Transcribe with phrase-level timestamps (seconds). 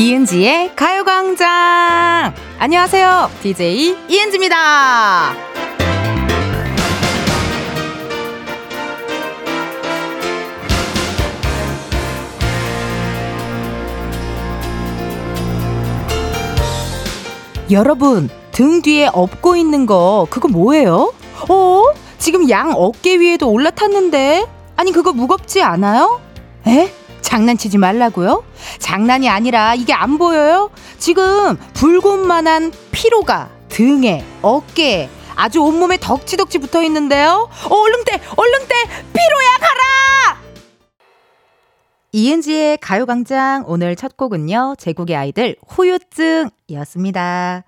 [0.00, 2.32] 이은지의 가요광장!
[2.58, 3.30] 안녕하세요.
[3.42, 5.34] DJ 이은지입니다.
[17.70, 21.12] 여러분, 등 뒤에 업고 있는 거, 그거 뭐예요?
[21.50, 21.82] 어?
[22.16, 24.46] 지금 양 어깨 위에도 올라탔는데?
[24.76, 26.22] 아니, 그거 무겁지 않아요?
[26.66, 26.99] 에?
[27.22, 28.44] 장난치지 말라고요?
[28.78, 30.70] 장난이 아니라 이게 안 보여요?
[30.98, 37.48] 지금 불꽃만한 피로가 등에, 어깨에, 아주 온몸에 덕지덕지 붙어 있는데요?
[37.70, 38.20] 어, 얼른 떼!
[38.36, 38.74] 얼른 떼!
[38.84, 40.40] 피로야, 가라!
[42.12, 47.64] 이은지의 가요광장 오늘 첫 곡은요, 제국의 아이들 후유증이었습니다.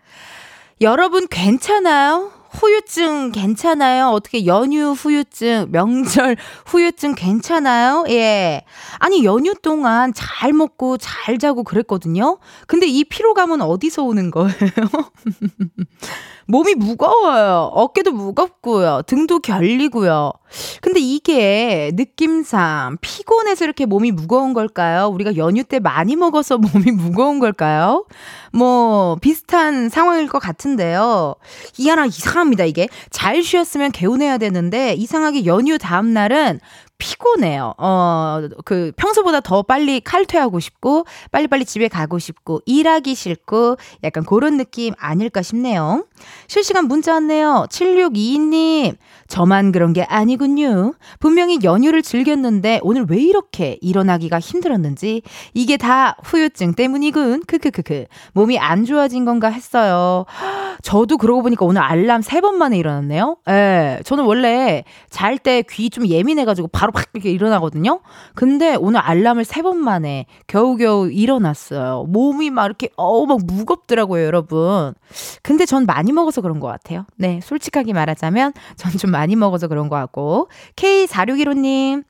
[0.80, 2.32] 여러분 괜찮아요?
[2.52, 4.08] 후유증 괜찮아요?
[4.08, 6.36] 어떻게 연휴 후유증, 명절
[6.66, 8.04] 후유증 괜찮아요?
[8.10, 8.64] 예.
[8.98, 12.38] 아니, 연휴 동안 잘 먹고 잘 자고 그랬거든요?
[12.66, 14.52] 근데 이 피로감은 어디서 오는 거예요?
[16.46, 17.70] 몸이 무거워요.
[17.72, 19.02] 어깨도 무겁고요.
[19.06, 20.32] 등도 결리고요.
[20.80, 25.06] 근데 이게 느낌상 피곤해서 이렇게 몸이 무거운 걸까요?
[25.08, 28.04] 우리가 연휴 때 많이 먹어서 몸이 무거운 걸까요?
[28.52, 31.34] 뭐 비슷한 상황일 것 같은데요.
[31.78, 32.64] 이하나 이상합니다.
[32.64, 36.60] 이게 잘 쉬었으면 개운해야 되는데 이상하게 연휴 다음 날은
[37.02, 37.74] 피곤해요.
[37.78, 44.56] 어, 그 평소보다 더 빨리 칼퇴하고 싶고 빨리빨리 집에 가고 싶고 일하기 싫고 약간 그런
[44.56, 46.06] 느낌 아닐까 싶네요.
[46.46, 47.66] 실시간 문자 왔네요.
[47.70, 48.96] 7622님.
[49.28, 50.94] 저만 그런 게 아니군요.
[51.20, 55.22] 분명히 연휴를 즐겼는데 오늘 왜 이렇게 일어나기가 힘들었는지
[55.54, 57.42] 이게 다 후유증 때문이군.
[57.46, 58.06] 크크크크.
[58.32, 60.24] 몸이 안 좋아진 건가 했어요.
[60.82, 63.36] 저도 그러고 보니까 오늘 알람 3번 만에 일어났네요.
[63.48, 64.00] 예.
[64.04, 68.00] 저는 원래 잘 때 귀 좀 예민해 가지고 바로 팍 이렇게 일어나거든요.
[68.34, 72.04] 근데 오늘 알람을 3번 만에 겨우겨우 일어났어요.
[72.08, 74.94] 몸이 막 이렇게 어우 막 무겁더라고요, 여러분.
[75.42, 77.04] 근데 전 많이 먹어서 그런 것 같아요.
[77.16, 82.04] 네, 솔직하게 말하자면 전 좀 많이 먹어서 그런 것 같고 K4615님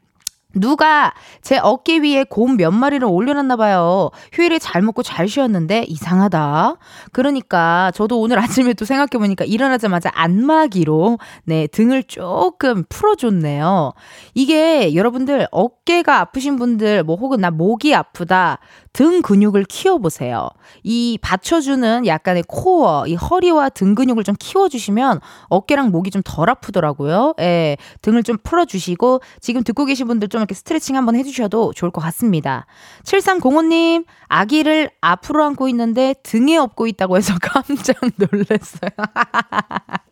[0.54, 4.10] 누가 제 어깨 위에 곰 몇 마리를 올려놨나 봐요.
[4.32, 6.76] 휴일에 잘 먹고 잘 쉬었는데 이상하다.
[7.12, 13.94] 그러니까 저도 오늘 아침에 또 생각해보니까 일어나자마자 안마기로 네 등을 조금 풀어줬네요.
[14.34, 18.58] 이게 여러분들 어깨가 아프신 분들 뭐 혹은 나 목이 아프다
[18.92, 20.48] 등 근육을 키워보세요.
[20.82, 27.34] 이 받쳐주는 약간의 코어, 이 허리와 등 근육을 좀 키워주시면 어깨랑 목이 좀 덜 아프더라고요.
[27.40, 32.00] 예, 등을 좀 풀어주시고 지금 듣고 계신 분들 좀 이렇게 스트레칭 한번 해주셔도 좋을 것
[32.00, 32.66] 같습니다.
[33.04, 38.90] 7305님, 아기를 앞으로 안고 있는데 등에 업고 있다고 해서 깜짝 놀랐어요.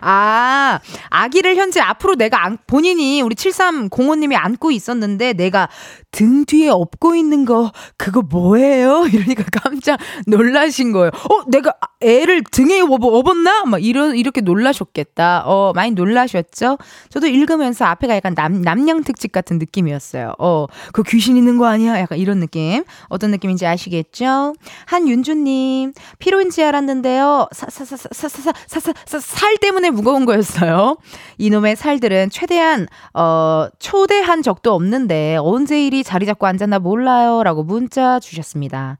[0.00, 5.68] 아, 아기를 현재 앞으로 내가 안, 본인이 우리 7305님이 안고 있었는데 내가
[6.10, 9.06] 등 뒤에 업고 있는 거 그거 뭐예요?
[9.12, 11.08] 이러니까 깜짝 놀라신 거예요.
[11.08, 13.64] 어, 내가 애를 등에 업, 업었나?
[13.64, 15.44] 막 이런 이렇게 놀라셨겠다.
[15.46, 16.78] 어, 많이 놀라셨죠?
[17.08, 20.34] 저도 읽으면서 앞에가 약간 납 납량 특집 같은 느낌이었어요.
[20.38, 21.98] 어, 그 귀신 있는 거 아니야?
[21.98, 22.84] 약간 이런 느낌.
[23.08, 24.54] 어떤 느낌인지 아시겠죠?
[24.86, 27.48] 한윤주 님, 피로인지 알았는데요.
[27.52, 30.96] 사사사사사사사 살 때문에 무거운 거였어요.
[31.36, 37.42] 이놈의 살들은 최대한 어 초대한 적도 없는데 언제 일이 자리 잡고 앉았나 몰라요.
[37.42, 38.96] 라고 문자 주셨습니다.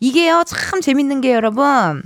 [0.00, 2.02] 이게요, 참 재밌는 게 여러분.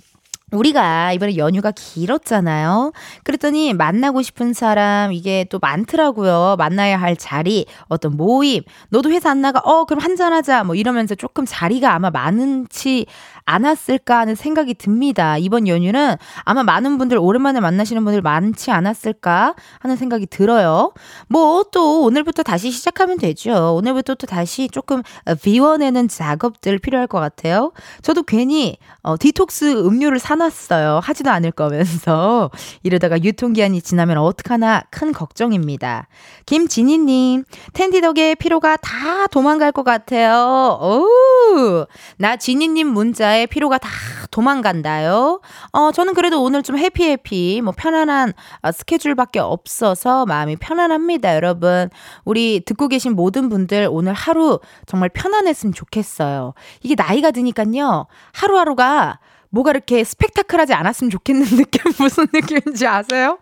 [0.52, 2.92] 우리가 이번에 연휴가 길었잖아요.
[3.24, 6.56] 그랬더니 만나고 싶은 사람 이게 또 많더라고요.
[6.58, 8.62] 만나야 할 자리, 어떤 모임.
[8.90, 9.60] 너도 회사 안 나가?
[9.64, 10.64] 어, 그럼 한잔하자.
[10.64, 13.06] 뭐 이러면서 조금 자리가 아마 많지
[13.50, 15.38] 않았을까 하는 생각이 듭니다.
[15.38, 20.92] 이번 연휴는 아마 많은 분들 오랜만에 만나시는 분들 많지 않았을까 하는 생각이 들어요.
[21.28, 23.74] 뭐 또 오늘부터 다시 시작하면 되죠.
[23.74, 25.02] 오늘부터 또 다시 조금
[25.42, 27.72] 비워내는 작업들 필요할 것 같아요.
[28.02, 31.00] 저도 괜히 어, 디톡스 음료를 사놨어요.
[31.02, 32.50] 하지도 않을 거면서
[32.82, 36.08] 이러다가 유통기한이 지나면 어떡하나 큰 걱정입니다.
[36.46, 40.78] 김진희님 텐디 덕에 피로가 다 도망갈 것 같아요.
[40.80, 41.86] 오,
[42.18, 43.88] 나 진희님 문자에 나의 피로가 다
[44.30, 45.40] 도망간다요.
[45.72, 48.32] 어, 저는 그래도 오늘 좀 해피해피, 뭐 편안한
[48.62, 51.88] 어, 스케줄밖에 없어서 마음이 편안합니다, 여러분.
[52.24, 56.54] 우리 듣고 계신 모든 분들 오늘 하루 정말 편안했으면 좋겠어요.
[56.82, 58.06] 이게 나이가 드니까요.
[58.32, 59.18] 하루하루가
[59.50, 63.38] 뭐가 이렇게 스펙타클하지 않았으면 좋겠는 느낌 무슨 느낌인지 아세요?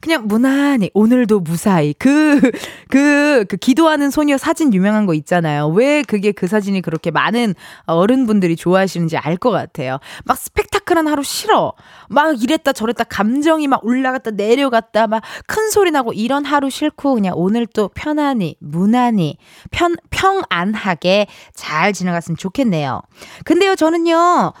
[0.00, 2.50] 그냥 무난히 오늘도 무사히 그그그
[2.88, 5.68] 그, 그 기도하는 소녀 사진 유명한 거 있잖아요.
[5.68, 7.54] 왜 그게 그 사진이 그렇게 많은
[7.86, 9.98] 어른분들이 좋아하시는지 알 것 같아요.
[10.24, 11.72] 막 스펙타클한 하루 싫어.
[12.08, 17.34] 막 이랬다 저랬다 감정이 막 올라갔다 내려갔다 막 큰 소리 나고 이런 하루 싫고 그냥
[17.36, 19.36] 오늘 또 편안히 무난히
[19.70, 23.02] 편 평안하게 잘 지나갔으면 좋겠네요.
[23.44, 24.52] 근데요 저는요.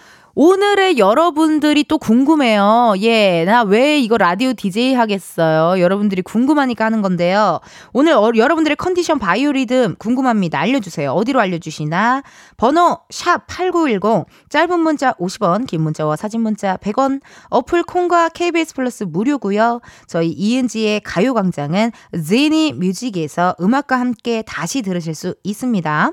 [0.42, 2.94] 오늘의 여러분들이 또 궁금해요.
[3.02, 5.78] 예, 나 왜 이거 라디오 DJ 하겠어요?
[5.82, 7.60] 여러분들이 궁금하니까 하는 건데요.
[7.92, 10.58] 오늘 어, 여러분들의 컨디션 바이오리듬 궁금합니다.
[10.58, 11.12] 알려주세요.
[11.12, 12.22] 어디로 알려주시나?
[12.56, 17.20] 번호 샵 8910 짧은 문자 50원 긴 문자와 사진 문자 100원
[17.50, 19.82] 어플 콩과 KBS 플러스 무료고요.
[20.06, 21.92] 저희 이은지의 가요광장은
[22.26, 26.12] 지니 뮤직에서 음악과 함께 다시 들으실 수 있습니다.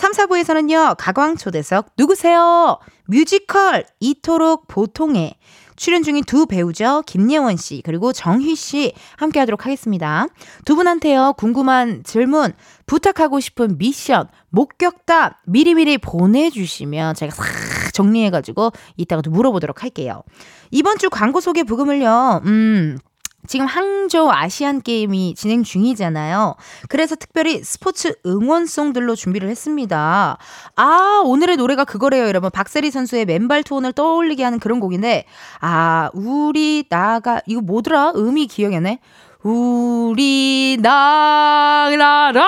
[0.00, 2.78] 3, 4부에서는요, 가광초대석 누구세요?
[3.04, 5.34] 뮤지컬 이토록 보통에
[5.76, 7.02] 출연 중인 두 배우죠.
[7.04, 10.26] 김예원 씨, 그리고 정휘 씨 함께 하도록 하겠습니다.
[10.64, 12.54] 두 분한테요, 궁금한 질문,
[12.86, 17.44] 부탁하고 싶은 미션, 목격담 미리미리 보내주시면 제가 싹
[17.92, 20.22] 정리해가지고 이따가 또 물어보도록 할게요.
[20.70, 22.98] 이번 주 광고 소개 부금을요, 음,
[23.46, 26.56] 지금 항저우 아시안 게임이 진행 중이잖아요.
[26.88, 30.38] 그래서 특별히 스포츠 응원송들로 준비를 했습니다.
[30.76, 32.50] 아, 오늘의 노래가 그거래요, 여러분.
[32.50, 35.24] 박세리 선수의 맨발 투혼을 떠올리게 하는 그런 곡인데,
[35.60, 38.12] 아, 우리 나가, 이거 뭐더라?
[38.16, 38.96] 음이 기억이 안 나.
[39.42, 42.44] 우리 나라라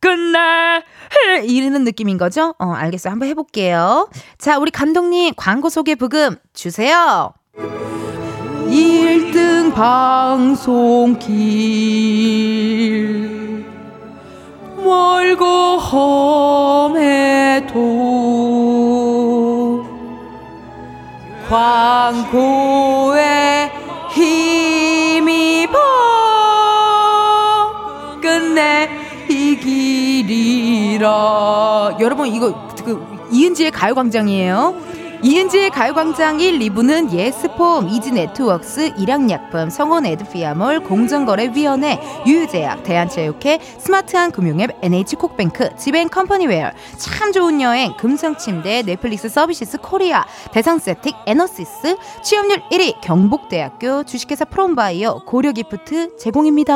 [0.00, 0.82] 끝내
[1.44, 2.54] 이르는 느낌인 거죠?
[2.58, 3.10] 어, 알겠어요.
[3.10, 4.08] 한번 해볼게요.
[4.38, 7.32] 자, 우리 감독님 광고 소개 부금 주세요.
[9.74, 9.84] 1등
[10.34, 10.94] 방송길
[14.76, 15.44] 멀고
[15.78, 17.74] 험해도
[21.48, 22.70] 광고에
[24.10, 25.78] 힘입어
[28.22, 28.88] 끝내
[29.28, 31.04] 이 길이라.
[32.00, 34.74] 여러분 이거 그 이은지의 가요광장이에요
[35.24, 45.76] 이은지의 가요광장 1, 2부는 예스폼, 이지네트웍스, 일양약품, 성원 에드피아몰, 공정거래위원회, 유유제약, 대한체육회, 스마트한 금융앱, NH콕뱅크,
[45.78, 55.22] 지벤컴퍼니웨어, 참 좋은 여행, 금성침대, 넷플릭스 서비스 코리아, 대상세틱, 에너시스, 취업률 1위, 경북대학교, 주식회사 프롬바이어,
[55.24, 56.74] 고려기프트 제공입니다.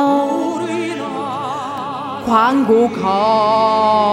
[2.25, 4.08] 광고가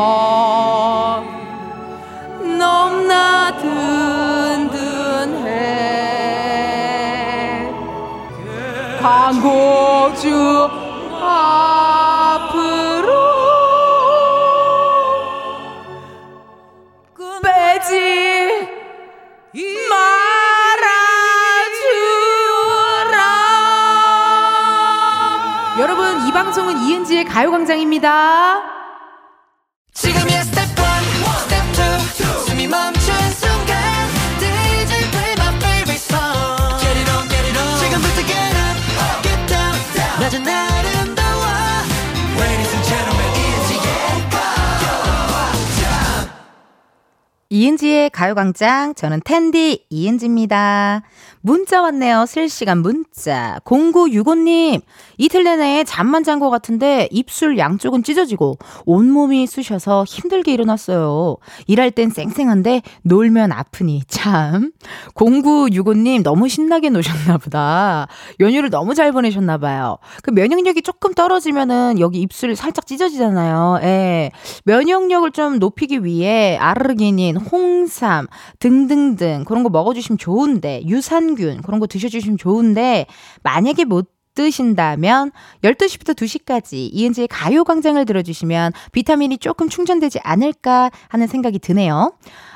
[48.17, 48.95] 가요광장.
[48.95, 51.03] 저는 텐디 이은지입니다
[51.47, 52.27] 문자 왔네요.
[52.27, 53.61] 실시간 문자.
[53.65, 54.81] 0965님,
[55.17, 61.37] 이틀 내내 잠만 잔 것 같은데 입술 양쪽은 찢어지고 온몸이 쑤셔서 힘들게 일어났어요.
[61.69, 64.73] 일할 땐 쌩쌩한데 놀면 아프니 참.
[65.15, 68.09] 0965님 너무 신나게 노셨나 보다.
[68.41, 69.99] 연휴를 너무 잘 보내셨나 봐요.
[70.25, 73.79] 그 면역력이 조금 떨어지면은 여기 입술 살짝 찢어지잖아요.
[73.85, 74.33] 예.
[74.65, 78.27] 면역력을 좀 높이기 위해 아르기닌, 홍삼
[78.59, 83.07] 등등등 그런 거 먹어주시면 좋은데 유산 유산균 그런 거 드셔주시면 좋은데
[83.43, 92.13] 만약에 못 드신다면 12시부터 2시까지 이은지의 가요광장을 들어주시면 비타민이 조금 충전되지 않을까 하는 생각이 드네요.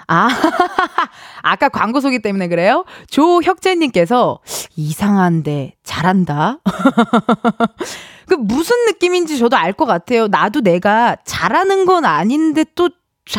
[0.07, 0.29] 아,
[1.43, 2.85] 아까 광고 소개 때문에 그래요?
[3.09, 4.41] 조혁재님께서
[4.77, 6.59] 이상한데 잘한다.
[8.27, 10.27] 그 무슨 느낌인지 저도 알 것 같아요.
[10.29, 12.91] 나도 내가 잘하는 건 아닌데 또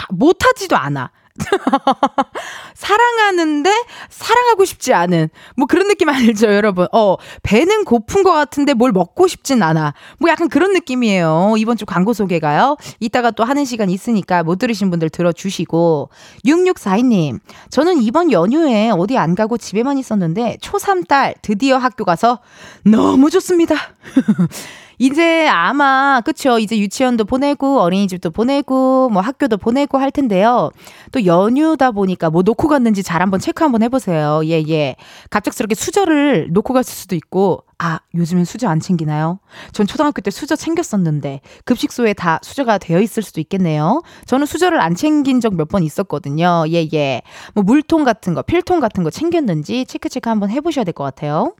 [0.09, 1.11] 못하지도 않아.
[2.73, 3.69] 사랑하는데
[4.09, 6.87] 사랑하고 싶지 않은 뭐 그런 느낌 알죠, 여러분?
[6.91, 9.93] 어, 배는 고픈 것 같은데 뭘 먹고 싶진 않아.
[10.19, 11.55] 뭐 약간 그런 느낌이에요.
[11.57, 12.77] 이번 주 광고 소개가요.
[12.99, 16.09] 이따가 또 하는 시간 있으니까 못 들으신 분들 들어주시고
[16.45, 22.39] 6642님, 저는 이번 연휴에 어디 안 가고 집에만 있었는데 초3 딸 드디어 학교 가서
[22.83, 23.75] 너무 좋습니다.
[25.03, 26.59] 이제 아마, 그쵸.
[26.59, 30.69] 이제 유치원도 보내고, 어린이집도 보내고, 뭐 학교도 보내고 할 텐데요.
[31.11, 34.41] 또 연휴다 보니까 뭐 놓고 갔는지 잘 한번 체크 한번 해보세요.
[34.45, 34.95] 예, 예.
[35.31, 39.39] 갑작스럽게 수저를 놓고 갔을 수도 있고, 아, 요즘엔 수저 안 챙기나요?
[39.73, 44.03] 전 초등학교 때 수저 챙겼었는데 급식소에 다 수저가 되어 있을 수도 있겠네요.
[44.27, 46.65] 저는 수저를 안 챙긴 적 몇 번 있었거든요.
[46.69, 47.23] 예, 예.
[47.55, 51.03] 뭐 물통 같은 거, 필통 같은 거 챙겼는지 체크 체크 한번 해 보셔야 될 것
[51.03, 51.55] 같아요.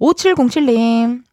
[0.00, 1.29] 5707님.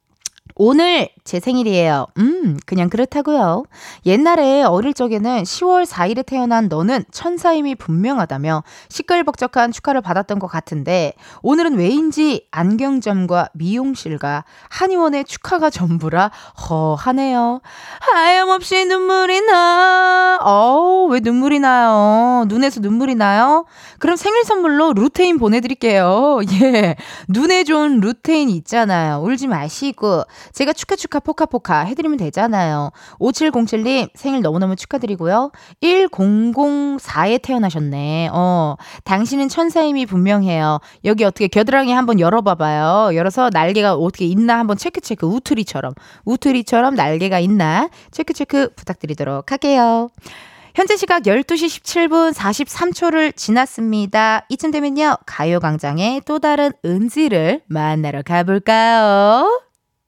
[0.59, 2.07] 오늘 제 생일이에요.
[2.17, 3.65] 음, 그냥 그렇다고요.
[4.07, 11.75] 옛날에 어릴 적에는 10월 4일에 태어난 너는 천사임이 분명하다며 시끌벅적한 축하를 받았던 것 같은데 오늘은
[11.77, 16.31] 왜인지 안경점과 미용실과 한의원의 축하가 전부라
[16.69, 17.61] 허하네요.
[17.99, 20.39] 하염없이 눈물이 나.
[20.41, 22.45] 어우, 왜 눈물이 나요?
[22.47, 23.65] 눈에서 눈물이 나요?
[23.99, 26.39] 그럼 생일 선물로 루테인 보내드릴게요.
[26.63, 26.95] 예.
[27.27, 29.21] 눈에 좋은 루테인 있잖아요.
[29.21, 30.23] 울지 마시고.
[30.53, 32.91] 제가 축하 축하 포카포카 해드리면 되잖아요.
[33.19, 35.51] 5707님 생일 너무너무 축하드리고요.
[35.81, 38.29] 1004에 태어나셨네.
[38.33, 40.79] 어, 당신은 천사임이 분명해요.
[41.05, 43.15] 여기 어떻게 겨드랑이 한번 열어봐봐요.
[43.15, 45.25] 열어서 날개가 어떻게 있나 한번 체크체크.
[45.25, 45.93] 우투리처럼.
[46.25, 50.09] 우투리처럼 날개가 있나 체크체크 부탁드리도록 할게요.
[50.77, 54.45] 현재 시각 12시 17분 43초를 지났습니다.
[54.49, 55.17] 이쯤 되면요.
[55.25, 59.66] 가요광장의 또 다른 은지를 만나러 가볼까요?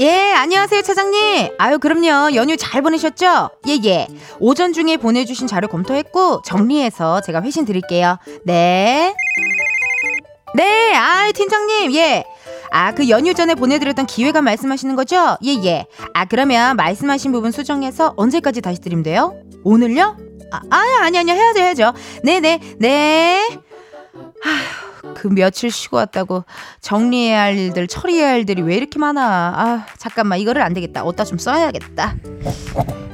[0.00, 1.50] 예, 안녕하세요, 차장님.
[1.58, 2.34] 아유, 그럼요.
[2.34, 3.50] 연휴 잘 보내셨죠?
[3.68, 4.06] 예, 예.
[4.38, 8.16] 오전 중에 보내주신 자료 검토했고, 정리해서 제가 회신 드릴게요.
[8.46, 9.14] 네.
[10.54, 12.24] 네, 아, 팀장님, 예.
[12.70, 15.36] 아, 그 연휴 전에 보내드렸던 기획안 말씀하시는 거죠?
[15.44, 15.84] 예, 예.
[16.14, 19.34] 아, 그러면 말씀하신 부분 수정해서 언제까지 다시 드리면 돼요?
[19.64, 20.16] 오늘요?
[20.50, 21.34] 아, 아 아니, 아니요.
[21.34, 21.92] 해야죠, 해야죠.
[22.24, 22.78] 네네, 네.
[22.78, 23.58] 네.
[24.44, 26.44] 아휴, 그 며칠 쉬고 왔다고
[26.80, 29.22] 정리해야 할 일들, 처리해야 할 일들이 왜 이렇게 많아.
[29.22, 31.02] 아, 잠깐만, 이거를 안 되겠다.
[31.04, 32.14] 어디다 좀 써야겠다.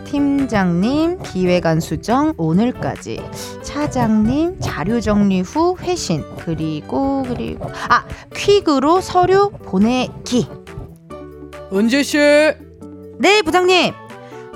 [0.04, 3.20] 팀장님, 기획안 수정 오늘까지.
[3.62, 6.24] 차장님, 자료 정리 후 회신.
[6.44, 10.48] 그리고, 그리고, 아, 퀵으로 서류 보내기.
[11.72, 12.18] 은지 씨.
[13.18, 13.92] 네, 부장님.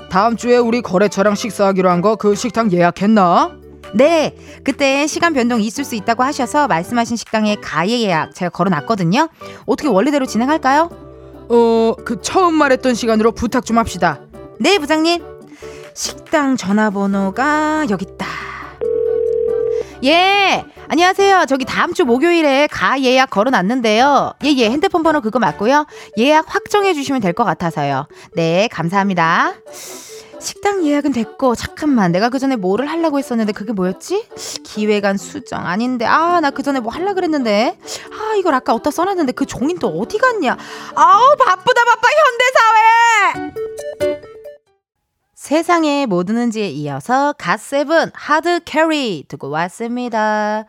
[0.09, 3.60] 다음 주에 우리 거래처랑 식사하기로 한 거 그 식당 예약했나?
[3.93, 9.27] 네, 그때 시간 변동 있을 수 있다고 하셔서 말씀하신 식당에 가예 예약 제가 걸어놨거든요.
[9.65, 10.89] 어떻게 원래대로 진행할까요?
[11.49, 14.19] 어, 그 처음 말했던 시간으로 부탁 좀 합시다.
[14.59, 15.23] 네, 부장님.
[15.93, 18.25] 식당 전화번호가 여기 있다.
[20.03, 21.45] 예, 안녕하세요.
[21.47, 24.33] 저기 다음 주 목요일에 가 예약 걸어놨는데요.
[24.45, 25.85] 예, 예, 핸드폰 번호 그거 맞고요.
[26.17, 28.07] 예약 확정해 주시면 될 것 같아서요.
[28.33, 29.53] 네, 감사합니다.
[30.41, 32.11] 식당 예약은 됐고 잠깐만.
[32.11, 34.27] 내가 그 전에 뭐를 하려고 했었는데 그게 뭐였지?
[34.63, 35.65] 기획안 수정.
[35.65, 36.05] 아닌데.
[36.05, 37.77] 아 나 그 전에 뭐 하려 그랬는데.
[38.11, 40.57] 아 이걸 아까 어디다 써놨는데 그 종인 또 어디 갔냐?
[40.95, 43.51] 아우 바쁘다 바빠 현대 사회!
[45.35, 50.65] 세상의 모든 은지에 이어서 갓세븐 Hard Carry 두고 왔습니다.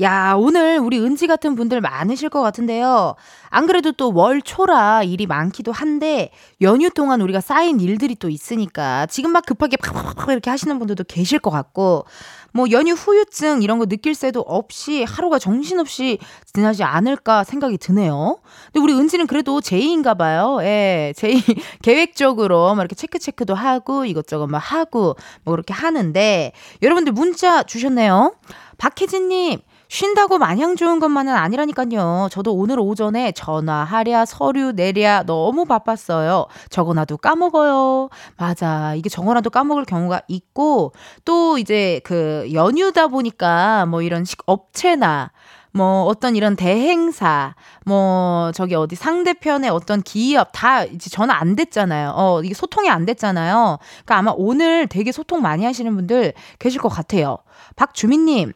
[0.00, 3.14] 야, 오늘 우리 은지 같은 분들 많으실 것 같은데요.
[3.50, 9.06] 안 그래도 또 월 초라 일이 많기도 한데 연휴 동안 우리가 쌓인 일들이 또 있으니까
[9.06, 12.04] 지금 막 급하게 팍팍팍 이렇게 하시는 분들도 계실 것 같고
[12.52, 16.18] 뭐 연휴 후유증 이런 거 느낄 새도 없이 하루가 정신없이
[16.52, 18.38] 지나지 않을까 생각이 드네요.
[18.72, 20.58] 근데 우리 은지는 그래도 J인가 봐요.
[20.62, 21.34] 예, J
[21.82, 28.34] 계획적으로 뭐 이렇게 체크 체크도 하고 이것저것 막 하고 뭐 그렇게 하는데 여러분들 문자 주셨네요.
[28.78, 32.28] 박혜진님 쉰다고 마냥 좋은 것만은 아니라니까요.
[32.30, 36.46] 저도 오늘 오전에 전화하랴, 서류 내랴 너무 바빴어요.
[36.68, 38.10] 적어놔도 까먹어요.
[38.36, 38.94] 맞아.
[38.94, 40.92] 이게 적어놔도 까먹을 경우가 있고,
[41.24, 45.32] 또 이제 그 연휴다 보니까 뭐 이런 식 업체나
[45.72, 47.54] 뭐 어떤 이런 대행사,
[47.86, 52.12] 뭐 저기 어디 상대편의 어떤 기업 다 이제 전화 안 됐잖아요.
[52.14, 53.78] 어, 이게 소통이 안 됐잖아요.
[54.04, 57.38] 그러니까 아마 오늘 되게 소통 많이 하시는 분들 계실 것 같아요.
[57.76, 58.52] 박주민님,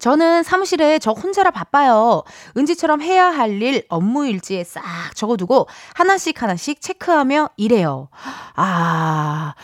[0.00, 2.22] 저는 사무실에 저 혼자라 바빠요.
[2.56, 4.82] 은지처럼 해야 할 일 업무 일지에 싹
[5.14, 8.08] 적어두고 하나씩 하나씩 체크하며 일해요.
[8.54, 9.54] 아,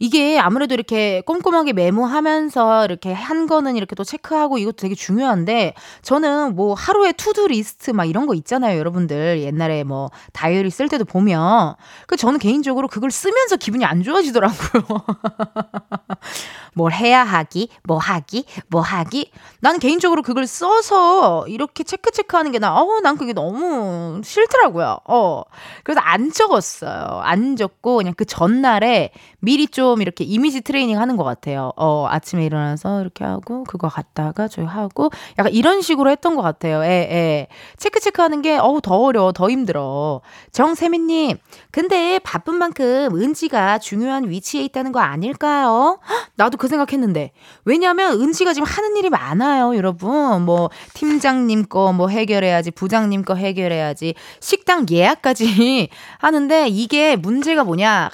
[0.00, 6.56] 이게 아무래도 이렇게 꼼꼼하게 메모하면서 이렇게 한 거는 이렇게 또 체크하고 이것도 되게 중요한데 저는
[6.56, 9.42] 뭐 하루에 투두 리스트 막 이런 거 있잖아요, 여러분들.
[9.42, 11.74] 옛날에 뭐 다이어리 쓸 때도 보면
[12.06, 14.82] 그 저는 개인적으로 그걸 쓰면서 기분이 안 좋아지더라고요.
[16.74, 19.30] 뭘 해야 하기, 뭐 하기, 뭐 하기.
[19.60, 25.00] 나는 개인적으로 그걸 써서 이렇게 체크 체크하는 게 나, 어, 난 그게 너무 싫더라고요.
[25.06, 25.42] 어.
[25.82, 27.20] 그래서 안 적었어요.
[27.22, 31.72] 안 적고 그냥 그 전날에 미리 좀 이렇게 이미지 트레이닝 하는 것 같아요.
[31.76, 36.82] 어, 아침에 일어나서 이렇게 하고, 그거 갔다가 저희 하고, 약간 이런 식으로 했던 것 같아요.
[36.84, 37.46] 예, 예.
[37.76, 40.20] 체크 체크 하는 게, 어우, 더 어려워, 더 힘들어.
[40.52, 41.36] 정세민님,
[41.70, 45.98] 근데 바쁜 만큼 은지가 중요한 위치에 있다는 거 아닐까요?
[46.36, 47.32] 나도 그 생각했는데.
[47.64, 50.42] 왜냐면 은지가 지금 하는 일이 많아요, 여러분.
[50.42, 58.10] 뭐, 팀장님 거 뭐 해결해야지, 부장님 거 해결해야지, 식당 예약까지 하는데 이게 문제가 뭐냐.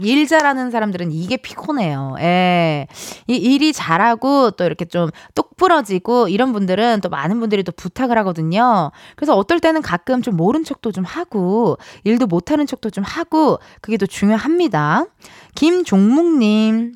[0.00, 2.16] 일 잘하는 사람들은 이게 피곤해요.
[2.20, 2.86] 예.
[3.26, 8.90] 이 일이 잘하고 또 이렇게 좀 똑부러지고 이런 분들은 또 많은 분들이 또 부탁을 하거든요.
[9.16, 13.96] 그래서 어떨 때는 가끔 좀 모른 척도 좀 하고 일도 못하는 척도 좀 하고 그게
[13.96, 15.06] 또 중요합니다.
[15.54, 16.94] 김종묵님.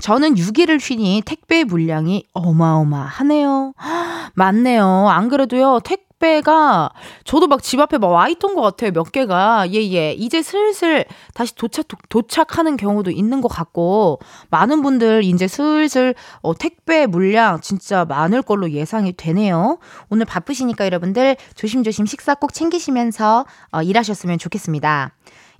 [0.00, 3.72] 저는 6일을 쉬니 택배 물량이 어마어마하네요.
[4.34, 5.08] 맞네요.
[5.08, 6.90] 안 그래도요, 택 배가
[7.24, 8.90] 저도 막 집 앞에 막 와 있던 것 같아요.
[8.92, 9.66] 몇 개가.
[9.72, 10.12] 예, 예.
[10.12, 14.18] 이제 슬슬 다시 도착, 도착하는 경우도 있는 것 같고,
[14.50, 19.78] 많은 분들 이제 슬슬 어, 택배 물량 진짜 많을 걸로 예상이 되네요.
[20.08, 25.12] 오늘 바쁘시니까 여러분들 조심조심 식사 꼭 챙기시면서 어, 일하셨으면 좋겠습니다.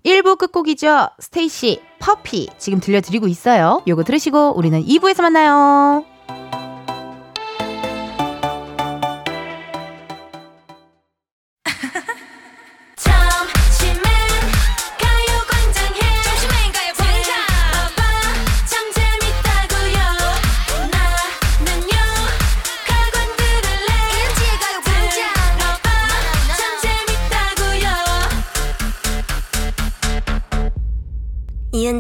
[0.05, 1.11] 1부 끝곡이죠.
[1.19, 3.83] 스테이시 퍼피 지금 들려드리고 있어요.
[3.87, 6.05] 요거 들으시고 우리는 2부에서 만나요.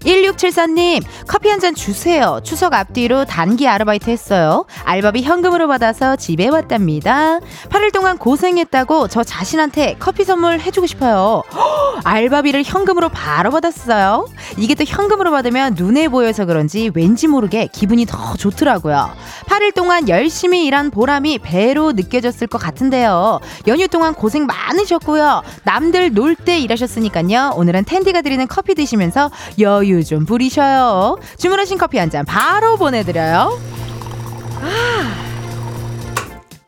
[0.00, 2.40] 1674님, 커피 한 잔 주세요.
[2.42, 4.64] 추석 앞뒤로 단기 아르바이트 했어요.
[4.84, 7.38] 알바비 현금으로 받아서 집에 왔답니다.
[7.68, 11.42] 8일 동안 고생했다고 저 자신한테 커피 선물 해주고 싶어요.
[11.52, 14.26] 허, 알바비를 현금으로 바로 받았어요.
[14.56, 19.10] 이게 또 현금으로 받으면 눈에 보여서 그런지 왠지 모르게 기분이 더 좋더라고요.
[19.48, 23.40] 8일 동안 열심히 일한 보람이 배로 느껴졌을 것 같은데요.
[23.66, 25.42] 연휴 동안 고생 많으셨고요.
[25.64, 27.52] 남들 놀 때 일하셨으니까요.
[27.56, 31.18] 오늘은 텐디가 드리는 커피 드시면서 여유 여유 좀 부리셔요.
[31.38, 33.58] 주문하신 커피 한 잔 바로 보내드려요.
[34.62, 35.29] 아.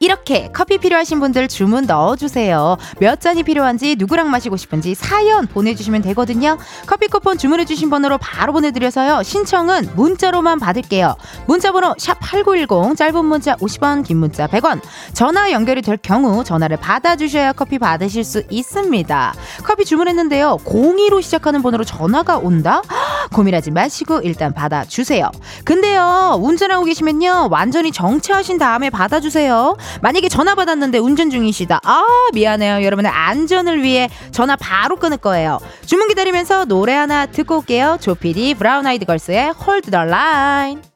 [0.03, 2.77] 이렇게 커피 필요하신 분들 주문 넣어주세요.
[2.99, 6.59] 몇 잔이 필요한지 누구랑 마시고 싶은지 사연 보내주시면 되거든요.
[6.89, 9.23] 커피 쿠폰 주문해주신 번호로 바로 보내드려서요.
[9.23, 11.15] 신청은 문자로만 받을게요.
[11.47, 14.81] 문자번호 샵8910 짧은 문자 50원 긴 문자 100원
[15.13, 19.35] 전화 연결이 될 경우 전화를 받아주셔야 커피 받으실 수 있습니다.
[19.63, 20.57] 커피 주문했는데요.
[20.65, 22.83] 02로 시작하는 번호로 전화가 온다?
[23.33, 25.31] 고민하지 마시고 일단 받아주세요.
[25.65, 29.77] 근데요 운전하고 계시면요 완전히 정차하신 다음에 받아주세요.
[30.01, 31.81] 만약에 전화 받았는데 운전 중이시다.
[31.85, 32.85] 아, 미안해요.
[32.85, 35.59] 여러분의 안전을 위해 전화 바로 끊을 거예요.
[35.87, 37.99] 주문 기다리면서 노래 하나 듣고 올게요.
[38.01, 40.92] 조피디 브라운 아이드 걸스의 Hold the Line.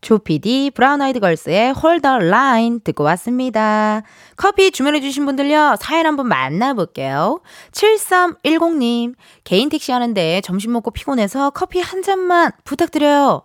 [0.00, 4.02] 조피디 브라운 아이드 걸스의 Hold the Line 듣고 왔습니다.
[4.36, 7.40] 커피 주문해주신 분들요, 사연 한번 만나볼게요.
[7.72, 13.42] 7310님, 개인 택시 하는데 점심 먹고 피곤해서 커피 한 잔만 부탁드려요.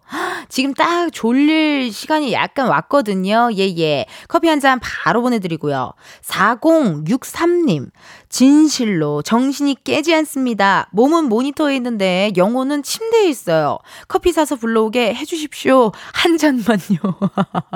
[0.50, 3.50] 지금 딱 졸릴 시간이 약간 왔거든요.
[3.58, 4.06] 예, 예.
[4.28, 5.92] 커피 한 잔 바로 보내드리고요.
[6.24, 7.90] 4063님,
[8.34, 10.88] 진실로 정신이 깨지 않습니다.
[10.92, 13.78] 몸은 모니터에 있는데 영혼은 침대에 있어요.
[14.08, 15.92] 커피 사서 불러오게 해주십시오.
[16.14, 16.98] 한 잔만요.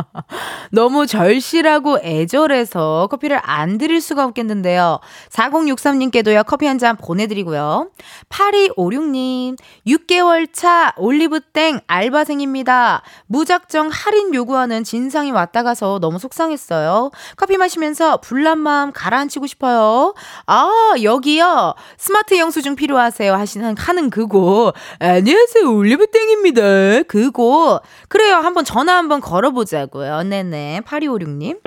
[0.74, 5.00] 너무 절실하고 애절해서 커피를 안 드릴 수가 없겠는데요.
[5.30, 7.89] 4063님께도요, 커피 한 잔 보내드리고요.
[8.30, 13.02] 8256님, 6개월 차 올리브땡 알바생입니다.
[13.28, 17.10] 무작정 할인 요구하는 진상이 왔다 가서 너무 속상했어요.
[17.36, 20.13] 커피 마시면서 불난 마음 가라앉히고 싶어요.
[20.49, 21.75] 아, 여기요.
[21.97, 23.33] 스마트 영수증 필요하세요.
[23.33, 24.73] 하시는, 하는 그곳.
[24.99, 25.69] 안녕하세요.
[25.69, 27.03] 올리브땡입니다.
[27.03, 27.81] 그곳.
[28.07, 28.36] 그래요.
[28.36, 30.23] 한번 전화 한번 걸어보자고요.
[30.23, 30.81] 네네.
[30.86, 31.60] 8256님.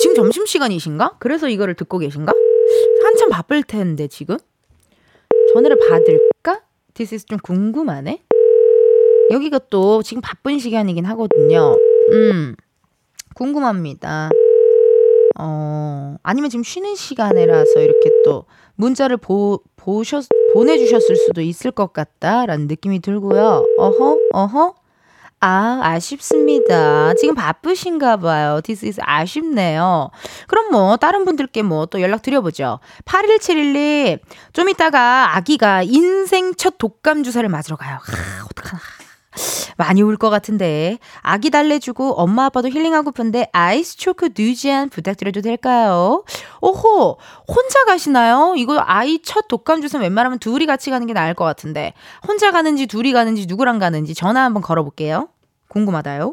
[0.00, 1.16] 지금 점심시간이신가?
[1.20, 2.32] 그래서 이거를 듣고 계신가?
[3.04, 4.36] 한참 바쁠 텐데, 지금?
[5.54, 6.62] 전화를 받을까?
[6.94, 8.24] This 좀 궁금하네.
[9.30, 11.76] 여기가 또 지금 바쁜 시간이긴 하거든요.
[12.10, 12.56] 음,
[13.36, 14.30] 궁금합니다.
[15.38, 18.44] 어, 아니면 지금 쉬는 시간이라서 이렇게 또
[18.76, 23.64] 문자를 보, 보셨, 보내주셨을 수도 있을 것 같다라는 느낌이 들고요.
[23.78, 24.74] 어허, 어허.
[25.38, 27.12] 아, 아쉽습니다.
[27.14, 28.60] 지금 바쁘신가 봐요.
[28.64, 30.10] This is 아쉽네요.
[30.48, 32.80] 그럼 뭐, 다른 분들께 뭐 또 연락 드려보죠.
[33.04, 34.18] 8171님,
[34.54, 37.98] 좀 이따가 아기가 인생 첫 독감 주사를 맞으러 가요.
[38.02, 38.80] 하, 어떡하나.
[39.76, 46.24] 많이 울 것 같은데 아기 달래주고 엄마 아빠도 힐링하고픈데 아이스 초코 뉴지안 부탁드려도 될까요?
[46.62, 48.54] 오호 혼자 가시나요?
[48.56, 51.92] 이거 아이 첫 독감 주사 웬만하면 둘이 같이 가는 게 나을 것 같은데
[52.26, 55.28] 혼자 가는지 둘이 가는지 누구랑 가는지 전화 한번 걸어볼게요.
[55.68, 56.32] 궁금하다요.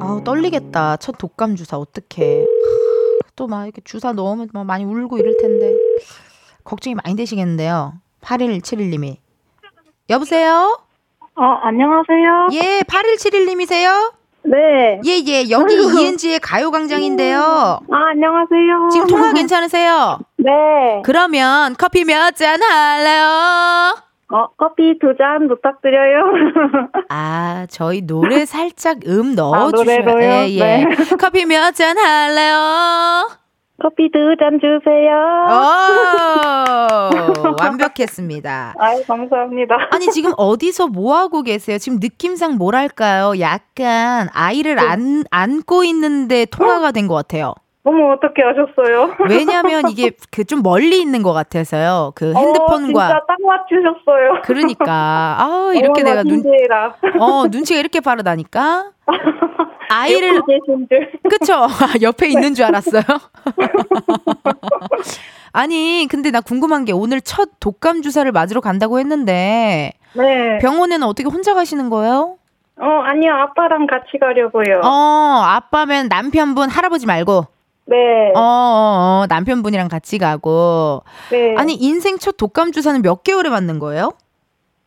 [0.00, 0.96] 아우 떨리겠다.
[0.98, 2.46] 첫 독감 주사 어떡해.
[3.36, 5.74] 또 막 이렇게 주사 넣으면 막 많이 울고 이럴 텐데
[6.62, 7.94] 걱정이 많이 되시겠는데요.
[8.24, 9.16] 8171님이.
[10.10, 10.78] 여보세요?
[11.36, 12.48] 어, 안녕하세요.
[12.52, 14.12] 예, 8171님이세요?
[14.44, 15.00] 네.
[15.06, 15.50] 예, 예.
[15.50, 17.40] 여기 이은지의 가요광장인데요.
[17.90, 18.88] 아, 안녕하세요.
[18.92, 20.18] 지금 통화 괜찮으세요?
[20.36, 20.50] 네.
[21.04, 23.96] 그러면 커피 몇 잔 할래요?
[24.30, 26.24] 어, 커피 두 잔 부탁드려요.
[27.08, 30.30] 아, 저희 노래 살짝 음 아, 넣어주셔야 노래로요?
[30.30, 30.58] 예, 예.
[30.60, 30.84] 네.
[31.18, 33.28] 커피 몇 잔 할래요?
[33.84, 35.12] 커피 두 잔 주세요.
[37.44, 38.74] 오, 완벽했습니다.
[38.78, 39.76] 아유, 감사합니다.
[39.90, 41.76] 아니 지금 어디서 뭐 하고 계세요?
[41.76, 43.38] 지금 느낌상 뭐랄까요?
[43.40, 47.52] 약간 아이를 안 안고 있는데 통화가 된 것 같아요.
[47.86, 49.14] 어머, 어떻게 하셨어요?
[49.28, 52.12] 왜냐하면 이게 그 좀 멀리 있는 것 같아서요.
[52.14, 54.42] 그 어, 핸드폰과 진짜 딱 맞추셨어요.
[54.44, 56.42] 그러니까 아 이렇게 내가 눈.
[57.20, 58.00] 어 눈치가 이렇게
[59.90, 61.10] 아이를 옆에 계신 줄.
[61.28, 61.68] 그쵸 아,
[62.02, 63.02] 옆에 있는 줄 알았어요.
[65.52, 70.58] 아니 근데 나 궁금한 게 오늘 첫 독감 주사를 맞으러 간다고 했는데 네.
[70.60, 72.36] 병원에는 어떻게 혼자 가시는 거예요?
[72.80, 74.80] 어, 아니요, 아빠랑 같이 가려고요.
[74.82, 77.46] 어 아빠면 남편분 할아버지 말고
[77.86, 78.32] 네.
[78.34, 81.02] 어, 어, 어, 남편분이랑 같이 가고.
[81.30, 81.54] 네.
[81.56, 84.12] 아니, 인생 첫 독감 주사는 몇 개월에 맞는 거예요?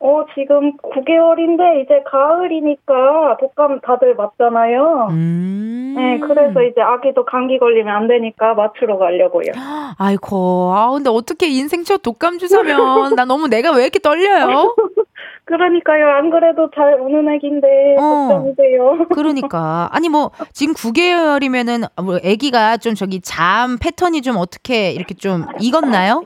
[0.00, 5.08] 어, 지금 9개월인데 이제 가을이니까 독감 다들 맞잖아요.
[5.10, 5.94] 음.
[5.96, 9.52] 네, 그래서 이제 아기도 감기 걸리면 안 되니까 맞추러 가려고요.
[9.98, 14.74] 아이고, 아, 근데 어떻게 인생 첫 독감 주사면, 나 너무 내가 왜 이렇게 떨려요?
[15.44, 16.06] 그러니까요.
[16.10, 18.28] 안 그래도 잘 우는 애기인데 어.
[18.28, 19.06] 걱정이 돼요.
[19.12, 19.88] 그러니까.
[19.92, 26.24] 아니, 뭐, 지금 9개월이면은, 뭐, 아기가 좀 저기 잠 패턴이 좀 어떻게 이렇게 좀 익었나요?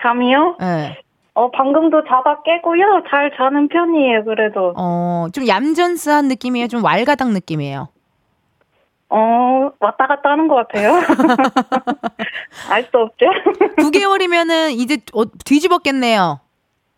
[0.00, 0.56] 잠이요?
[0.62, 0.98] 예.
[1.34, 3.02] 어, 방금도 자다 깨고요.
[3.10, 4.24] 잘 자는 편이에요.
[4.24, 4.72] 그래도.
[4.76, 6.68] 어, 좀 얌전스한 느낌이에요?
[6.68, 7.88] 좀 왈가닥 느낌이에요?
[9.10, 10.92] 어, 왔다 갔다 하는 것 같아요.
[12.70, 13.26] 알 수 없죠?
[13.78, 16.40] 9개월이면은 이제 어, 뒤집었겠네요.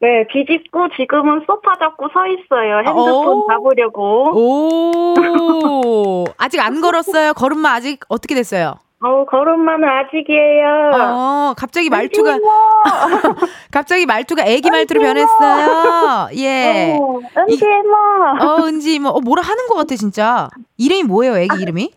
[0.01, 2.79] 네, 뒤집고 지금은 소파 잡고 서 있어요.
[2.79, 3.47] 핸드폰 오.
[3.49, 4.33] 잡으려고.
[4.39, 7.33] 오, 아직 안 걸었어요?
[7.33, 8.75] 걸음마 아직 어떻게 됐어요?
[9.07, 10.91] 어, 걸음마는 아직이에요.
[10.95, 12.39] 어, 갑자기 말투가!
[13.71, 16.29] 갑자기 말투가 애기 말투로 변했어요.
[16.37, 16.97] 예.
[16.99, 17.95] 어, 은지모!
[18.41, 20.49] 어, 은지, 뭐, 어, 뭐라 하는 것 같아, 진짜.
[20.77, 21.93] 이름이 뭐예요, 애기 이름이?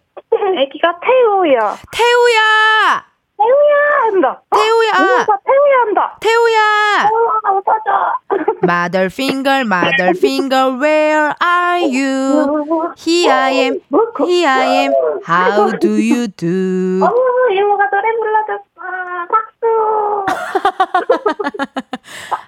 [0.61, 1.75] 애기가 태우야.
[1.91, 3.08] 태우야!
[3.39, 3.73] 태우야!
[4.11, 4.41] 한다.
[4.51, 4.91] 태우야!
[5.25, 6.17] 태우야 한다.
[6.19, 7.09] 태우야!
[7.49, 8.19] 웃어줘.
[8.63, 12.93] Mother finger, mother finger, where are you?
[12.97, 13.79] Here I am,
[14.27, 14.93] here I am,
[15.25, 16.99] how do you do?
[17.03, 17.09] 어,
[17.51, 18.75] 이모가 노래 불러줬어.
[19.31, 20.25] 박수.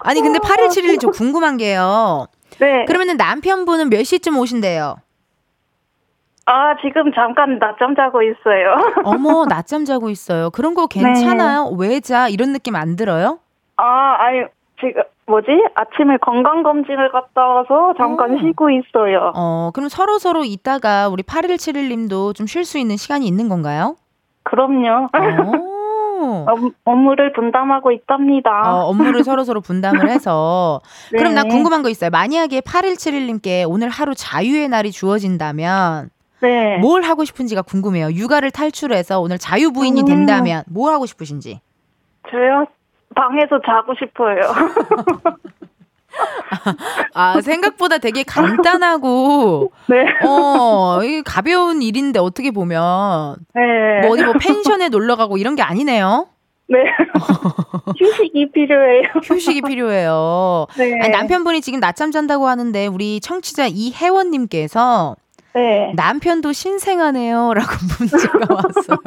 [0.00, 2.26] 아니, 근데 8171님 저 궁금한 게요.
[2.58, 2.84] 네.
[2.86, 4.96] 그러면은 남편분은 몇 시쯤 오신대요?
[6.46, 8.74] 아, 지금 잠깐 낮잠 자고 있어요.
[9.04, 10.50] 어머, 낮잠 자고 있어요.
[10.50, 11.70] 그런 거 괜찮아요?
[11.78, 12.28] 왜 자?
[12.28, 13.38] 이런 느낌 안 들어요?
[13.76, 14.40] 아, 아니,
[14.80, 15.46] 지금, 뭐지?
[15.74, 18.38] 아침에 건강검진을 갔다 와서 잠깐 어.
[18.40, 19.32] 쉬고 있어요.
[19.36, 23.94] 어, 그럼 서로 서로 이따가 우리 8171님도 좀 쉴 수 있는 시간이 있는 건가요?
[24.42, 25.08] 그럼요.
[25.14, 26.44] 어,
[26.84, 28.50] 업무를 분담하고 있답니다.
[28.66, 30.80] 어, 업무를 서로서로 분담을 해서.
[31.12, 31.18] 네.
[31.18, 32.10] 그럼 나 궁금한 거 있어요.
[32.10, 36.10] 만약에 8171님께 오늘 하루 자유의 날이 주어진다면
[36.42, 36.76] 네.
[36.78, 38.12] 뭘 하고 싶은지가 궁금해요.
[38.12, 40.04] 육아를 탈출해서 오늘 자유부인이 음.
[40.04, 41.60] 된다면 뭘 하고 싶으신지.
[42.30, 42.66] 저요?
[43.14, 44.40] 방에서 자고 싶어요.
[47.14, 50.04] 아, 생각보다 되게 간단하고, 네.
[50.26, 54.00] 어, 가벼운 일인데 어떻게 보면, 네.
[54.02, 56.26] 뭐 어디 뭐 펜션에 놀러 가고 이런 게 아니네요.
[56.68, 56.78] 네.
[57.98, 59.02] 휴식이 필요해요.
[59.22, 60.66] 휴식이 필요해요.
[60.76, 60.98] 네.
[61.00, 65.16] 아니, 남편분이 지금 낮잠 잔다고 하는데 우리 청취자 이혜원님께서
[65.54, 65.92] 네.
[65.94, 68.98] 남편도 신생하네요 라고 문자가 왔어요.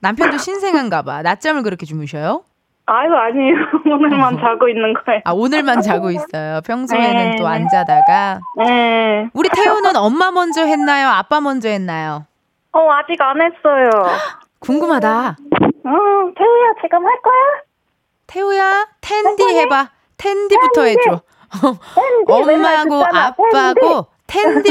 [0.00, 1.22] 남편도 신생한가 봐.
[1.22, 2.42] 낮잠을 그렇게 주무셔요?
[2.88, 3.54] 아유, 아니에요.
[3.96, 5.20] 오늘만 자고 있는 거예요.
[5.24, 6.60] 아, 오늘만 자고 있어요.
[6.64, 7.36] 평소에는 네.
[7.36, 8.40] 또안 자다가.
[8.58, 9.28] 네.
[9.32, 11.08] 우리 태우는 엄마 먼저 했나요?
[11.08, 12.26] 아빠 먼저 했나요?
[12.72, 13.90] 어, 아직 안 했어요.
[14.60, 15.28] 궁금하다.
[15.30, 15.90] 어,
[16.36, 17.34] 태우야, 지금 할 거야?
[18.28, 19.88] 태우야, 텐디 해봐.
[20.18, 21.20] 텐디부터 해줘.
[22.26, 24.15] 텐디 엄마하고 아빠하고 텐디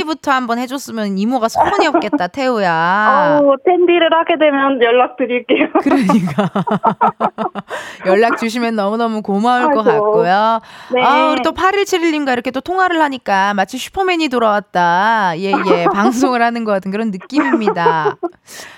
[0.05, 2.71] 부터 한번 해줬으면 이모가 소원이 없겠다, 태우야.
[2.71, 5.69] 아우, 텐디를 하게 되면 연락드릴게요.
[5.81, 6.49] 그러니까.
[8.05, 10.03] 연락 주시면 너무너무 고마울 것 아이고.
[10.05, 10.59] 같고요.
[10.93, 11.03] 네.
[11.03, 15.33] 아, 우리 또 8171님과 이렇게 또 통화를 하니까 마치 슈퍼맨이 돌아왔다.
[15.37, 15.85] 예, 예.
[15.93, 18.15] 방송을 하는 것 같은 그런 느낌입니다.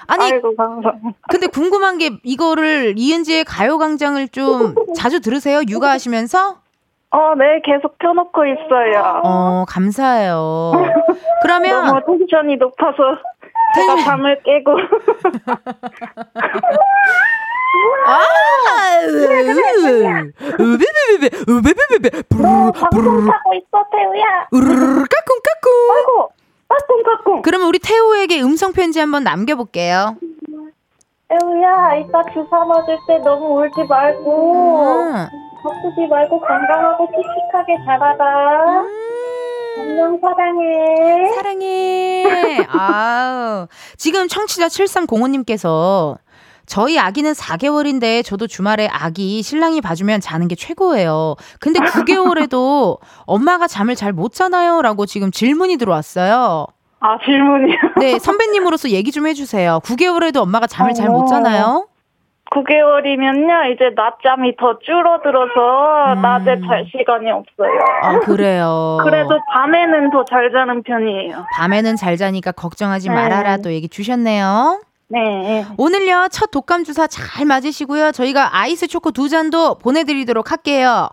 [0.07, 0.55] 아니, 아이고.
[1.29, 5.61] 근데 궁금한 게 이거를 이은지의 가요광장을 좀 자주 들으세요?
[5.67, 6.66] 육아하시면서?
[7.11, 9.21] 어, 네, 계속 펴놓고 있어요.
[9.23, 10.35] 어, 감사해요.
[10.73, 10.85] 너무
[11.41, 12.97] 그러면 텐션이 높아서
[13.75, 14.71] 제가 잠을 깨고.
[18.07, 18.21] 아,
[20.59, 24.47] 으베베베베, 으베베베베, 부르르, 하고 있어, 태우야.
[24.53, 25.71] 으르르, 까꿍, 까꿍.
[25.95, 26.29] 아이고,
[26.67, 27.41] 까꿍 까꿍.
[27.43, 30.15] 그러면 우리 태우에게 음성 편지 한번 남겨볼게요.
[31.29, 35.27] 태우야, 이따 주사 맞을 때 너무 울지 말고, 음.
[35.67, 38.83] 바쁘지 말고 건강하고 씩씩하게 자라라.
[39.79, 41.31] 안녕, 사랑해.
[41.35, 42.65] 사랑해.
[42.69, 43.67] 아우.
[43.97, 46.17] 지금 청취자 7305님께서
[46.65, 51.35] 저희 아기는 4개월인데 저도 주말에 아기 신랑이 봐주면 자는 게 최고예요.
[51.59, 54.81] 근데 9개월에도 엄마가 잠을 잘 못 자나요?
[54.81, 56.65] 라고 지금 질문이 들어왔어요.
[56.99, 57.77] 아, 질문이요.
[57.99, 59.79] 네, 선배님으로서 얘기 좀 해주세요.
[59.83, 61.87] 9개월에도 엄마가 잠을 잘 못 자나요?
[62.51, 66.21] 9개월이면요, 이제 낮잠이 더 줄어들어서 음.
[66.21, 67.79] 낮에 잘 시간이 없어요.
[68.01, 68.97] 아, 그래요.
[69.03, 71.45] 그래도 밤에는 더 잘 자는 편이에요.
[71.57, 73.15] 밤에는 잘 자니까 걱정하지 네.
[73.15, 74.81] 말아라 또 얘기 주셨네요.
[75.09, 75.65] 네.
[75.77, 78.11] 오늘요, 첫 독감 주사 잘 맞으시고요.
[78.11, 81.07] 저희가 아이스 초코 두 잔도 보내드리도록 할게요.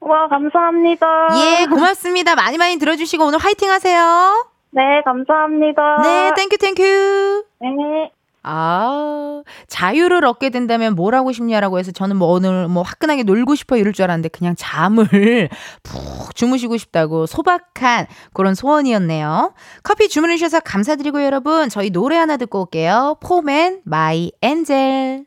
[0.00, 1.06] 와, 감사합니다.
[1.36, 2.34] 예, 고맙습니다.
[2.34, 4.44] 많이 많이 들어주시고 오늘 화이팅 하세요.
[4.70, 6.02] 네, 감사합니다.
[6.02, 7.44] 네, thank you, thank you.
[7.60, 8.10] 네.
[8.48, 13.76] 아, 자유를 얻게 된다면 뭘 하고 싶냐라고 해서 저는 뭐 오늘 뭐 화끈하게 놀고 싶어
[13.76, 15.48] 이럴 줄 알았는데 그냥 잠을
[15.82, 19.52] 푹 주무시고 싶다고 소박한 그런 소원이었네요.
[19.82, 23.16] 커피 주문해 주셔서 감사드리고 여러분 저희 노래 하나 듣고 올게요.
[23.20, 25.26] 포맨 My Angel.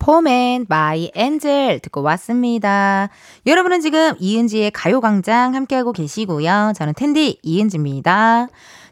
[0.00, 3.10] 포맨 My Angel 듣고 왔습니다.
[3.46, 6.72] 여러분은 지금 이은지의 가요광장 함께하고 계시고요.
[6.74, 8.48] 저는 DJ 이은지입니다.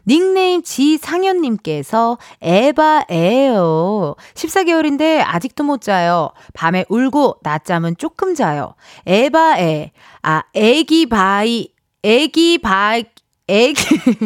[0.07, 4.15] 닉네임 지상현님께서 애바애요.
[4.33, 6.31] 14개월인데 아직도 못 자요.
[6.53, 8.75] 밤에 울고 낮잠은 조금 자요.
[9.05, 9.91] 애바애.
[10.23, 11.69] 아, 애기 by,
[12.03, 13.03] 애기 by,
[13.49, 13.81] 애기,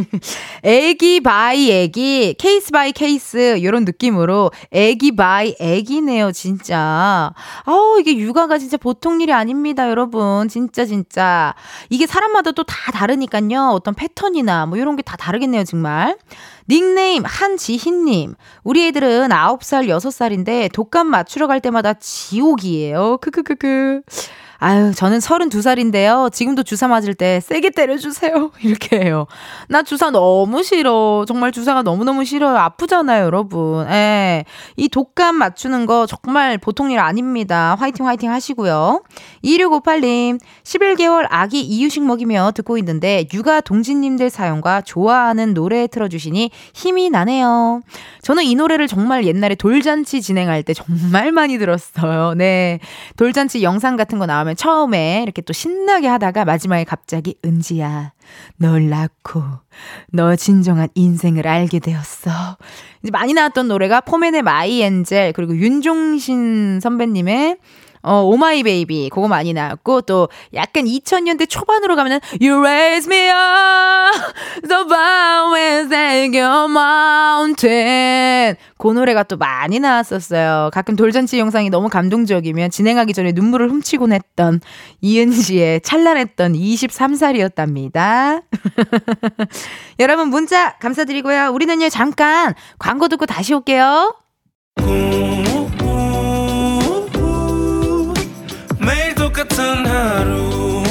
[0.63, 7.31] 애기 by 애기, case by case, 요런 느낌으로 애기 by 애기네요, 진짜.
[7.65, 10.47] 아우, 이게 육아가 진짜 보통 일이 아닙니다, 여러분.
[10.47, 11.53] 진짜, 진짜.
[11.89, 13.69] 이게 사람마다 또 다 다르니까요.
[13.73, 16.17] 어떤 패턴이나 뭐 요런 게 다 다르겠네요, 정말.
[16.69, 18.35] 닉네임 한지희님.
[18.63, 23.17] 우리 애들은 9살, 6살인데 독감 맞추러 갈 때마다 지옥이에요.
[23.21, 24.01] 크크크크.
[24.63, 26.31] 아유, 저는 32살인데요.
[26.31, 28.51] 지금도 주사 맞을 때 세게 때려주세요.
[28.61, 29.25] 이렇게 해요.
[29.67, 31.25] 나 주사 너무 싫어.
[31.27, 32.55] 정말 주사가 너무너무 싫어요.
[32.57, 33.87] 아프잖아요, 여러분.
[33.89, 34.45] 예.
[34.75, 37.75] 이 독감 맞추는 거 정말 보통 일 아닙니다.
[37.79, 39.01] 화이팅, 화이팅 하시고요.
[39.43, 47.81] 2658님, 11개월 아기 이유식 먹이며 듣고 있는데, 육아 동지님들 사연과 좋아하는 노래 틀어주시니 힘이 나네요.
[48.21, 52.35] 저는 이 노래를 정말 옛날에 돌잔치 진행할 때 정말 많이 들었어요.
[52.35, 52.79] 네.
[53.17, 58.13] 돌잔치 영상 같은 거 나오면 처음에 이렇게 또 신나게 하다가 마지막에 갑자기 은지야,
[58.57, 59.43] 널 낳고
[60.11, 62.31] 너 진정한 인생을 알게 되었어.
[63.03, 67.57] 이제 많이 나왔던 노래가 포맨의 My Angel 그리고 윤종신 선배님의
[68.03, 73.29] 어, Oh My Baby, 그거 많이 나왔고, 또 약간 2000년대 초반으로 가면은, You raise me
[73.29, 78.55] up, the mountains and your mountain.
[78.77, 80.71] 그 노래가 또 많이 나왔었어요.
[80.73, 84.59] 가끔 돌잔치 영상이 너무 감동적이면 진행하기 전에 눈물을 훔치곤 했던
[85.01, 88.43] 이은지의 찬란했던 23살이었답니다.
[89.99, 91.49] 여러분 문자 감사드리고요.
[91.53, 94.15] 우리는요, 잠깐 광고 듣고 다시 올게요.
[99.61, 100.81] 같은 하루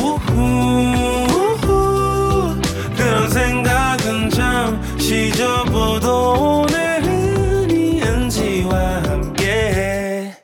[2.97, 10.37] 그런 생각은 잠시 접어도 오늘은 이은지와 함께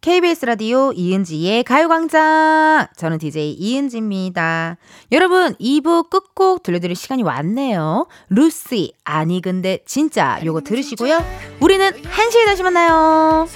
[0.00, 2.86] KBS 라디오 이은지의 가요광장.
[2.96, 4.78] 저는 DJ 이은지입니다.
[5.12, 8.06] 여러분, 2부 끝곡 들려드릴 시간이 왔네요.
[8.30, 11.22] 루시, 아니, 근데 진짜 요거 들으시고요.
[11.60, 13.46] 우리는 1시에 다시 만나요.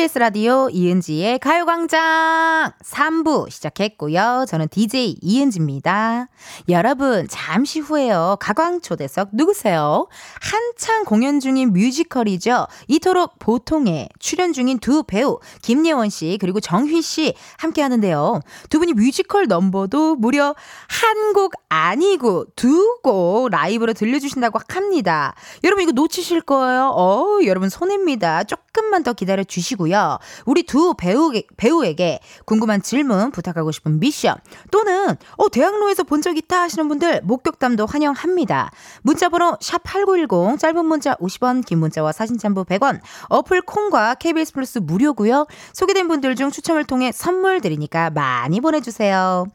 [0.00, 4.46] KBS 라디오 이은지의 가요광장 3부 시작했고요.
[4.48, 6.28] 저는 DJ 이은지입니다.
[6.70, 8.38] 여러분, 잠시 후에요.
[8.40, 10.08] 가광초대석 누구세요?
[10.40, 12.66] 한창 공연 중인 뮤지컬이죠.
[12.88, 18.40] 이토록 보통에 출연 중인 두 배우, 김예원 씨, 그리고 정휘 씨 함께 하는데요.
[18.70, 20.54] 두 분이 뮤지컬 넘버도 무려
[20.88, 25.34] 한 곡 아니고 두 곡 라이브로 들려주신다고 합니다.
[25.64, 26.92] 여러분, 이거 놓치실 거예요.
[26.96, 28.44] 어, 여러분, 손해입니다.
[28.44, 29.89] 조금만 더 기다려 주시고요.
[30.46, 34.36] 우리 두 배우, 배우에게 궁금한 질문 부탁하고 싶은 미션
[34.70, 38.70] 또는 어, 대학로에서 본 적 있다 하시는 분들 목격담도 환영합니다.
[39.02, 45.46] 문자번호 샵8910 짧은 문자 50원 긴 문자와 사진 첨부 100원 어플 콩과 KBS 플러스 무료고요.
[45.72, 49.46] 소개된 분들 중 추첨을 통해 선물 드리니까 많이 보내주세요.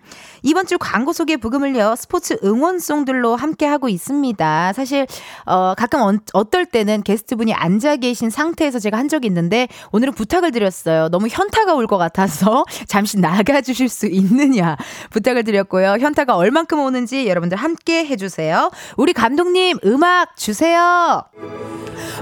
[0.41, 4.73] 이번 주 광고 소개 부금을요 스포츠 응원송들로 함께 하고 있습니다.
[4.73, 5.05] 사실
[5.45, 10.51] 어, 가끔 어, 어떨 때는 게스트분이 앉아 계신 상태에서 제가 한 적이 있는데 오늘은 부탁을
[10.51, 11.09] 드렸어요.
[11.09, 14.75] 너무 현타가 올 것 같아서 잠시 나가 주실 수 있느냐
[15.11, 15.97] 부탁을 드렸고요.
[15.99, 18.71] 현타가 얼만큼 오는지 여러분들 함께 해주세요.
[18.97, 21.23] 우리 감독님 음악 주세요.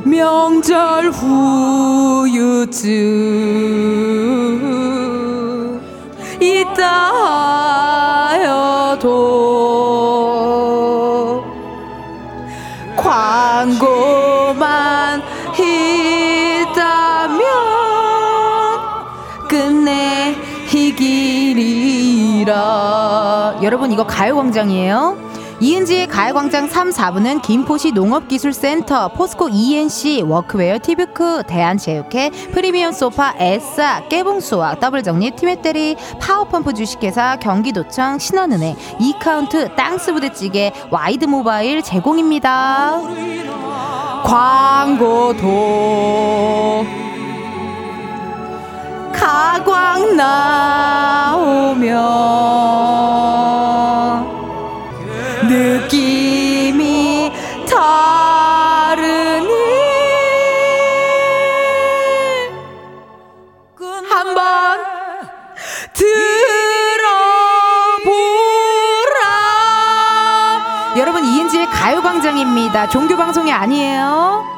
[0.04, 1.12] 명절
[4.84, 5.82] 후유증
[6.42, 6.88] 있다
[8.30, 9.53] 하여도
[23.74, 25.18] 여러분 이거 가요광장이에요
[25.60, 34.76] 이은지의 가요광장 3, 4부는 김포시 농업기술센터, 포스코 ENC, 워크웨어 티뷰크, 대한체육회, 프리미엄 소파, 에싸, 깨봉수와
[34.76, 43.00] 더블정립, 티메테리, 파워펌프 주식회사, 경기도청, 신한은행, 이카운트, 땅스부대찌개, 와이드모바일 제공입니다.
[44.24, 45.54] 광고도
[49.14, 51.94] 가광 나오면
[55.48, 57.32] 느낌이
[57.70, 59.52] 다르니
[64.10, 64.80] 한번
[65.94, 66.14] 들어보라.
[70.98, 72.90] 여러분 이은지의 가요광장입니다.
[72.90, 74.53] 종교방송이 아니에요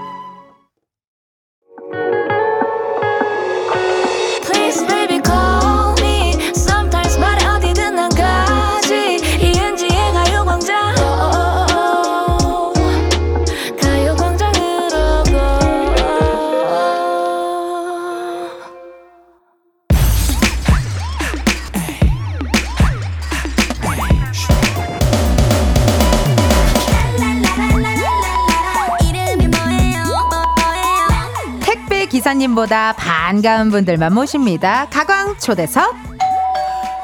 [32.46, 34.88] 기사님보다 반가운 분들만 모십니다.
[34.92, 35.96] 가광 초대석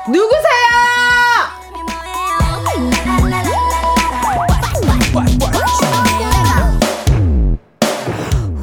[0.07, 0.41] 누구세요?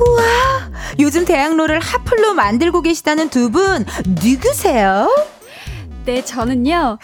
[0.01, 3.85] 우와, 요즘 대학로를 핫플로 만들고 계시다는 두 분
[4.23, 5.09] 누구세요?
[6.05, 6.99] 네, 저는요,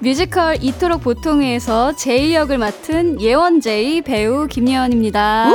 [0.00, 5.46] 뮤지컬 이토록 보통회에서 제이 역을 맡은 예원제이 배우 김예원입니다.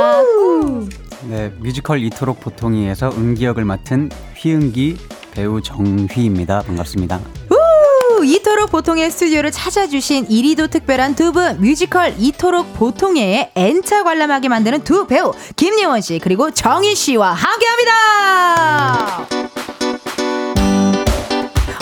[1.24, 4.96] 네, 뮤지컬 이토록 보통의에서 은기역을 맡은 휘은기
[5.32, 6.62] 배우 정휘입니다.
[6.62, 7.20] 반갑습니다.
[7.50, 8.24] 우!
[8.24, 15.06] 이토록 보통의 스튜디오를 찾아주신 이리도 특별한 두 분 뮤지컬 이토록 보통의 N차 관람하게 만드는 두
[15.06, 19.35] 배우 김예원 씨 그리고 정휘 씨와 함께합니다.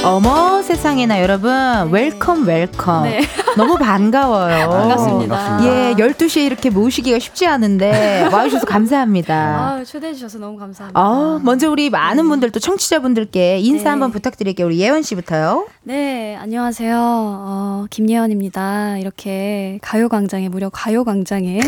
[0.04, 1.50] 어머 세상에나 여러분
[1.90, 3.20] welcome welcome 네.
[3.56, 5.60] 너무 반가워요 반갑습니다.
[5.64, 11.00] 예 12시에 이렇게 모시기가 쉽지 않은데 와주셔서 감사합니다 아, 초대해 주셔서 너무 감사합니다.
[11.00, 13.88] 어, 먼저 우리 많은 분들 또 청취자분들께 인사 네.
[13.90, 16.96] 한번 부탁드릴게요 우리 예원 씨부터요 네, 안녕하세요.
[16.98, 18.96] 어, 김예원입니다.
[18.96, 21.60] 이렇게 가요광장에, 무려 가요광장에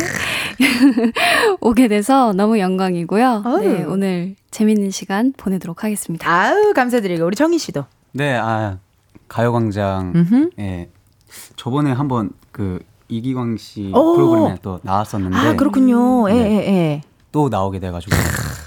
[1.60, 3.42] 오게 돼서 너무 영광이고요.
[3.60, 6.30] 네, 오늘 재밌는 시간 보내도록 하겠습니다.
[6.30, 7.84] 아유 감사드리고 우리 정희 씨도
[8.16, 8.78] 네, 아
[9.28, 10.14] 가요광장.
[10.58, 10.88] 예
[11.56, 14.14] 저번에 한번 그 이기광 씨 오.
[14.14, 16.30] 프로그램에 또 나왔었는데 아 그렇군요.
[16.30, 16.50] 예, 네.
[16.50, 17.02] 예, 예.
[17.30, 18.16] 또 나오게 돼가지고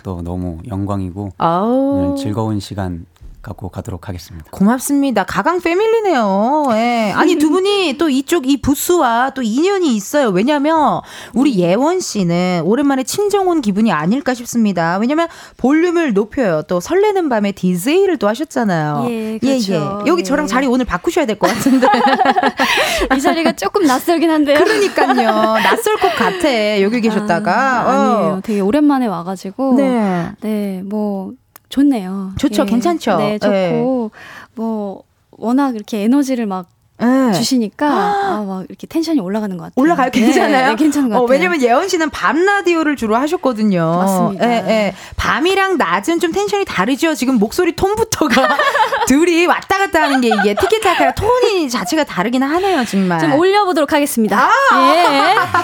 [0.04, 1.32] 또 너무 영광이고.
[1.40, 3.08] 오늘 즐거운 시간
[3.50, 4.50] 갖고 가도록 하겠습니다.
[4.52, 5.24] 고맙습니다.
[5.24, 6.68] 가강 패밀리네요.
[6.72, 7.12] 예.
[7.16, 10.30] 아니, 두 분이 또 이쪽 이 부스와 또 인연이 있어요.
[10.30, 11.02] 왜냐면,
[11.34, 14.98] 우리 예원 씨는 오랜만에 친정 온 기분이 아닐까 싶습니다.
[15.00, 15.28] 왜냐면,
[15.58, 16.62] 볼륨을 높여요.
[16.68, 19.08] 또 설레는 밤에 DJ를 또 하셨잖아요.
[19.10, 20.04] 예, 그렇죠.
[20.06, 20.24] 여기 예.
[20.24, 21.88] 저랑 자리 오늘 바꾸셔야 될 것 같은데.
[23.16, 24.58] 이 자리가 조금 낯설긴 한데요.
[24.60, 25.54] 그러니까요.
[25.64, 26.82] 낯설 것 같아.
[26.82, 27.52] 여기 계셨다가.
[27.82, 27.90] 아, 어.
[28.18, 28.42] 아니에요.
[28.44, 29.76] 되게 오랜만에 와가지고.
[29.76, 30.30] 네.
[30.42, 31.32] 네, 뭐,
[31.70, 32.34] 좋네요.
[32.38, 32.66] 좋죠.
[32.66, 33.18] 괜찮죠?
[33.18, 34.12] 네, 좋고,
[34.56, 36.68] 뭐, 워낙 이렇게 에너지를 막
[37.02, 37.34] 예.
[37.34, 39.74] 주시니까, 아, 막 이렇게 텐션이 올라가는 것 같아요.
[39.76, 40.10] 올라가요?
[40.12, 40.66] 괜찮아요?
[40.66, 41.32] 네, 네, 괜찮은 것 어, 같아요.
[41.40, 43.98] 왜냐면 예원 씨는 밤 라디오를 주로 하셨거든요.
[44.00, 44.46] 맞습니다.
[44.50, 44.94] 예, 예.
[45.16, 47.16] 밤이랑 낮은 좀 텐션이 다르죠.
[47.16, 48.58] 지금 목소리 톤부터가
[49.08, 53.20] 둘이 왔다 갔다 하는 게 이게 티키타카랑 톤이 자체가 다르긴 하네요, 정말.
[53.20, 54.50] 좀 올려보도록 하겠습니다.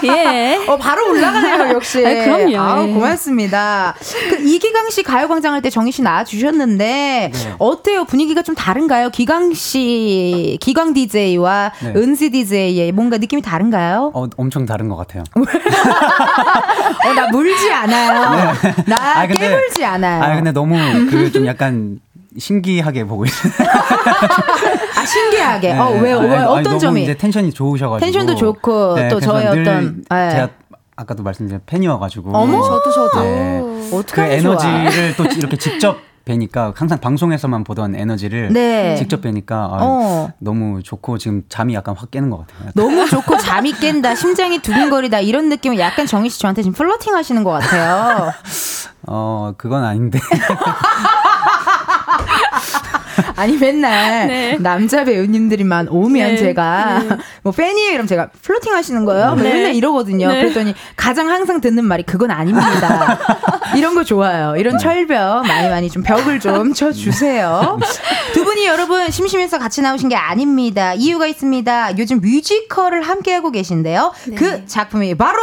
[0.04, 0.64] 예, 예.
[0.66, 2.04] 어, 바로 올라가네요, 역시.
[2.06, 2.58] 아, 그럼요.
[2.58, 2.92] 아우, 예.
[2.92, 3.94] 고맙습니다.
[4.30, 7.54] 그 이기강 씨 가요광장 할 때 정희 씨 나와주셨는데, 네.
[7.58, 8.04] 어때요?
[8.04, 9.10] 분위기가 좀 다른가요?
[9.10, 10.92] 기강 씨, 기광
[11.30, 11.92] DJ와 네.
[11.96, 14.12] 은지 DJ의 뭔가 느낌이 다른가요?
[14.14, 15.24] 어, 엄청 다른 것 같아요.
[15.34, 18.52] 어, 나 물지 않아요.
[18.86, 20.22] 나 아, 근데- 깨물지 않아요.
[20.22, 20.76] 아 근데 너무
[21.10, 21.98] 그 좀 약간
[22.38, 23.52] 신기하게 보고 있어요.
[24.96, 25.72] 아, 신기하게.
[25.72, 26.00] 어, 네.
[26.00, 27.02] 왜, 아니, 왜, 아니, 어떤 너무 점이?
[27.02, 30.30] 이제 텐션이 좋으셔가지고 텐션도 좋고, 또 그래서 저의 늘 어떤, 예.
[30.30, 30.48] 제가
[30.96, 32.62] 아까도 말씀드린 팬이어가지고 어머.
[32.62, 33.22] 저도, 저도.
[33.22, 33.62] 네.
[33.92, 34.70] 어떻게 그 하면 좋아?
[34.70, 35.96] 에너지를 또 이렇게 직접
[36.26, 38.96] 뵈니까 항상 방송에서만 보던 에너지를 네.
[38.96, 40.32] 직접 뵈니까 아, 어.
[40.38, 42.72] 너무 좋고 지금 잠이 약간 확 깨는 것 같아요.
[42.74, 47.42] 너무 좋고 잠이 깬다, 심장이 두근거리다, 이런 느낌은 약간 정희 씨 저한테 지금 플러팅 하시는
[47.44, 48.32] 것 같아요.
[49.08, 50.18] 어 그건 아닌데
[53.36, 54.56] 아니, 맨날 네.
[54.58, 56.36] 남자 배우님들이만 오면 네.
[56.36, 57.16] 제가 네.
[57.42, 57.90] 뭐 팬이에요?
[57.90, 59.34] 이러면 제가 flirting 하시는 거예요?
[59.34, 59.52] 뭐 네.
[59.52, 60.28] 맨날 이러거든요.
[60.28, 60.40] 네.
[60.42, 63.18] 그랬더니 가장 항상 듣는 말이 그건 아닙니다.
[63.76, 64.56] 이런 거 좋아요.
[64.56, 67.78] 이런 철벽 많이 많이 좀 벽을 좀 쳐주세요.
[68.32, 70.94] 두 분이 여러분 심심해서 같이 나오신 게 아닙니다.
[70.94, 71.98] 이유가 있습니다.
[71.98, 74.12] 요즘 뮤지컬을 함께 하고 계신데요.
[74.28, 74.34] 네.
[74.36, 75.40] 그 작품이 바로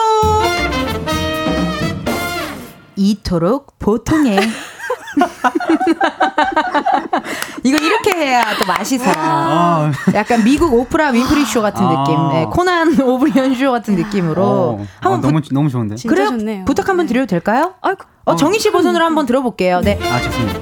[2.96, 4.40] 이토록 보통의
[7.64, 9.22] 이거 이렇게 해야 또 맛이 살아.
[9.22, 12.04] 아, 약간 미국 오프라 윈프리 쇼 같은 아.
[12.04, 12.16] 느낌.
[12.32, 14.44] 네, 코난 오브리언 쇼 같은 느낌으로.
[14.44, 15.96] 어, 아, 한번 너무 부, 너무 좋은데.
[16.08, 16.30] 그래요?
[16.30, 16.66] 좋네요.
[16.66, 17.14] 부탁 한번 네.
[17.14, 17.74] 드려도 될까요?
[17.82, 18.06] 아이고.
[18.26, 19.82] 어, 정희 씨 버전으로 한번 들어볼게요.
[19.82, 20.00] 네.
[20.12, 20.60] 아 좋습니다.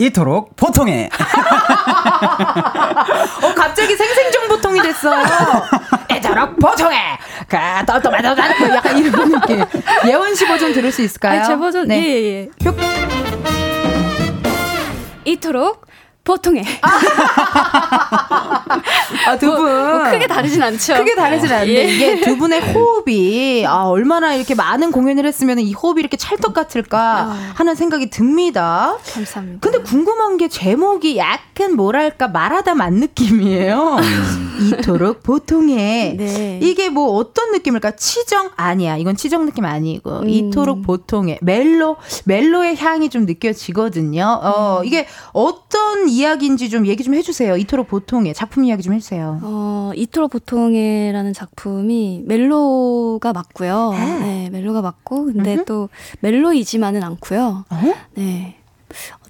[0.00, 1.08] 이토록 보통해.
[3.42, 5.24] 어, 갑자기 생생정보통이 됐어요.
[6.38, 7.18] 애저럭 보통해.
[7.48, 8.42] 가떠떠마떠떠
[8.74, 9.64] 약간 이런 느낌.
[10.06, 11.38] 예원 씨 버전 들을 수 있을까요?
[11.40, 11.98] 아니, 제 버전, 네.
[11.98, 12.48] 예, 예, 예.
[12.64, 12.74] 효-
[15.24, 15.86] 이토록
[16.24, 16.62] 보통해.
[19.26, 19.64] 아, 두 분.
[19.64, 20.94] 뭐 크게 다르진 않죠.
[20.94, 21.94] 크게 다르진 않은데 예.
[21.94, 26.98] 이게 두 분의 호흡이 아 얼마나 이렇게 많은 공연을 했으면 이 호흡이 이렇게 찰떡 같을까
[27.00, 27.52] 아.
[27.54, 28.96] 하는 생각이 듭니다.
[29.12, 29.60] 감사합니다.
[29.60, 33.96] 근데 궁금한 게 제목이 약간 뭐랄까 말하다 만 느낌이에요.
[34.60, 36.58] 이토록 보통의 네.
[36.62, 37.92] 이게 뭐 어떤 느낌일까?
[37.96, 38.96] 치정 아니야.
[38.96, 40.28] 이건 치정 느낌 아니고 음.
[40.28, 44.40] 이토록 보통의 멜로 멜로의 향이 좀 느껴지거든요.
[44.42, 44.46] 음.
[44.46, 47.56] 어 이게 어떤 이야기인지 좀 얘기 좀 해주세요.
[47.56, 48.97] 이토록 보통의 작품 이야기 좀 해주세요.
[49.42, 53.92] 어, 이토록 보통해라는 작품이 멜로가 맞고요.
[53.92, 54.18] 네.
[54.18, 55.64] 네, 멜로가 맞고, 근데 음흠.
[55.64, 55.88] 또
[56.20, 57.64] 멜로이지만은 않고요.
[57.68, 57.94] 어?
[58.14, 58.56] 네.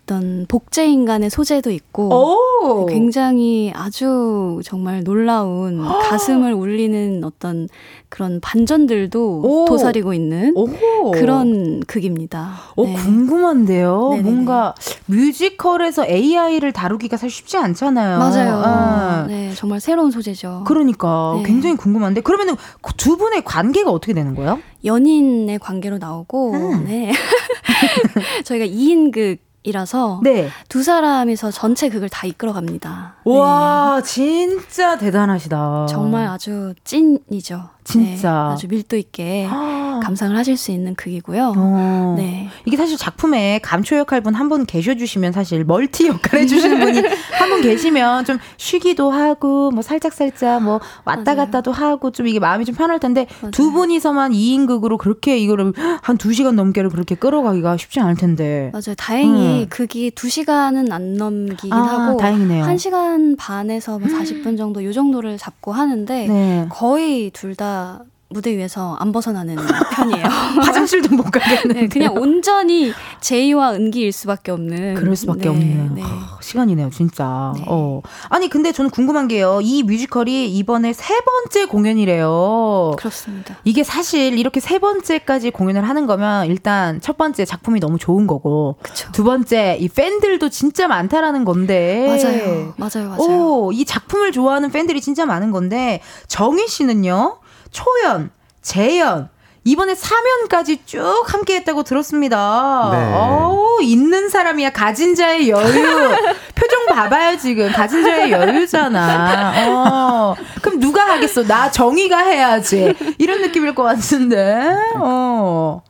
[0.09, 2.87] 어떤 복제 인간의 소재도 있고 오.
[2.87, 7.69] 굉장히 아주 정말 놀라운 가슴을 울리는 어떤
[8.09, 9.65] 그런 반전들도 오.
[9.67, 10.67] 도사리고 있는 오.
[11.13, 12.55] 그런 극입니다.
[12.75, 12.95] 어, 네.
[12.95, 14.09] 궁금한데요.
[14.13, 14.31] 네네네.
[14.31, 14.75] 뭔가
[15.07, 18.19] 뮤지컬에서 AI를 다루기가 사실 쉽지 않잖아요.
[18.19, 18.63] 맞아요.
[18.65, 19.27] 아.
[19.29, 20.65] 네, 정말 새로운 소재죠.
[20.67, 21.43] 그러니까 네.
[21.43, 24.59] 굉장히 궁금한데 그러면은 그두 분의 관계가 어떻게 되는 거예요?
[24.87, 26.85] 연인의 관계로 나오고 음.
[26.87, 27.13] 네.
[28.45, 29.48] 저희가 2인극
[29.79, 30.49] 이라서 네.
[30.71, 33.16] 두 사람이서 전체 극을 다 이끌어갑니다.
[33.25, 35.87] 와, 진짜 대단하시다.
[35.89, 35.93] 네.
[35.93, 37.69] 정말 아주 찐이죠.
[37.85, 38.49] 진짜.
[38.49, 40.01] 네, 아주 밀도 있게 아.
[40.03, 41.55] 감상을 하실 수 있는 극이고요.
[41.57, 42.14] 어.
[42.19, 42.49] 네.
[42.66, 47.03] 이게 사실 작품에 감초 역할 분 한 분 계셔주시면 사실 멀티 역할 해주시는 분이
[47.33, 51.37] 한 분 계시면 좀 쉬기도 하고 뭐 살짝 살짝 뭐 왔다 맞아요.
[51.47, 53.51] 갔다도 하고 좀 이게 마음이 좀 편할 텐데 맞아요.
[53.53, 58.71] 두 분이서만 2인 극으로 그렇게 이거를 한 두 시간 넘게를 그렇게 끌어가기가 쉽지 않을 텐데.
[58.73, 58.95] 맞아요.
[58.99, 59.58] 다행히 음.
[59.67, 62.65] 극이 2시간은 안 넘기긴 아, 하고 다행이네요.
[62.65, 62.69] 음.
[62.77, 66.67] 1시간 반에서 뭐 40분 정도 요 정도를 잡고 하는데 네.
[66.71, 69.57] 거의 둘 다 무대 위에서 안 벗어나는
[69.95, 70.22] 편이에요.
[70.61, 71.81] 화장실도 못 가겠네.
[71.81, 74.95] 네, 그냥 온전히 제이와 은기일 수밖에 없는.
[74.97, 76.03] 그럴 수밖에 네, 없는 네.
[76.05, 77.55] 아, 시간이네요, 진짜.
[77.57, 77.64] 네.
[77.66, 78.03] 어.
[78.29, 79.61] 아니 근데 저는 궁금한 게요.
[79.62, 82.97] 이 뮤지컬이 이번에 세 번째 공연이래요.
[82.99, 83.57] 그렇습니다.
[83.64, 88.76] 이게 사실 이렇게 세 번째까지 공연을 하는 거면 일단 첫 번째 작품이 너무 좋은 거고
[88.83, 89.11] 그쵸.
[89.12, 92.74] 두 번째 이 팬들도 진짜 많다라는 건데 맞아요.
[92.76, 93.09] 맞아요.
[93.09, 93.20] 맞아요.
[93.20, 97.39] 오, 이 작품을 좋아하는 팬들이 진짜 많은 건데 정희 씨는요
[97.71, 98.31] 초연,
[98.62, 99.29] 재연
[99.64, 102.89] 이번에 3연까지 쭉 함께 했다고 들었습니다.
[102.91, 102.99] 네.
[103.12, 104.71] 어, 있는 사람이야.
[104.71, 106.14] 가진 자의 여유.
[106.55, 107.71] 표정 봐봐요, 지금.
[107.71, 109.69] 가진 자의 여유잖아.
[109.69, 110.37] 어.
[110.62, 111.45] 그럼 누가 하겠어?
[111.45, 112.95] 나 정의가 해야지.
[113.19, 114.75] 이런 느낌일 것 같은데.
[114.97, 115.83] 어.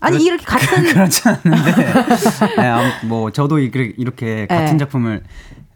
[0.00, 0.84] 아니, 이렇게 같은.
[0.92, 1.74] 그렇지 않은데
[2.58, 4.76] 네, 뭐 저도 이렇게, 이렇게 같은 네.
[4.76, 5.24] 작품을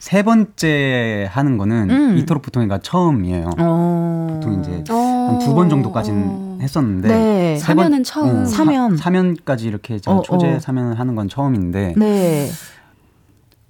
[0.01, 2.17] 세 번째 하는 거는 음.
[2.19, 3.51] 이토록 보통이가 처음이에요.
[3.59, 4.29] 어.
[4.33, 5.29] 보통 이제 어.
[5.29, 7.57] 한두 번 정도까지는 했었는데 네.
[7.59, 8.29] 세 번- 사면은 처음.
[8.31, 8.97] 어, 사- 사면.
[8.97, 10.59] 사면까지 이렇게 제가 어, 초제 어.
[10.59, 12.49] 사면을 하는 건 처음인데 네.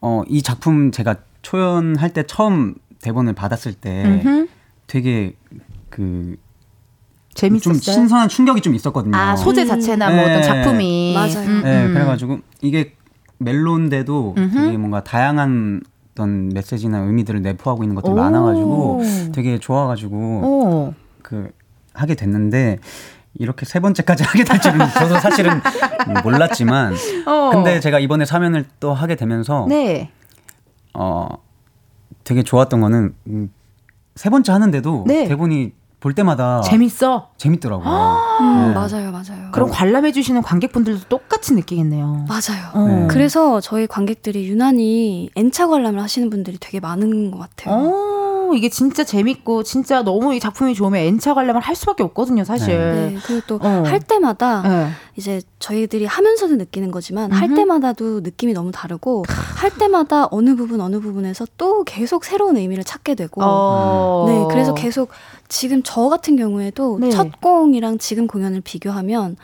[0.01, 4.47] 어, 이 작품 제가 초연할 때 처음 대본을 받았을 때 음흠.
[4.87, 5.35] 되게
[5.89, 6.37] 그
[7.35, 7.75] 재밌었어요.
[7.75, 9.17] 좀 신선한 충격이 좀 있었거든요.
[9.17, 10.31] 아, 소재 자체나 뭐 네.
[10.37, 11.13] 어떤 작품이.
[11.15, 11.49] 맞아요.
[11.49, 11.93] 음, 네, 음.
[11.93, 12.95] 그래가지고 이게
[14.39, 14.55] 음흠.
[14.67, 15.81] 되게 뭔가 다양한
[16.21, 18.17] 어떤 메시지나 의미들을 내포하고 있는 것들이 오.
[18.17, 19.01] 많아가지고
[19.33, 20.95] 되게 좋아가지고 어.
[21.23, 21.51] 그
[21.95, 22.79] 하게 됐는데
[23.35, 25.61] 이렇게 세 번째까지 하게 될 줄은 저도 사실은
[26.23, 26.95] 몰랐지만
[27.27, 27.51] 어.
[27.53, 30.11] 근데 제가 이번에 사면을 또 하게 되면서 네.
[30.93, 31.29] 어
[32.25, 33.51] 되게 좋았던 거는 음,
[34.15, 35.27] 세 번째 하는데도 네.
[35.27, 37.29] 대본이 볼 때마다 재밌어.
[37.37, 37.89] 재밌더라고요.
[38.41, 38.75] 음, 네.
[38.75, 39.13] 맞아요.
[39.13, 39.51] 맞아요.
[39.53, 42.25] 그럼 관람해 주시는 관객분들도 똑같이 느끼겠네요.
[42.27, 42.71] 맞아요.
[42.73, 42.87] 어.
[42.89, 43.07] 네.
[43.09, 47.75] 그래서 저희 관객들이 유난히 N차 관람을 하시는 분들이 되게 많은 것 같아요.
[47.75, 48.20] 어,
[48.57, 52.77] 이게 진짜 재밌고, 진짜 너무 이 작품이 좋으면 N차 관람을 할 수밖에 없거든요, 사실.
[52.77, 53.83] 네, 그리고 또 어.
[53.87, 54.91] 할 때마다 네.
[55.17, 57.57] 이제 저희들이 하면서도 느끼는 거지만 할 음흠.
[57.57, 63.15] 때마다도 느낌이 너무 다르고 할 때마다 어느 부분 어느 부분에서 또 계속 새로운 의미를 찾게
[63.15, 64.25] 되고 어.
[64.27, 65.11] 네 그래서 계속
[65.49, 67.11] 지금 저 같은 경우에도 네.
[67.11, 69.37] 첫 공이랑 지금 공연을 비교하면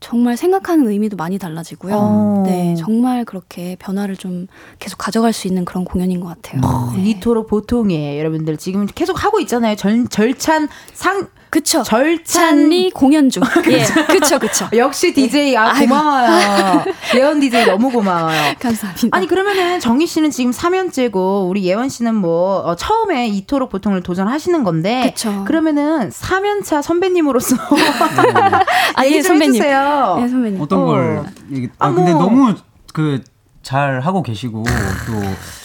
[0.00, 1.94] 정말 생각하는 의미도 많이 달라지고요.
[1.96, 2.42] 어.
[2.46, 4.46] 네 정말 그렇게 변화를 좀
[4.78, 6.60] 계속 가져갈 수 있는 그런 공연인 것 같아요.
[6.94, 7.10] 네.
[7.10, 8.56] 이토록 보통이에요, 여러분들.
[8.56, 9.76] 지금 계속 하고 있잖아요.
[9.76, 11.82] 절, 절찬 상, 그쵸.
[11.82, 12.24] 절찬.
[12.24, 13.42] 찬리 공연 중.
[13.70, 14.68] 예, 그쵸, 그쵸.
[14.74, 15.94] 역시 DJ, 아, 아이고.
[15.94, 16.84] 고마워요.
[17.16, 18.54] 예원 DJ 너무 고마워요.
[18.58, 19.16] 감사합니다.
[19.16, 24.64] 아니 그러면은 정희 씨는 지금 3년째고 우리 예원 씨는 뭐 어, 처음에 이토록 보통을 도전하시는
[24.64, 25.44] 건데 그쵸.
[25.46, 27.56] 그러면은 3년차 선배님으로서
[28.94, 29.54] 아, 예, 좀 선배님.
[29.54, 30.18] 해주세요.
[30.22, 30.60] 예, 선배님.
[30.60, 30.84] 어떤 어.
[30.86, 32.22] 걸 얘기, 아, 아, 근데 뭐.
[32.22, 32.54] 너무
[32.92, 33.22] 그
[33.66, 35.12] 잘 하고 계시고 또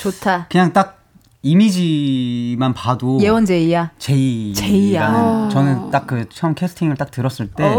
[0.02, 0.48] 좋다.
[0.50, 1.01] 그냥 딱
[1.44, 3.92] 이미지만 봐도 예원 제이야.
[3.98, 5.46] 제이 제이야.
[5.46, 5.50] 어.
[5.52, 7.76] 저는 딱 그 처음 캐스팅을 딱 들었을 때.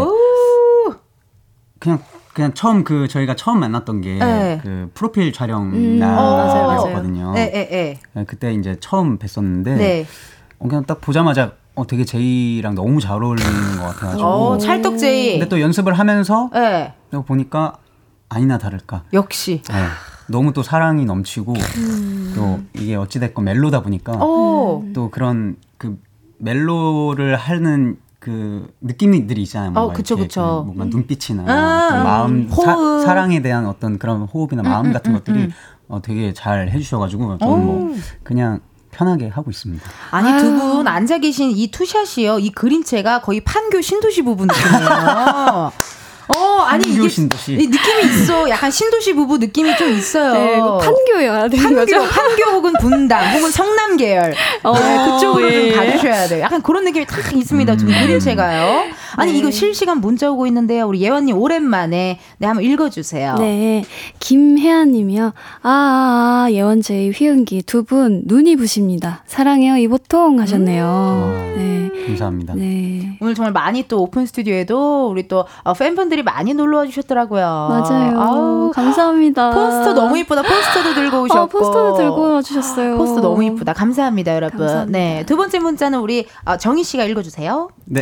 [1.79, 1.99] 그냥
[2.33, 4.61] 그냥 처음 그 저희가 처음 만났던 게그 네.
[4.93, 6.89] 프로필 촬영 음, 날 맞아요, 맞아요.
[6.89, 7.33] 였거든요.
[7.33, 10.05] 네, 네, 그때 이제 처음 뵀었는데 네.
[10.59, 15.33] 어, 그냥 딱 보자마자 어, 되게 제이랑 너무 잘 어울리는 것 같아가지고 어, 찰떡 제이.
[15.33, 16.93] 근데 또 연습을 하면서 네.
[17.11, 17.77] 또 보니까
[18.29, 19.61] 아니나 다를까 역시.
[19.69, 19.73] 네,
[20.27, 22.33] 너무 또 사랑이 넘치고 음.
[22.35, 24.85] 또 이게 어찌됐건 멜로다 보니까 오.
[24.93, 25.97] 또 그런 그
[26.37, 29.71] 멜로를 하는 그 느낌들이 있잖아요.
[29.71, 30.63] 뭔가 어, 그쵸, 이렇게 그쵸.
[30.65, 32.67] 그 뭔가 눈빛이나 아, 그 마음, 호흡.
[32.69, 35.49] 음, 사, 사랑에 대한 어떤 그런 호흡이나 마음 같은 것들이
[35.89, 38.61] 어, 되게 잘 해주셔가지고 저는 뭐 그냥
[38.91, 39.83] 편하게 하고 있습니다.
[40.11, 42.39] 아니 두 분 앉아 계신 이 투샷이요.
[42.39, 45.71] 이 그림체가 거의 판교 신도시 부분 느낌이에요.
[46.27, 47.53] 어, 아니 이게 신도시.
[47.53, 48.49] 이 느낌이 있어.
[48.49, 50.33] 약간 신도시 부부 느낌이 좀 있어요.
[50.33, 52.01] 네, 이거 판교여야 되는 판교, 거죠?
[52.09, 55.71] 판교 혹은 분당 혹은 성남 계열 어, 네, 그쪽으로 예.
[55.71, 56.41] 좀 가주셔야 돼요.
[56.41, 57.77] 약간 그런 느낌이 딱 있습니다.
[57.77, 58.85] 좀 그림체가요.
[59.15, 59.37] 아니 네.
[59.39, 60.87] 이거 실시간 문자 오고 있는데요.
[60.87, 63.35] 우리 예원님 오랜만에 네 한번 읽어주세요.
[63.35, 63.83] 네,
[64.19, 65.33] 김혜아님이요.
[65.61, 69.23] 아, 아, 아 예원 제이 휘은기 두 분 눈이 부십니다.
[69.27, 71.53] 사랑해요 이보통 하셨네요.
[71.57, 72.53] 네, 감사합니다.
[72.55, 73.17] 네.
[73.19, 77.41] 오늘 정말 많이 또 오픈 스튜디오에도 우리 또 어, 팬분들 이 많이 놀러 와 주셨더라고요.
[77.43, 78.19] 맞아요.
[78.19, 79.51] 아우, 감사합니다.
[79.51, 80.41] 포스터 너무 이쁘다.
[80.41, 81.39] 포스터도 들고 오셨고.
[81.41, 82.97] 어, 포스터도 들고 와 주셨어요.
[82.97, 83.73] 포스터 너무 이쁘다.
[83.73, 84.59] 감사합니다, 여러분.
[84.59, 84.97] 감사합니다.
[84.97, 85.23] 네.
[85.25, 87.69] 두 번째 문자는 우리 어, 정휘 씨가 읽어 주세요.
[87.85, 88.01] 네.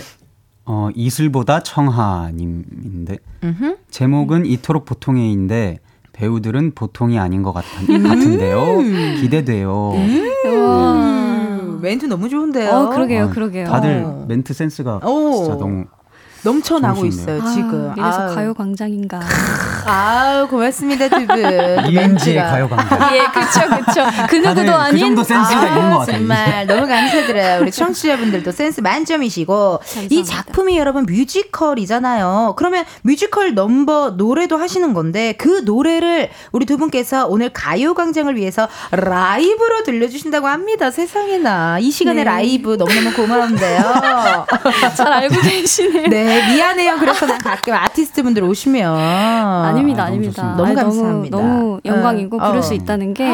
[0.65, 3.77] 어, 이슬보다 청하님인데 음흠.
[3.89, 5.79] 제목은 이토록 보통의인데
[6.13, 8.77] 배우들은 보통이 아닌 것 같, 같은데요.
[9.21, 9.93] 기대돼요.
[10.45, 10.93] 우와.
[10.93, 12.71] 음, 멘트 너무 좋은데요.
[12.71, 13.65] 어, 그러게요, 어, 그러게요.
[13.67, 14.25] 다들 어.
[14.27, 15.33] 멘트 센스가 오.
[15.43, 15.85] 진짜 너무
[16.43, 17.05] 넘쳐나고.
[17.05, 17.91] 있어요, 지금.
[17.91, 18.35] 아, 이래서 아유.
[18.35, 19.19] 가요광장인가.
[19.85, 21.37] 아유, 고맙습니다, 두 분.
[21.89, 22.35] 이은지의.
[22.37, 22.99] 가요광장.
[23.15, 24.27] 예, 그쵸, 그쵸.
[24.29, 24.99] 그 누구도 그 아닌.
[24.99, 26.17] 정도 센스가 있는 것 같아요.
[26.17, 27.61] 정말 너무 감사드려요.
[27.61, 29.79] 우리 청취자분들도 센스 만점이시고
[30.09, 32.53] 이 작품이 여러분 뮤지컬이잖아요.
[32.57, 39.83] 그러면 뮤지컬 넘버 노래도 하시는 건데 그 노래를 우리 두 분께서 오늘 가요광장을 위해서 라이브로
[39.83, 40.91] 들려주신다고 합니다.
[40.91, 42.23] 세상에나 이 시간에 네.
[42.23, 44.45] 라이브 너무너무 고마운데요.
[44.95, 46.07] 잘 알고 계시네요.
[46.07, 46.97] 네 미안해요.
[46.99, 50.43] 그래서 난 가끔 아티스트 분들 오시면 아닙니다, 아, 너무 아닙니다.
[50.55, 51.37] 너무 아니, 감사합니다.
[51.37, 52.47] 너무, 너무 영광이고 어.
[52.47, 52.61] 부를 어.
[52.61, 53.27] 수 있다는 게,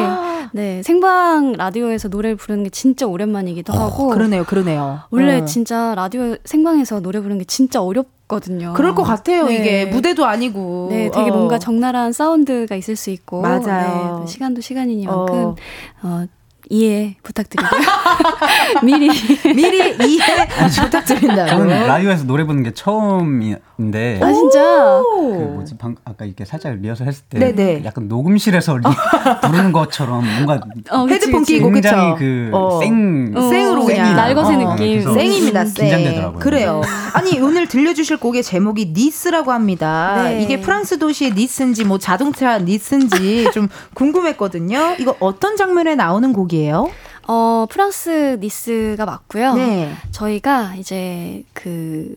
[0.52, 5.00] 네, 생방 라디오에서 노래를 부르는 게 진짜 오랜만이기도 하고, 그러네요, 그러네요.
[5.10, 5.44] 원래 어.
[5.44, 8.74] 진짜 라디오 생방에서 노래 부르는 게 진짜 어렵 거든요.
[8.76, 9.46] 그럴 것 같아요.
[9.46, 9.54] 네.
[9.54, 10.88] 이게 무대도 아니고.
[10.90, 11.32] 네, 되게 어.
[11.32, 14.18] 뭔가 적나라한 사운드가 있을 수 있고, 맞아요.
[14.20, 15.54] 네, 시간도 시간이니만큼 어.
[16.02, 16.24] 어,
[16.70, 17.80] 이해 부탁드리고요.
[18.84, 19.08] 미리
[19.54, 20.24] 미리 이해
[20.84, 21.48] 부탁드린다고.
[21.48, 27.06] 저는 라디오에서 노래 부르는 게 처음인데 아 진짜 그 뭐지 방 아까 이렇게 살짝 리허설
[27.06, 27.84] 했을 때 네네.
[27.84, 28.82] 약간 녹음실에서 리,
[29.42, 30.60] 부르는 것처럼 뭔가
[30.90, 31.44] 어, 그치, 헤드폰.
[31.44, 32.18] 끼고 굉장히 그쵸?
[32.18, 32.80] 그 어.
[32.80, 34.16] 생 어, 생으로 그냥.
[34.16, 34.90] 날것의 어, 느낌.
[34.92, 35.86] 그래서 생입니다, 생.
[35.86, 36.38] 긴장되더라고요.
[36.38, 36.82] 그래요.
[37.14, 40.24] 아니, 오늘 들려주실 곡의 제목이 니스라고 합니다.
[40.24, 40.42] 네.
[40.42, 44.96] 이게 프랑스 도시의 니스인지 뭐 자동차 니스인지 좀 궁금했거든요.
[44.98, 46.57] 이거 어떤 장면에 나오는 곡이에요?
[47.26, 49.54] 어 프랑스 니스가 맞고요.
[49.54, 49.92] 네.
[50.10, 52.14] 저희가 이제 그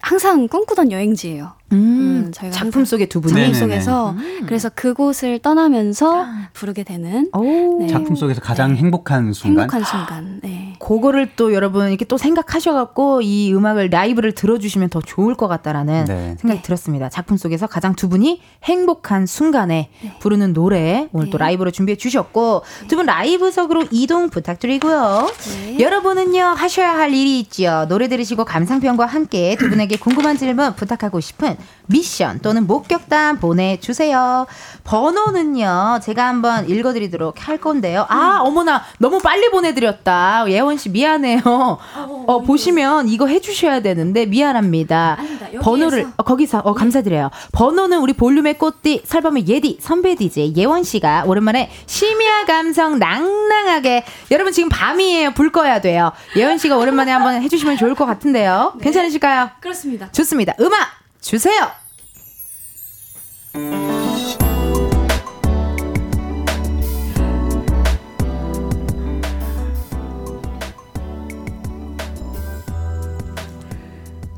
[0.00, 1.52] 항상 꿈꾸던 여행지예요.
[1.72, 3.32] 음, 음, 저희가 작품 항상 속의 두 분이.
[3.34, 3.58] 작품 네네네.
[3.80, 4.42] 속에서 음.
[4.46, 7.78] 그래서 그곳을 떠나면서 부르게 되는 오.
[7.80, 7.86] 네.
[7.88, 10.40] 작품 속에서 가장 행복한 순간 행복한 순간.
[10.42, 10.76] 네.
[10.78, 16.36] 그거를 또 여러분 이렇게 또 생각하셔갖고 이 음악을 라이브를 들어주시면 더 좋을 것 같다라는 네.
[16.40, 16.62] 생각이 네.
[16.62, 17.08] 들었습니다.
[17.08, 21.44] 작품 속에서 가장 두 분이 행복한 순간에 부르는 노래 오늘 또 네.
[21.44, 25.28] 라이브로 준비해 주셨고 두 분 라이브석으로 이동 부탁드리고요.
[25.66, 25.80] 네.
[25.80, 27.86] 여러분은요 하셔야 할 일이 있죠.
[27.88, 31.56] 노래 들으시고 감상평과 함께 두 분에게 궁금한 질문 부탁하고 싶은
[31.86, 34.46] 미션 또는 목격담 보내주세요.
[34.84, 38.06] 번호는요 제가 한번 읽어드리도록 할 건데요.
[38.08, 40.44] 아 어머나 너무 빨리 보내드렸다.
[40.48, 41.40] 예원 씨 미안해요.
[41.44, 45.16] 어, 보시면 이거 해주셔야 되는데 미안합니다.
[45.18, 45.46] 아닙니다.
[45.60, 47.30] 번호를 어, 거기서 어, 감사드려요.
[47.52, 54.52] 번호는 우리 볼륨의 꽃띠 설범의 예디 선배 DJ 예원 씨가 오랜만에 심야 감성 낭낭하게 여러분
[54.52, 55.32] 지금 밤이에요.
[55.32, 56.12] 불 꺼야 돼요.
[56.36, 58.74] 예원 씨가 오랜만에 한번 해주시면 좋을 것 같은데요.
[58.80, 59.50] 괜찮으실까요?
[59.60, 60.10] 그렇습니다.
[60.12, 60.54] 좋습니다.
[60.60, 61.54] 음악 주세요.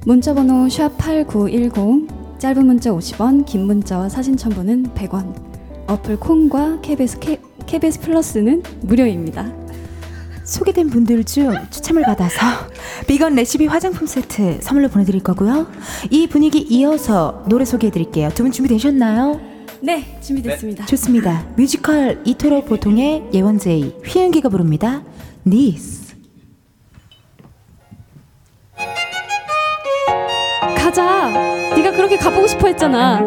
[0.07, 5.35] 문자 번호 샵8910 짧은 문자 50원 긴 문자와 사진 첨부는 100원
[5.87, 9.64] 어플 콩과 KBS, K, KBS 플러스는 무료입니다
[10.45, 12.37] 소개된 분들 중 추첨을 받아서
[13.07, 15.67] 비건 레시피 화장품 세트 선물로 보내드릴 거고요.
[16.11, 18.31] 이 분위기 이어서 노래 소개해드릴게요.
[18.35, 19.41] 두 분 준비되셨나요?
[19.81, 21.47] 네 준비됐습니다 좋습니다.
[21.57, 25.03] 뮤지컬 이토록 보통의 예원제이 휘은기가 부릅니다.
[25.47, 26.15] 니스.
[30.77, 31.29] 가자
[31.75, 33.21] 네가 그렇게 가보고 싶어 했잖아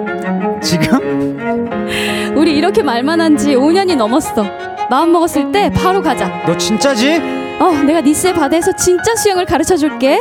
[0.61, 1.37] 지금
[2.37, 4.45] 우리 이렇게 말만 한 지 5년이 넘었어
[4.89, 6.43] 마음 먹었을 때 바로 가자.
[6.45, 7.21] 너 진짜지?
[7.59, 10.19] 어 내가 니스의 바다에서 진짜 수영을 가르쳐 줄게.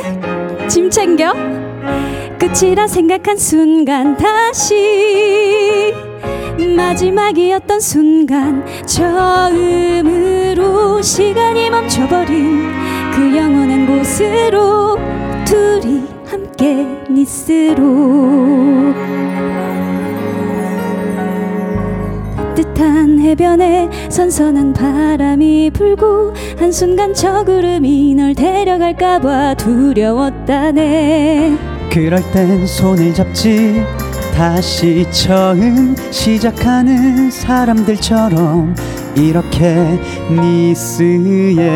[0.68, 1.32] 짐 챙겨.
[2.38, 5.94] 끝이라 생각한 순간 다시.
[6.76, 10.32] 마지막이었던 순간 처음으로
[11.02, 12.72] 시간이 멈춰버린
[13.14, 14.98] 그 영원한 곳으로
[15.44, 18.94] 둘이 함께 니스로
[22.56, 31.56] 뜻한 해변에 선선한 바람이 불고 한순간 저 구름이 널 데려갈까봐 두려웠다네.
[31.92, 33.84] 그럴 땐 손을 잡지
[34.34, 38.74] 다시 처음 시작하는 사람들처럼
[39.14, 39.98] 이렇게
[40.30, 41.70] 니스에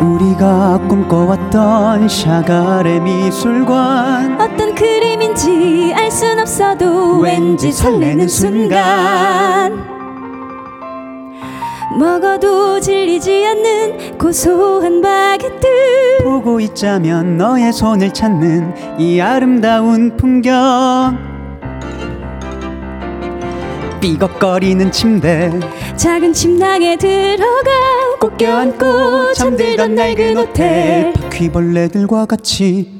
[0.00, 4.40] 우리가 꿈꿔왔던 샤가레 미술관.
[4.40, 9.78] 어떤 그림인지 알 순 없어도 왠지 설레는 순간.
[11.98, 15.66] 먹어도 질리지 않는 고소한 바게트.
[16.24, 21.29] 보고 있자면 너의 손을 찾는 이 아름다운 풍경
[24.00, 25.50] 삐걱거리는 침대
[25.96, 27.70] 작은 침낭에 들어가
[28.18, 32.90] 꼭 껴안고 잠들던 낡은 호텔 바퀴벌레들과 같이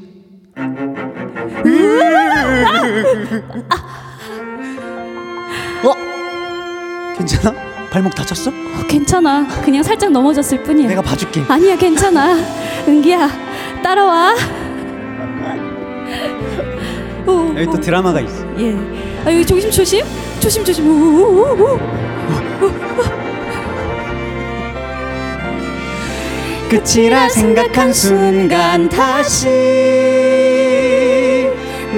[5.83, 7.15] 어?
[7.17, 7.55] 괜찮아?
[7.89, 8.51] 발목 다쳤어?
[8.51, 12.37] 어, 괜찮아 그냥 살짝 넘어졌을 뿐이야 내가 봐줄게 아니야 괜찮아
[12.87, 13.29] 은기야
[13.83, 14.35] 따라와
[17.27, 18.45] 오, 여기 또 드라마가 있어.
[18.59, 18.75] 예.
[19.25, 20.03] 아, 여기 조심 조심.
[20.39, 20.87] 조심 조심.
[20.87, 21.79] 오, 오, 오, 오.
[26.69, 29.49] 끝이라 생각한 순간 다시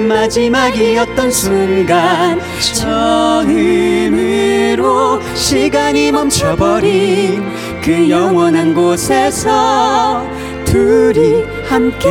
[0.08, 2.40] 마지막이었던 순간
[3.94, 7.44] 처음으로 시간이 멈춰버린
[7.80, 10.26] 그 영원한 곳에서
[10.64, 12.08] 둘이 함께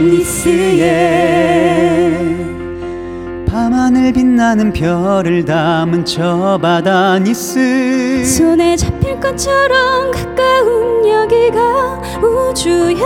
[0.00, 0.96] 니스에
[3.46, 8.24] 밤하늘 빛나는 별을 담은 저 바다 니스.
[8.24, 13.00] 손에 잡힐 것처럼 가까운 여기가 우주야.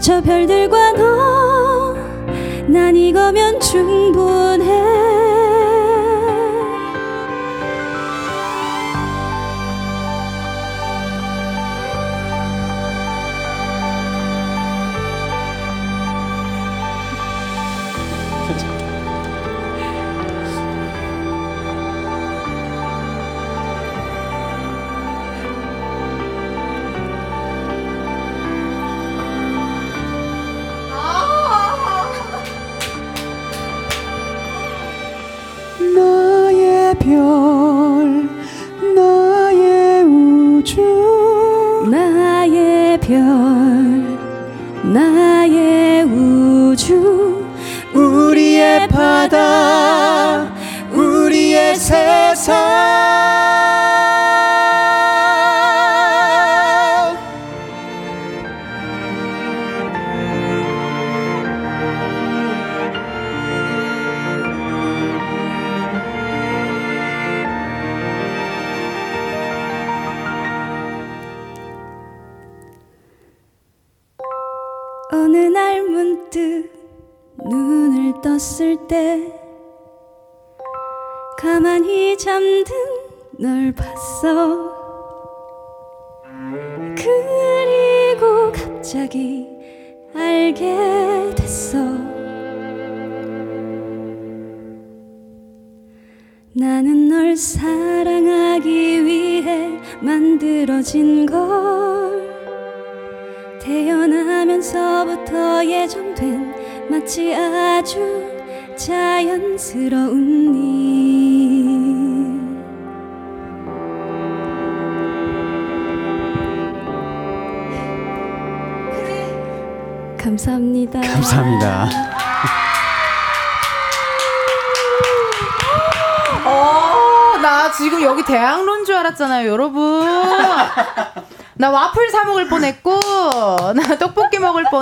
[0.00, 1.76] 저 별들과 너
[2.68, 4.35] 난 이거면 충분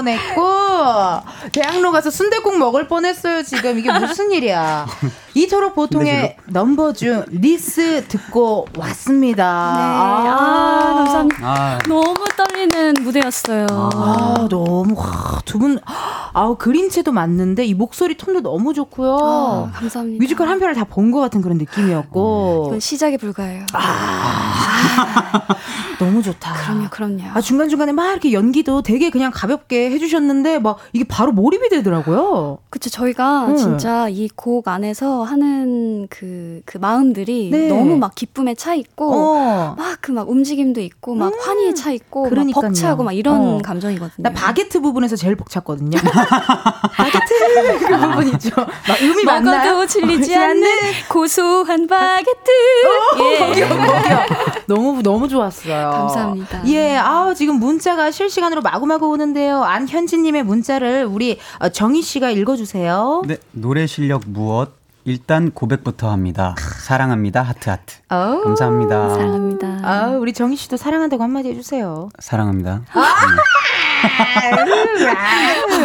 [0.04, 0.42] 뻔했고,
[1.52, 3.78] 대학로 가서 순대국 먹을 뻔했어요, 지금.
[3.78, 4.86] 이게 무슨 일이야.
[5.34, 9.72] 이토록 보통의 넘버 중 니스 듣고 왔습니다.
[9.74, 9.82] 네.
[9.82, 11.38] 아, 감사합니다.
[11.42, 13.66] 아, 너무 떨 리는 무대였어요.
[13.70, 15.78] 아, 너무, 와, 두 분,
[16.32, 19.18] 아우, 그림체도 맞는데, 이 목소리 톤도 너무 좋고요.
[19.20, 20.22] 아, 감사합니다.
[20.22, 22.64] 뮤지컬 한 편을 다 본 것 같은 그런 느낌이었고.
[22.68, 23.66] 이건 시작에 불과해요.
[25.98, 26.54] 너무 좋다.
[26.54, 27.22] 그럼요, 그럼요.
[27.34, 32.58] 아, 중간중간에 막 이렇게 연기도 되게 그냥 가볍게 해주셨는데, 막 이게 바로 몰입이 되더라고요.
[32.70, 33.56] 그쵸, 저희가 응.
[33.56, 37.68] 진짜 이 곡 안에서 하는 그, 그 마음들이 네.
[37.68, 39.74] 너무 막 기쁨에 차 있고, 어.
[39.78, 42.70] 막그막 움직임도 있고, 막 환희에 차 있고, 막 그러니까요.
[42.70, 43.58] 벅차고 막 이런 어.
[43.62, 44.22] 감정이거든요.
[44.22, 45.98] 나 바게트 부분에서 제일 벅찼거든요.
[46.96, 48.50] 바게트 그 부분 있죠.
[48.56, 49.72] 막 음이 맞나요?
[49.74, 50.66] 먹어도 질리지 않는
[51.08, 52.50] 고소한 바게트.
[53.20, 53.38] 예.
[53.38, 54.18] 거기요, 거기요.
[54.66, 55.90] 너무 너무 좋았어요.
[55.90, 56.66] 감사합니다.
[56.68, 59.62] 예, 아 지금 문자가 실시간으로 마구마구 오는데요.
[59.62, 63.22] 안현진님의 문자를 우리 어, 정희 씨가 읽어주세요.
[63.26, 64.83] 네, 노래 실력 무엇?
[65.04, 66.54] 일단 고백부터 합니다.
[66.58, 67.42] 사랑합니다.
[67.42, 67.96] 하트 하트.
[68.08, 69.10] 어우, 감사합니다.
[69.10, 69.66] 사랑합니다.
[69.82, 72.08] 아, 우리 정희 씨도 사랑한다고 한마디 해주세요.
[72.18, 72.82] 사랑합니다.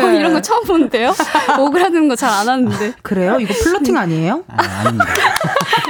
[0.03, 1.13] 어, 이런 거 처음 보는데요?
[1.59, 2.93] 오그라드는 거 잘 안 하는데.
[3.01, 3.38] 그래요?
[3.39, 4.43] 이거 flirting 아니에요?
[4.49, 5.05] 아, 아닙니다.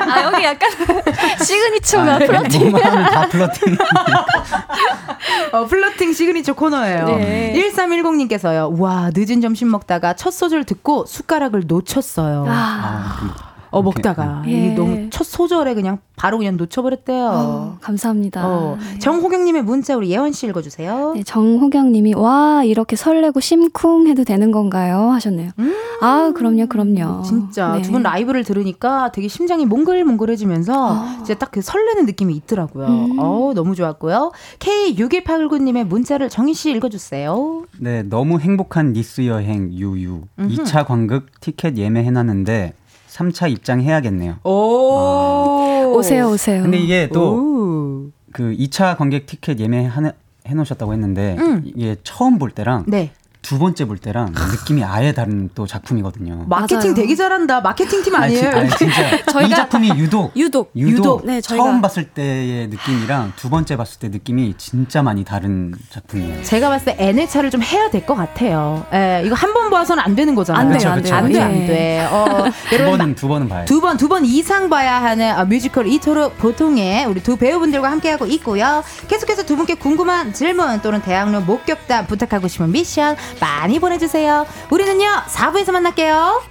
[0.02, 0.70] 아, 여기 약간
[1.44, 2.72] signature가 아, flirting.
[2.72, 3.78] 뭐만 하면 다 flirting.
[5.52, 7.06] 어, flirting signature 코너예요.
[7.06, 7.54] 네.
[7.56, 8.80] 1310님께서요.
[8.80, 12.46] 와, 늦은 점심 먹다가 첫 소절 듣고 숟가락을 놓쳤어요.
[12.48, 14.44] 아, 아, 그, 어, 먹다가.
[14.48, 14.52] 예.
[14.52, 17.26] 이게 너무 첫 소절에 그냥 바로 그냥 놓쳐버렸대요.
[17.32, 18.48] 어, 감사합니다.
[18.48, 19.00] 어, 네.
[19.00, 21.14] 정호경님의 문자 우리 예원 씨 읽어주세요.
[21.16, 25.12] 네, 정호경님이 와 이렇게 설레고 심쿵 해도 되는 건가요?
[25.12, 25.52] 하셨네요.
[26.02, 27.24] 아 그럼요, 그럼요.
[27.24, 27.82] 진짜 네.
[27.82, 31.14] 두분 라이브를 들으니까 되게 심장이 몽글몽글해지면서 아.
[31.18, 32.86] 진짜 딱 그 설레는 느낌이 있더라고요.
[32.86, 33.16] 음.
[33.18, 34.32] 어 너무 좋았고요.
[34.60, 37.64] K6189님의 문자를 정희 씨 읽어주세요.
[37.80, 40.22] 네, 너무 행복한 니스 여행 유유.
[40.38, 42.74] 2차 관극 티켓 예매해놨는데
[43.20, 44.38] 3차 입장해야겠네요.
[44.44, 46.64] 오 오세요, 오세요.
[46.64, 48.12] 근데 이게 또 오.
[48.32, 49.90] 그 2차 관객 티켓 예매
[50.48, 51.62] 해 놓으셨다고 했는데 음.
[51.66, 53.12] 이게 처음 볼 때랑 네
[53.42, 56.44] 두 번째 볼 때랑 느낌이 아예 다른 또 작품이거든요.
[56.48, 56.94] 마케팅.
[56.94, 57.62] 되게 잘한다.
[57.62, 58.52] 마케팅 팀 아니, 아니에요?
[58.52, 61.26] 진- 아니, 진짜 이 저희가 작품이 유독 유독 유독, 유독.
[61.26, 66.44] 네, 저희가- 처음 봤을 때의 느낌이랑 두 번째 봤을 때 느낌이 진짜 많이 다른 작품이에요.
[66.44, 68.86] 제가 봤을 때 N회차를 좀 해야 될 것 같아요.
[68.94, 70.62] 예, 이거 한 번 봐서는 안 되는 거잖아요.
[70.62, 71.10] 안 돼요, 그쵸, 안 그쵸.
[71.10, 71.16] 돼요.
[71.16, 71.68] 안 돼, 안 예.
[71.68, 72.08] 돼.
[72.12, 73.66] 어, 두 번은 두 번은 봐야 돼.
[73.66, 78.26] 두 번, 두 번 이상 봐야 하는 어, 뮤지컬 이토록 보통의 우리 두 배우분들과 함께하고
[78.28, 78.84] 있고요.
[79.08, 84.46] 계속해서 두 분께 궁금한 질문 또는 대학로 목격담 부탁하고 싶은 미션 많이 보내주세요.
[84.70, 86.42] 우리는요, 4부에서 만날게요.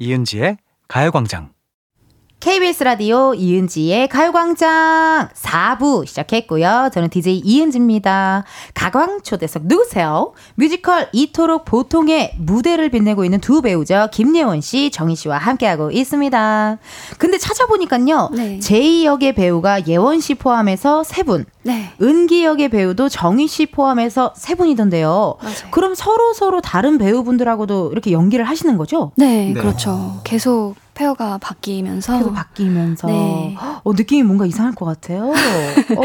[0.00, 0.56] 이은지의
[0.88, 1.50] 가요광장.
[2.40, 6.88] KBS 라디오 이은지의 가요광장 4부 시작했고요.
[6.90, 8.44] 저는 DJ 이은지입니다.
[8.72, 10.32] 가광 초대석 누구세요?
[10.54, 14.08] 뮤지컬 이토록 보통의 무대를 빛내고 있는 두 배우죠.
[14.10, 16.78] 김예원 씨, 정휘 씨와 함께하고 있습니다.
[17.18, 18.30] 근데 찾아보니까요.
[18.32, 18.58] 네.
[18.58, 21.92] 제이 역의 배우가 예원 씨 포함해서 세 분, 네.
[22.00, 25.36] 은기 역의 배우도 정휘 씨 포함해서 세 분이던데요.
[25.42, 25.54] 맞아요.
[25.70, 29.12] 그럼 서로 서로 다른 배우분들하고도 이렇게 연기를 하시는 거죠?
[29.16, 29.60] 네, 네.
[29.60, 30.20] 그렇죠.
[30.24, 33.56] 계속 pair가 바뀌면서 계속 바뀌면서 네.
[33.84, 35.30] 어, 느낌이 뭔가 이상할 것 같아요.
[35.30, 36.02] 어.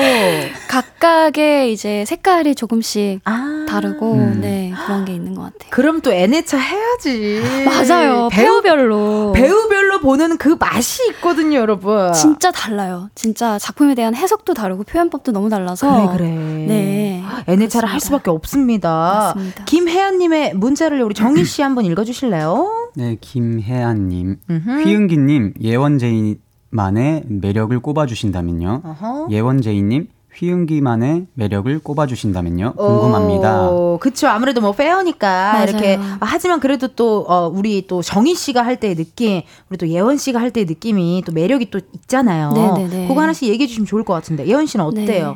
[0.70, 3.66] 각각의 이제 색깔이 조금씩 아.
[3.68, 4.40] 다르고 음.
[4.42, 5.70] 네 그런 게 있는 것 같아요.
[5.70, 7.42] 그럼 또 N회차 해야지.
[7.66, 8.30] 맞아요.
[8.32, 12.14] 배우 페어별로 배우별로 보는 그 맛이 있거든요, 여러분.
[12.14, 13.10] 진짜 달라요.
[13.16, 16.30] 진짜 작품에 대한 해석도 다르고 표현법도 너무 달라서 그래 그래.
[16.68, 17.24] 네.
[17.48, 18.00] N회차를 할 그렇습니다.
[18.00, 19.34] 수밖에 없습니다.
[19.36, 19.64] 맞습니다.
[19.66, 22.92] 김혜연님의 문자를 우리 정희 씨 한번 읽어주실래요?
[22.96, 24.38] 네, 김혜안님.
[24.84, 28.82] 휘은기님 예원제이만의 매력을 꼽아주신다면요.
[28.84, 29.28] 어허.
[29.32, 32.74] 예원제이님 휘은기만의 매력을 꼽아주신다면요.
[32.74, 33.70] 궁금합니다.
[33.70, 34.28] 오, 그쵸.
[34.28, 35.64] 아무래도 뭐 페어니까 맞아요.
[35.70, 39.88] 이렇게 아, 하지만 그래도 또 어, 우리 또 정희 씨가 할 때의 느낌, 우리 또
[39.88, 42.52] 예원 씨가 할 때의 느낌이 또 매력이 또 있잖아요.
[42.52, 43.08] 네네네.
[43.08, 45.30] 그거 하나씩 얘기해 주시면 좋을 것 같은데 예원 씨는 어때요?
[45.30, 45.36] 네.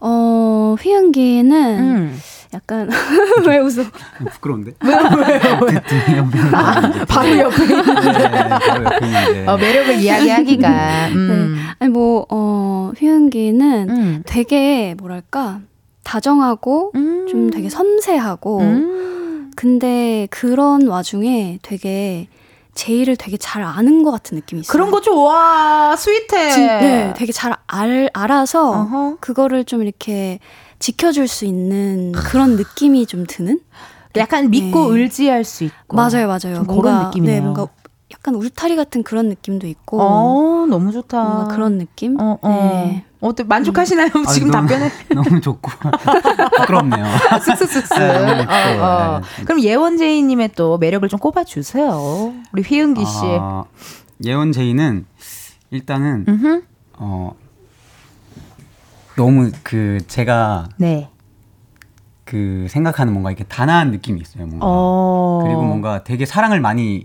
[0.00, 2.18] 어 휘은기는 음.
[2.54, 2.88] 약간
[3.46, 3.82] 왜 웃어?
[4.32, 4.72] 부끄러운데?
[4.84, 4.98] 왜요?
[4.98, 5.40] 왜요?
[5.40, 9.46] 바로 옆에 있는 네, 바로 옆에 있는데.
[9.46, 10.68] 어, 매력을 이야기하기가.
[11.16, 11.56] 음.
[11.78, 14.22] 아니 뭐 어 휘은기는 음.
[14.26, 15.60] 되게 뭐랄까
[16.04, 17.26] 다정하고 음.
[17.30, 19.50] 좀 되게 섬세하고 음.
[19.56, 22.28] 근데 그런 와중에 되게
[22.74, 24.72] 제이를 되게 잘 아는 것 같은 느낌이 있어요.
[24.72, 25.94] 그런 거 좋아.
[25.96, 26.50] 스윗해.
[26.50, 29.16] 진- 네, 되게 잘 알, 알아서 어허.
[29.20, 30.38] 그거를 좀 이렇게
[30.86, 33.60] 지켜줄 수 있는 그런 느낌이 좀 드는?
[34.16, 35.00] 약간 믿고 네.
[35.02, 35.96] 의지할 수 있고.
[35.96, 36.56] 맞아요, 맞아요.
[36.56, 37.34] 좀 뭔가, 그런 느낌이네요.
[37.36, 37.68] 네, 뭔가
[38.12, 41.22] 약간 울타리 같은 그런 느낌도 있고 어, 너무 좋다.
[41.22, 42.20] 뭔가 그런 느낌?
[42.20, 42.48] 어, 어.
[42.48, 43.04] 네.
[43.20, 44.08] 어때 만족하시나요?
[44.26, 45.70] 아니, 지금 너무- 답변에 너무 좋고
[46.58, 47.04] 부끄럽네요.
[47.06, 47.98] 쓱쓱쓱쓱.
[47.98, 48.82] 네, 너무 예뻐요.
[48.82, 49.20] 어, 어.
[49.38, 49.44] 네.
[49.44, 52.34] 그럼 예원제이님의 또 매력을 좀 꼽아 주세요.
[52.52, 53.18] 우리 휘은기 씨.
[53.40, 53.64] 아,
[54.24, 55.06] 예원제이는
[55.70, 56.62] 일단은 음흠.
[56.98, 57.34] 어
[59.16, 61.10] 너무 그 제가 네.
[62.24, 64.46] 그 생각하는 뭔가 이렇게 단아한 느낌이 있어요.
[64.46, 64.66] 뭔가.
[64.66, 65.40] 어.
[65.44, 67.02] 그리고 뭔가 되게 사랑을 많이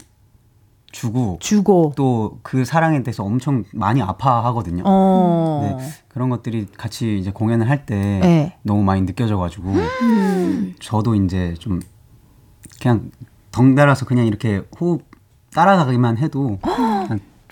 [0.91, 1.93] 주고 주고.
[1.95, 4.83] 또 그 사랑에 대해서 엄청 많이 아파하거든요.
[4.85, 5.77] 어.
[5.77, 8.57] 네, 그런 것들이 같이 이제 공연을 할때 네.
[8.63, 10.75] 너무 많이 느껴져가지고 음.
[10.79, 11.81] 저도 이제 좀
[12.81, 13.11] 그냥
[13.51, 15.03] 덩달아서 그냥 이렇게 호흡
[15.53, 16.59] 따라가기만 해도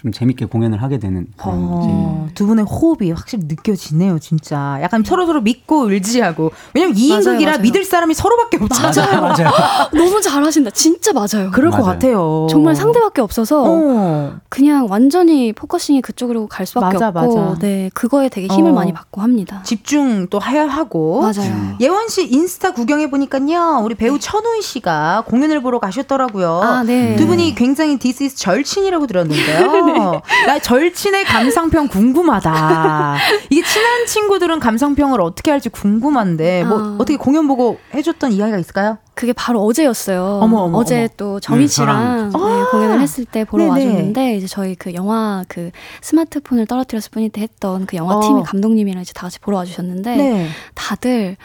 [0.05, 4.77] 좀 재밌게 공연을 하게 되는 그런 어, 두 분의 호흡이 확실히 느껴지네요, 진짜.
[4.83, 6.51] 약간 서로 서로 믿고 의지하고.
[6.75, 7.59] 왜냐면 2인극이라 맞아요.
[7.61, 9.19] 믿을 사람이 서로밖에 없잖아요.
[9.19, 9.49] 맞아요.
[9.95, 10.69] 너무 잘하신다.
[10.69, 11.49] 진짜 맞아요.
[11.51, 11.85] 그럴 것 맞아요.
[11.93, 12.47] 같아요.
[12.51, 14.35] 정말 상대밖에 없어서 어.
[14.49, 17.59] 그냥 완전히 focusing이 그쪽으로 갈 수밖에 맞아, 없고 맞아.
[17.61, 18.73] 네 그거에 되게 힘을 어.
[18.75, 19.61] 많이 받고 합니다.
[19.63, 21.21] 집중 또 해야 하고.
[21.21, 21.77] 맞아요.
[21.81, 23.81] 예원 씨 인스타 구경해 보니까요.
[23.83, 26.61] 우리 배우 천우희 씨가 공연을 보러 가셨더라고요.
[26.61, 27.15] 아, 네.
[27.15, 29.94] 두 분이 굉장히 this is 절친이라고 들었는데요.
[30.47, 33.17] 나 절친의 감상평 궁금하다.
[33.49, 36.95] 이게 친한 친구들은 감상평을 어떻게 할지 궁금한데 뭐 아.
[36.99, 38.97] 어떻게 공연 보고 해줬던 이야기가 있을까요?
[39.13, 40.39] 그게 바로 어제였어요.
[40.41, 41.07] 어머, 어머, 어제 어머.
[41.15, 42.37] 또 정희 네, 씨랑 네,
[42.71, 43.85] 공연을 했을 때 보러 네네.
[43.85, 45.71] 와줬는데 이제 저희 그 영화 그
[46.01, 48.21] 스마트폰을 떨어뜨렸을 뿐일 때 했던 그 영화 어.
[48.21, 50.47] 팀 감독님이랑 이제 다 같이 보러 와주셨는데 네.
[50.75, 51.37] 다들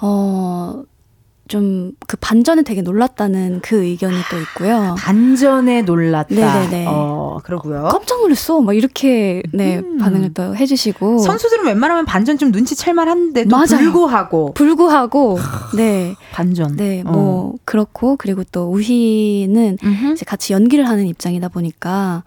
[0.00, 0.82] 어.
[1.48, 4.94] 좀 그 반전에 되게 놀랐다는 그 의견이 또 있고요.
[4.98, 6.34] 반전에 놀랐다.
[6.34, 6.86] 네네네.
[6.88, 7.88] 어, 그러고요.
[7.92, 8.62] 깜짝 놀랐어.
[8.62, 9.98] 막 이렇게 네 음.
[9.98, 13.66] 반응을 또 해주시고 선수들은 웬만하면 반전 좀 눈치 챌 만한데도 맞아요.
[13.66, 15.38] 불구하고 불구하고
[15.76, 16.76] 네 반전.
[16.76, 17.10] 네, 어.
[17.10, 20.12] 뭐 그렇고 그리고 또 우희는 음흠.
[20.12, 22.22] 이제 같이 연기를 하는 입장이다 보니까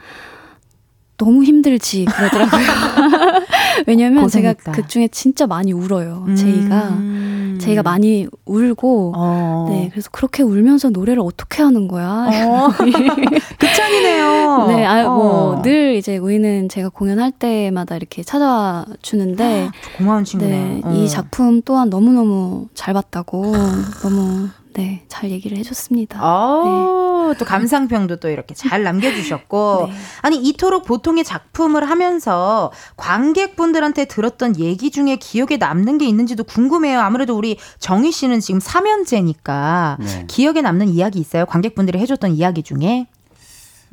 [1.18, 2.62] 너무 힘들지 그러더라고요.
[3.88, 4.72] 왜냐면 제가 고생했다.
[4.74, 6.26] 극 중에 진짜 많이 울어요.
[6.36, 7.58] 제이가 음.
[7.62, 9.68] 제이가 많이 울고 어.
[9.70, 12.28] 네 그래서 그렇게 울면서 노래를 어떻게 하는 거야?
[12.30, 12.70] 어.
[13.60, 14.66] 극찬이네요.
[14.70, 15.16] 네, 아, 어.
[15.56, 20.52] 뭐늘 이제 우희는 제가 공연할 때마다 이렇게 찾아와 주는데 고마운 친구네.
[20.52, 20.92] 네, 어.
[20.94, 23.54] 이 작품 또한 너무 너무 잘 봤다고
[24.02, 26.20] 너무 네, 잘 얘기를 해줬습니다.
[26.24, 29.88] 어, 또 감상평도 또 이렇게 잘 남겨주셨고.
[29.90, 29.94] 네.
[30.22, 37.00] 아니, 이토록 보통의 작품을 하면서 관객분들한테 들었던 얘기 중에 기억에 남는 게 있는지도 궁금해요.
[37.00, 40.26] 아무래도 우리 정희 씨는 지금 3년째니까 네.
[40.28, 41.46] 기억에 남는 이야기 있어요?
[41.46, 43.08] 관객분들이 해줬던 이야기 중에?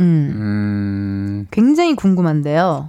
[0.01, 2.87] 음, 음, 굉장히 궁금한데요.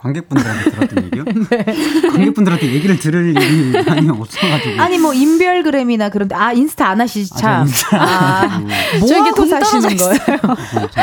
[0.00, 1.24] 관객분들한테 들었던 얘기요?
[1.24, 1.64] 네.
[2.08, 4.80] 관객분들한테 얘기를 들을 일이 많이 없어가지고.
[4.80, 8.00] 아니, 뭐, 인별그램이나 그런데, 아, 인스타 안 하시지, 아, 저 참.
[8.00, 8.40] 아,
[8.94, 10.38] 안뭐 저에게 하고 동 떨어져 사시는 거예요?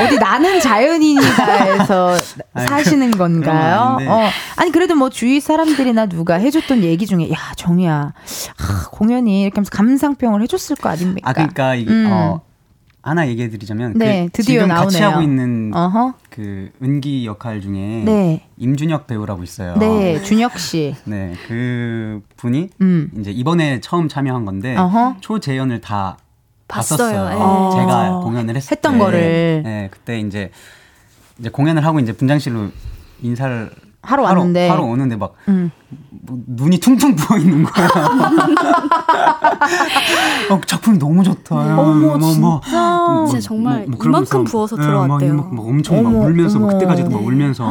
[0.06, 2.18] 어디 나는 자연인이다에서
[2.54, 3.98] 아니, 사시는 건 건가요?
[4.10, 4.30] 어.
[4.56, 8.14] 아니 그래도 뭐 주위 사람들이나 누가 해줬던 얘기 중에 야 정이야
[8.58, 11.30] 아, 공연이 이렇게 하면서 감상평을 해줬을 거 아닙니까?
[11.30, 12.08] 아, 그러니까 이게 음.
[12.10, 12.42] 어,
[13.08, 15.16] 하나 얘기해 드리자면 네, 그 드디어 지금 같이 나오네요.
[15.16, 16.14] 하고 있는 어허.
[16.30, 18.48] 그 은기 역할 중에 네.
[18.58, 19.76] 임준혁 배우라고 있어요.
[19.78, 20.96] 네, 준혁 씨.
[21.06, 23.10] 네, 그 분이 음.
[23.20, 25.18] 이제 이번에 처음 참여한 건데 어허.
[25.22, 26.18] 초재연을 다
[26.68, 26.98] 봤어요.
[26.98, 27.32] 봤었어요.
[27.32, 27.42] 예.
[27.42, 27.72] 어.
[27.76, 29.00] 제가 공연을 했을 했던 때.
[29.00, 29.62] 거를.
[29.64, 30.52] 네, 그때 이제
[31.40, 32.70] 이제 공연을 하고 이제 분장실로
[33.22, 33.72] 인사를
[34.08, 34.70] 하러 왔는데.
[34.70, 35.70] 하러 오는데 막 음.
[36.10, 37.88] 뭐 눈이 퉁퉁 부어 있는 거야.
[40.50, 41.56] 어, 작품이 너무 좋다.
[41.56, 42.62] 어머, 뭐, 뭐, 진짜.
[43.28, 45.36] 진짜 정말 그러면서 이만큼 부어서 예, 들어왔대요.
[45.36, 46.68] 막, 막 엄청 막 어머, 울면서 막.
[46.70, 47.26] 그때까지도 막 네.
[47.26, 47.66] 울면서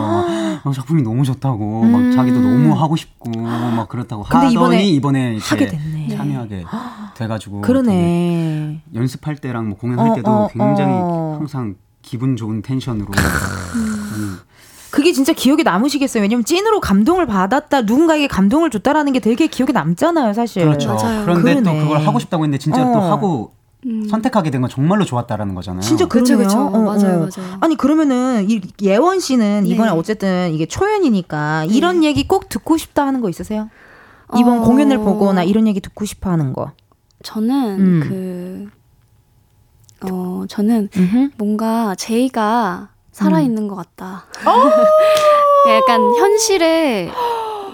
[0.62, 1.93] 막 작품이 너무 좋다고 음.
[1.93, 6.09] 막 자기도 너무 하고 싶고 막 그렇다고 하더니 이번에 이번에, 이제 하게 됐네.
[6.16, 6.64] 참여하게
[7.16, 8.82] 돼가지고 그러네.
[8.95, 11.37] 연습할 때랑 뭐 공연할 어, 때도 어, 굉장히 어.
[11.39, 14.39] 항상 기분 좋은 텐션으로 음,
[14.97, 16.22] 그게 진짜 기억에 남으시겠어요.
[16.22, 20.64] 왜냐면 찐으로 감동을 받았다, 누군가에게 감동을 줬다라는 게 되게 기억에 남잖아요, 사실.
[20.64, 20.94] 그렇죠.
[20.94, 21.22] 맞아요.
[21.26, 21.82] 그런데 또 그러네.
[21.82, 23.11] 그걸 하고 싶다고 했는데 진짜 또 어.
[23.12, 23.53] 하고
[23.84, 24.09] 음.
[24.09, 25.82] 선택하게 된 건 정말로 좋았다라는 거잖아요.
[25.82, 26.38] 진짜 그러네요.
[26.38, 26.59] 그쵸.
[26.59, 27.28] 어, 맞아요, 어.
[27.36, 27.59] 맞아요.
[27.61, 29.97] 아니 그러면은 이 예원 씨는 이번에 네.
[29.99, 33.68] 어쨌든 이게 초연이니까 이런 얘기 꼭 듣고 싶다 하는 거 있으세요?
[34.38, 34.62] 이번 어.
[34.62, 36.72] 공연을 보거나 이런 얘기 듣고 싶어 하는 거.
[37.22, 38.70] 저는 음.
[40.01, 41.30] 그, 어, 저는 음흠.
[41.36, 44.27] 뭔가 제이가 살아있는 것 같다.
[44.45, 44.53] 어?
[45.73, 47.11] 약간 현실에,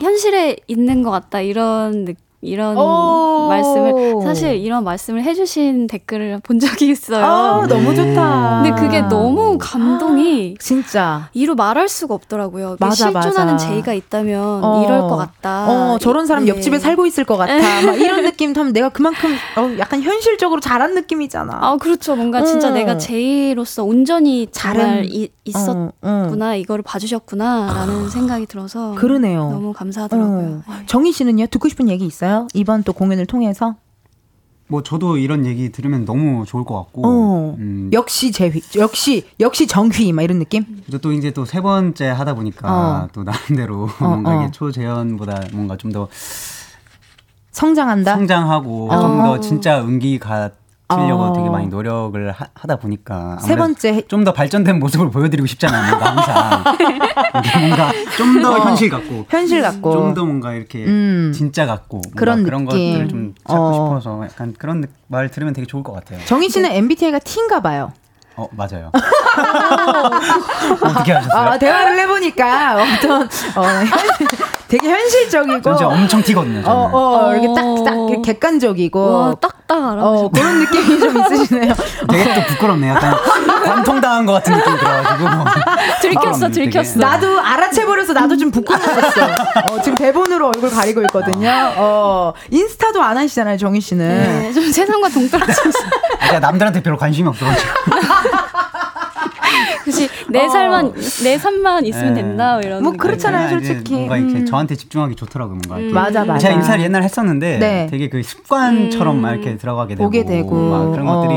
[0.01, 1.41] 현실에 있는 것 같다.
[1.41, 2.15] 이런 느
[2.45, 3.47] 이런 오.
[3.49, 7.25] 말씀을 사실 이런 말씀을 해주신 댓글을 본 적이 있어요.
[7.25, 8.63] 아, 너무 좋다.
[8.65, 11.29] 근데 그게 너무 감동이 진짜.
[11.35, 12.77] 이로 말할 수가 없더라고요.
[12.81, 13.69] 맞아, 실존하는 맞아.
[13.69, 14.83] 제이가 있다면 어.
[14.85, 15.67] 이럴 것 같다.
[15.95, 16.51] 어, 저런 사람 네.
[16.51, 17.53] 옆집에 살고 있을 것 같아.
[17.87, 21.59] 막 이런 느낌 하면 내가 그만큼 어, 약간 현실적으로 잘한 느낌이잖아.
[21.61, 22.17] 아 그렇죠.
[22.17, 22.71] 뭔가 진짜 어.
[22.73, 26.55] 내가 제이로서 온전히 잘한- 이- 있었구나 어, 어.
[26.57, 29.51] 이거를 봐주셨구나라는 생각이 들어서 그러네요.
[29.51, 30.63] 너무 감사하더라고요.
[30.67, 30.73] 어.
[30.87, 31.47] 정희 씨는요?
[31.47, 32.32] 듣고 싶은 얘기 있어요?
[32.55, 33.77] 이번 또 공연을 통해서?
[34.69, 37.57] 뭐 저도 이런 얘기 들으면 너무 좋을 것 같고 어.
[37.59, 40.65] 음, 역시 재휘, 역시, 역시 정휘, 막 이런 느낌?
[41.03, 42.73] 또 이제 또 세 번째 하다 보니까
[43.05, 43.09] 어.
[43.13, 44.43] 또 나름대로 뭔가 어.
[44.43, 46.09] 이게 초재연보다 뭔가 좀 더
[47.51, 48.15] 성장한다?
[48.15, 49.01] 성장하고 어.
[49.01, 50.55] 좀더 진짜 은기 같
[50.95, 51.33] 은 지키려고 어.
[51.33, 55.97] 되게 많이 노력을 하, 다 보니까 세 번째 좀 더 발전된 모습을 보여드리고 싶잖아요.
[55.97, 56.63] 항상
[57.59, 61.33] 뭔가 좀 더 현실 같고 현실 같고 좀 더 뭔가 이렇게 음.
[61.35, 62.65] 진짜 같고 그런 그런.
[62.65, 63.73] 것들을 좀 찾고 어.
[64.01, 66.19] 싶어서 약간 그런 느- 말 들으면 되게 좋을 것 같아요.
[66.27, 67.93] 정희 씨는 MBTI가 T인가 봐요.
[68.37, 68.91] 어 맞아요.
[70.83, 71.51] 어떻게 하셨어요?
[71.51, 73.89] 아, 대화를 해보니까 어떤 어, 현,
[74.69, 76.63] 되게 현실적이고 엄청 튀거든요.
[76.63, 76.67] 저는.
[76.77, 77.55] 어, 어, 이렇게 어.
[77.55, 80.03] 딱딱 객관적이고 와, 딱딱 알아.
[80.03, 81.75] 어, 그런 느낌이 좀 있으시네요.
[82.11, 82.95] 되게 또 부끄럽네요.
[82.95, 83.15] 약간
[83.63, 85.29] 관통당한 것 같은 느낌이 들어가지고
[86.03, 86.49] 들켰어.
[86.51, 86.99] 들켰어.
[86.99, 89.25] 나도 알아채버려서 나도 좀 부끄러웠어.
[89.71, 91.51] 어, 지금 대본으로 얼굴 가리고 있거든요.
[91.77, 94.07] 어, 인스타도 안 하시잖아요, 정희 씨는.
[94.09, 95.79] 네, 좀 세상과 동떨어져서.
[96.21, 97.69] 아, 제가 남들한테 별로 관심이 없어가지고
[99.85, 100.93] 그치, 내 살만,
[101.25, 102.23] 내 삶만 있으면 네.
[102.23, 102.83] 된다, 이런.
[102.83, 102.93] 뭐.
[102.93, 103.95] 그렇잖아요, 솔직히.
[103.95, 104.47] 뭔가 이렇게 음.
[104.47, 105.59] 저한테 집중하기 좋더라고요.
[105.67, 105.93] 뭔가 이렇게.
[105.95, 106.39] 맞아, 맞아.
[106.39, 107.87] 제가 인사를 옛날에 했었는데 네.
[107.91, 109.23] 되게 그 습관처럼 음.
[109.23, 110.71] 막 이렇게 들어가게 되고, 되고.
[110.71, 111.21] 막 그런 어.
[111.21, 111.37] 것들이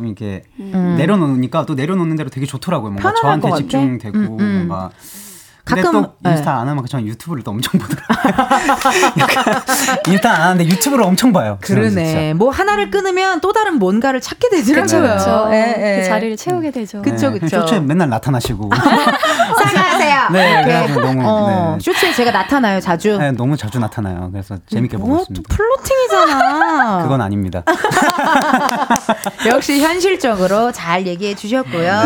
[0.00, 0.96] 좀 이렇게 음.
[0.96, 2.92] 내려놓으니까 또 내려놓는 대로 되게 좋더라고요.
[2.92, 3.54] 뭔가 저한테.
[3.56, 4.66] 집중되고 음, 음.
[4.66, 4.90] 뭔가
[5.76, 8.46] 가끔- 또 인스타 안 하면 저는 유튜브를 또 엄청 보더라고요.
[10.08, 11.58] 인스타 안 하는데 유튜브를 엄청 봐요.
[11.64, 12.34] 저는 그러네.
[12.34, 15.16] 뭐 하나를 끊으면 또 다른 뭔가를 찾게 되더라고요.
[15.16, 15.48] 그쵸.
[15.52, 16.02] 예, 예.
[16.02, 17.02] 그 자리를 채우게 되죠.
[17.02, 17.60] 그쵸, 네, 그쵸.
[17.60, 20.28] 쇼츠에 맨날 나타나시고 사과하세요.
[20.32, 20.64] 네, 이렇게.
[20.64, 21.84] 그래가지고 너무, 어, 네.
[21.84, 23.16] 쇼츠에 제가 나타나요, 자주.
[23.18, 24.28] 네, 너무 자주 나타나요.
[24.32, 25.54] 그래서 재밌게 보고 뭐, 또 있습니다.
[25.56, 27.02] 플로팅이잖아.
[27.02, 27.62] 그건 아닙니다.
[29.46, 32.02] 역시 현실적으로 잘 얘기해 주셨고요.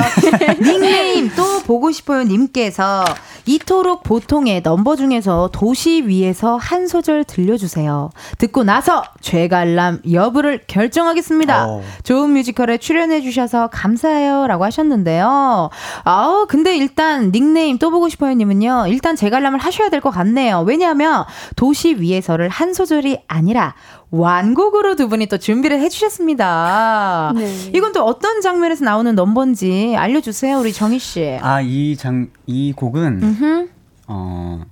[0.63, 3.05] 닉네임 또 보고 싶어요 님께서
[3.47, 8.11] 이 토록 보통의 넘버 중에서 도시 위에서 한 소절 들려주세요.
[8.39, 11.67] 듣고 나서 죄관람 여부를 결정하겠습니다.
[11.67, 11.83] 오.
[12.03, 15.71] 좋은 뮤지컬에 출연해 주셔서 감사해요 라고 하셨는데요.
[16.05, 18.87] 아우 근데 일단 닉네임 또 보고 싶어요 님은요.
[18.89, 20.61] 일단 재관람을 하셔야 될 것 같네요.
[20.67, 21.25] 왜냐하면
[21.57, 23.75] 도시 위에서를 한 소절이 아니라
[24.15, 27.33] 완곡으로 두 분이 또 준비를 해주셨습니다.
[27.35, 27.71] 네.
[27.75, 31.39] 이건 또 어떤 장면에서 나오는 넘버인지 알려주세요, 우리 정희 씨.
[31.43, 33.69] 아, 이 장, 이 곡은, 음흠.
[34.07, 34.63] 어,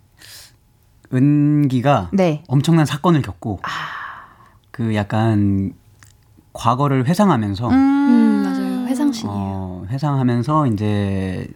[1.12, 2.44] 은기가 네.
[2.46, 3.60] 엄청난 사건을 겪고,
[4.70, 5.72] 그 약간,
[6.52, 8.86] 과거를 회상하면서, 음, 음, 맞아요.
[8.86, 9.36] 회상신이에요.
[9.36, 11.48] 어, 회상하면서 이제,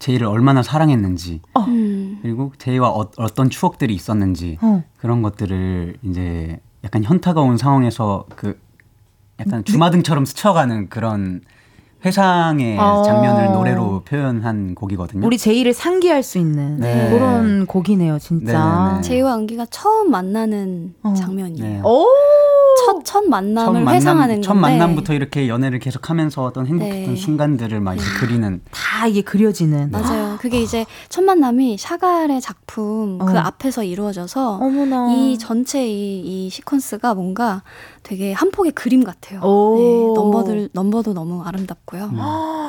[0.00, 2.07] 제이를 얼마나 사랑했는지, 음.
[2.22, 4.82] 그리고 제이와 어, 어떤 추억들이 있었는지, 어.
[4.98, 8.58] 그런 것들을 이제 약간 현타가 온 상황에서 그
[9.40, 11.42] 약간 주마등처럼 스쳐가는 그런
[12.04, 13.02] 회상의 어.
[13.02, 15.26] 장면을 노래로 표현한 곡이거든요.
[15.26, 17.10] 우리 제이를 상기할 수 있는 네.
[17.10, 18.84] 그런 곡이네요, 진짜.
[18.86, 19.02] 네네네.
[19.02, 21.14] 제이와 은기가 처음 만나는 어.
[21.14, 21.68] 장면이에요.
[21.68, 21.80] 네.
[21.82, 22.06] 오!
[22.88, 27.20] 첫, 첫 만남을 처음 회상하는 첫 건데 만남부터 이렇게 연애를 계속하면서 어떤 행복했던 네.
[27.20, 29.90] 순간들을 막 이렇게 그리는 다 이게 그려지는.
[29.90, 30.38] 맞아요.
[30.40, 33.26] 그게 이제 첫 만남이 샤갈의 작품 어.
[33.26, 35.12] 그 앞에서 이루어져서 어머나.
[35.12, 37.62] 이 전체 이, 이 시퀀스가 뭔가
[38.02, 39.40] 되게 한 폭의 그림 같아요.
[39.42, 39.76] 오.
[39.78, 42.10] 네, 넘버들 넘버도 너무 아름답고요.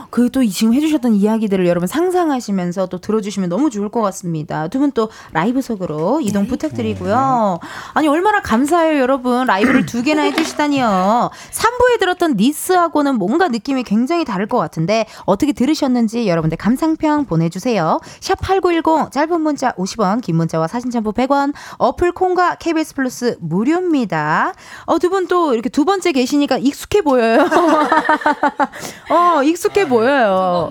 [0.10, 4.68] 그또 지금 해주셨던 이야기들을 여러분 상상하시면서 또 들어주시면 너무 좋을 것 같습니다.
[4.68, 7.60] 두 분 또 라이브 속으로 이동 부탁드리고요.
[7.94, 11.30] 아니 얼마나 감사해요 여러분 라이브를 두 개나 해주시다니요.
[11.52, 18.00] 3부에 들었던 니스하고는 뭔가 느낌이 굉장히 다를 것 같은데 어떻게 들으셨는지 여러분들 감상평 보내주세요.
[18.20, 21.54] 샵 #8910 짧은 문자 50원, 긴 문자와 사진 첨부 100원.
[21.78, 24.54] 어플 콩과 KBS 플러스 무료입니다.
[24.86, 27.48] 어, 두분 또 이렇게 두 번째 계시니까 익숙해 보여요.
[29.10, 30.70] 어, 익숙해 보여요.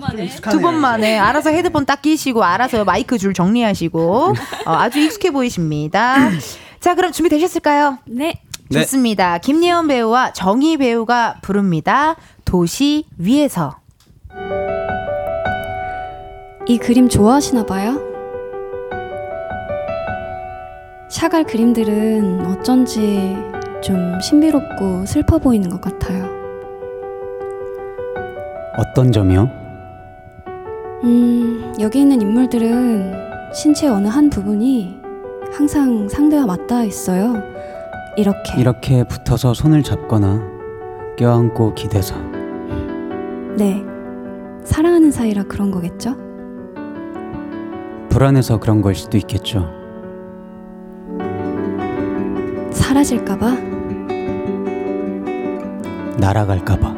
[0.51, 4.33] 두 번 만에 알아서 헤드폰 딱 끼시고 알아서 마이크 줄 정리하시고
[4.65, 6.17] 어, 아주 익숙해 보이십니다.
[6.79, 7.97] 자, 그럼 준비되셨을까요?
[8.05, 8.41] 네.
[8.69, 8.81] 네.
[8.81, 9.37] 좋습니다.
[9.39, 12.15] 김예원 배우와 정희 배우가 부릅니다.
[12.45, 13.77] 도시 위에서.
[16.67, 17.99] 이 그림 좋아하시나 봐요?
[21.09, 23.35] 샤갈 그림들은 어쩐지
[23.81, 26.27] 좀 신비롭고 슬퍼 보이는 것 같아요.
[28.77, 29.49] 어떤 점이요?
[31.03, 33.13] 음, 여기 있는 인물들은
[33.53, 34.99] 신체 어느 한 부분이
[35.51, 37.35] 항상 상대와 맞닿아 있어요.
[38.17, 38.59] 이렇게.
[38.59, 40.41] 이렇게 붙어서 손을 잡거나
[41.17, 42.15] 껴안고 기대서
[43.57, 43.83] 네.
[44.63, 46.15] 사랑하는 사이라 그런 거겠죠?
[48.09, 49.69] 불안해서 그런 걸 수도 있겠죠.
[52.71, 53.68] 사라질까봐?
[56.19, 56.95] 날아갈까봐.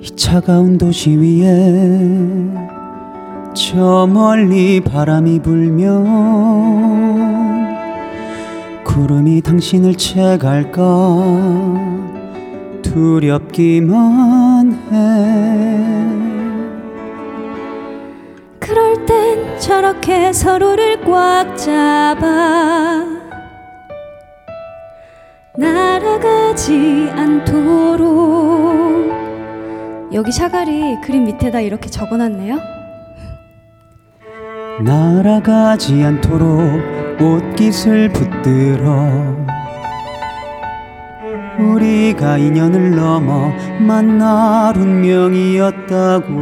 [0.00, 2.02] 이 차가운 도시 위에
[3.54, 6.42] 저 멀리 바람이 불면
[8.84, 10.82] 구름이 당신을 채갈까
[12.82, 16.12] 두렵기만 해.
[18.58, 23.04] 그럴 땐 저렇게 서로를 꽉 잡아
[25.56, 28.12] 날 아가지 않도록
[30.12, 32.58] 여기 샤갈이 그림 밑에다 이렇게 적어놨네요.
[34.80, 36.50] 날아가지 않도록
[37.20, 39.42] 옷깃을 붙들어
[41.58, 46.32] 우리가 인연을 넘어 만날 운명이었다고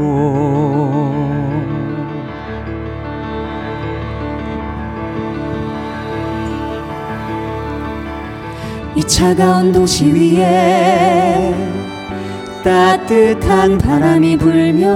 [9.01, 11.55] 이 차가운 도시 위에
[12.63, 14.91] 따뜻한 바람이 불면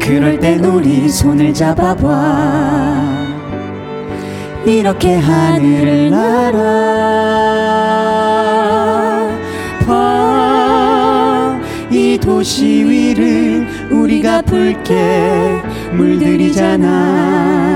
[0.00, 3.04] 그럴 땐 우리 손을 잡아봐.
[4.64, 6.40] 이렇게 하늘을 날아봐.
[11.90, 15.60] 이 도시 위를 우리가 붉게
[15.92, 17.69] 물들이잖아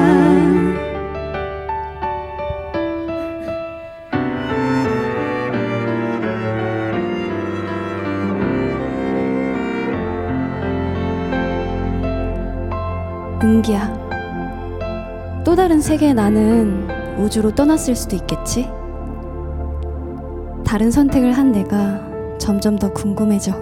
[13.55, 15.43] 은기야.
[15.45, 18.69] 또 다른 세계의 나는 우주로 떠났을 수도 있겠지?
[20.65, 22.01] 다른 선택을 한 내가
[22.39, 23.53] 점점 더 궁금해져.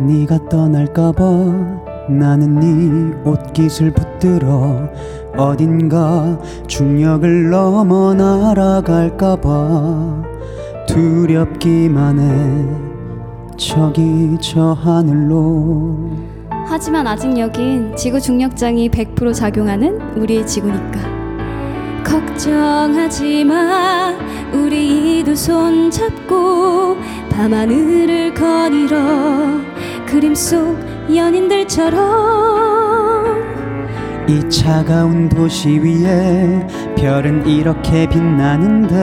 [0.00, 1.22] 네가 떠날까봐
[2.08, 4.88] 나는 네 옷깃을 붙들어
[5.36, 9.48] 어딘가 중력을 넘어 날아갈까봐
[10.86, 16.33] 두렵기만 해 저기 저 하늘로
[16.66, 21.14] 하지만 아직 여긴 지구 중력장이 100% 작용하는 우리의 지구니까.
[22.04, 24.14] 걱정하지 마.
[24.52, 26.96] 우리 이두 손 잡고
[27.30, 29.60] 밤하늘을 거닐어
[30.06, 30.78] 그림 속
[31.12, 32.04] 연인들처럼
[34.28, 36.66] 이 차가운 도시 위에
[36.96, 38.94] 별은 이렇게 빛나는데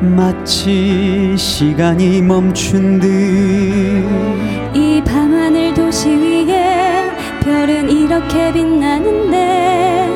[0.00, 4.31] 마치 시간이 멈춘 듯이
[5.92, 7.10] 도시 위에
[7.42, 10.08] 별은 이렇게 빛나는데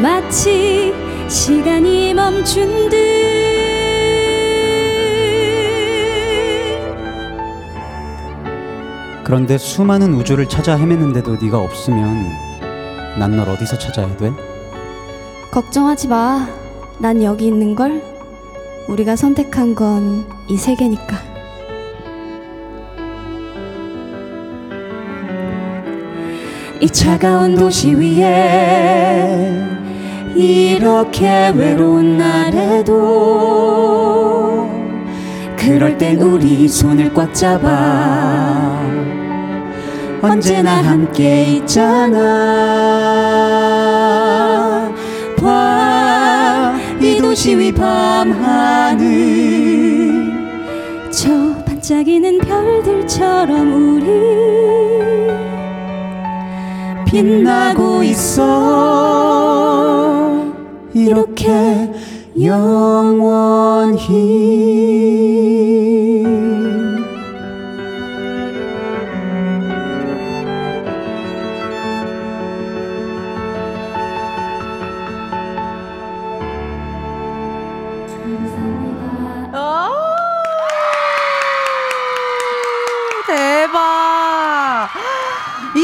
[0.00, 0.94] 마치
[1.26, 2.96] 시간이 멈춘 듯
[9.24, 12.28] 그런데 수많은 우주를 찾아 헤맸는데도 네가 없으면
[13.18, 14.32] 난 널 어디서 찾아야 돼?
[15.50, 16.46] 걱정하지 마.
[16.98, 18.00] 난 여기 있는 걸.
[18.88, 21.31] 우리가 선택한 건 이 세계니까.
[26.82, 29.56] 이 차가운 도시 위에
[30.34, 32.92] 이렇게 외로운 날에도
[35.56, 38.78] 그럴 땐 우리 손을 꽉 잡아
[40.20, 42.18] 언제나 함께 있잖아.
[45.38, 46.02] 봐
[47.02, 49.02] 이 도시 위 밤하늘.
[51.10, 51.30] 저
[51.64, 55.41] 반짝이는 별들처럼 우리
[57.12, 58.42] 빛나고 있어.
[60.94, 61.92] 이렇게
[62.40, 64.00] 영원히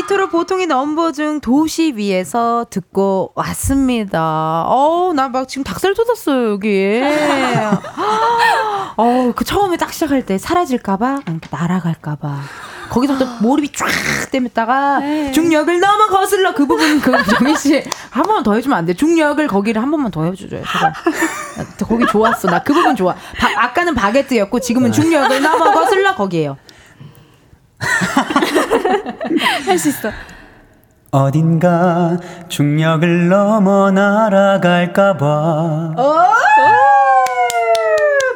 [0.09, 4.65] 이토록 보통의 넘버 중 도시 위에서 듣고 왔습니다.
[4.67, 7.03] 어우, 나 막 지금 닭살 돋았어요, 여기.
[8.97, 11.21] 어우, 그 처음에 딱 시작할 때 사라질까봐,
[11.51, 12.37] 날아갈까봐.
[12.89, 13.87] 거기서부터 몰입이 쫙
[14.33, 15.01] 땜했다가
[15.35, 18.95] 중력을 넘어 거슬러 그 부분 그 정희 씨한 번만 더 해주면 안 돼?
[18.95, 20.63] 중력을 거기를 한 번만 더 해줘줘요.
[20.65, 20.93] 제발.
[21.59, 22.49] 나 거기 좋았어.
[22.49, 23.15] 나 그 부분 좋아.
[23.39, 26.57] 바- 아까는 바게트였고 지금은 중력을 넘어 거슬러 거기에요.
[29.67, 30.11] 할 수 있어.
[31.11, 32.19] 어딘가
[32.49, 35.95] 중력을 넘어 날아갈까봐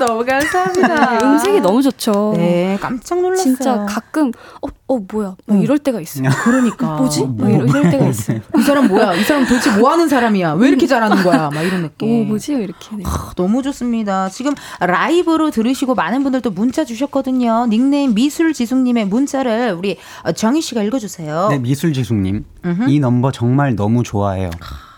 [0.07, 1.19] 너무 감사합니다.
[1.23, 2.35] 음색이 너무 좋죠.
[2.37, 3.43] 네, 깜짝 놀랐어요.
[3.45, 5.37] 진짜 가끔 어, 어 뭐야?
[5.47, 6.23] 뭐 이럴 때가 있어.
[6.45, 7.23] 그러니까 뭐지?
[7.25, 8.33] 뭐 이럴, 이럴 때가 있어.
[8.59, 9.15] 이 사람 뭐야?
[9.15, 10.55] 이 사람 도대체 뭐 하는 사람이야?
[10.55, 11.51] 왜 이렇게 잘하는 거야?
[11.51, 12.29] 막 이런 오 느낌.
[12.29, 12.53] 뭐지?
[12.55, 12.97] 이렇게.
[12.97, 13.03] 네.
[13.07, 14.29] 아, 너무 좋습니다.
[14.29, 17.67] 지금 라이브로 들으시고 많은 분들 또 문자 주셨거든요.
[17.69, 21.49] 닉네임 미술지숙님의 문자를 우리 어, 정희 씨가 읽어주세요.
[21.51, 22.45] 네, 미술지숙님
[22.89, 24.51] 이 넘버 정말 너무 좋아해요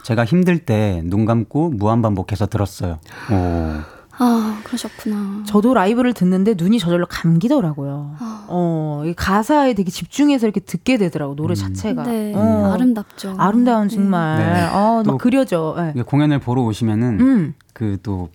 [0.02, 2.98] 제가 힘들 때 눈 감고 무한 반복해서 들었어요
[3.30, 3.93] 오.
[4.18, 5.44] 아, 그러셨구나.
[5.46, 8.16] 저도 라이브를 듣는데 눈이 저절로 감기더라고요.
[8.18, 8.44] 아.
[8.48, 12.04] 어, 이 가사에 되게 집중해서 이렇게 듣게 되더라고 노래 자체가.
[12.04, 13.34] 네, 어, 아름답죠.
[13.38, 14.38] 아름다운 정말.
[14.38, 14.62] 네.
[14.66, 15.74] 어, 또막 그려져.
[15.78, 15.90] 예.
[15.94, 17.54] 이게 공연을 보러 오시면은 음.
[17.72, 18.30] 그또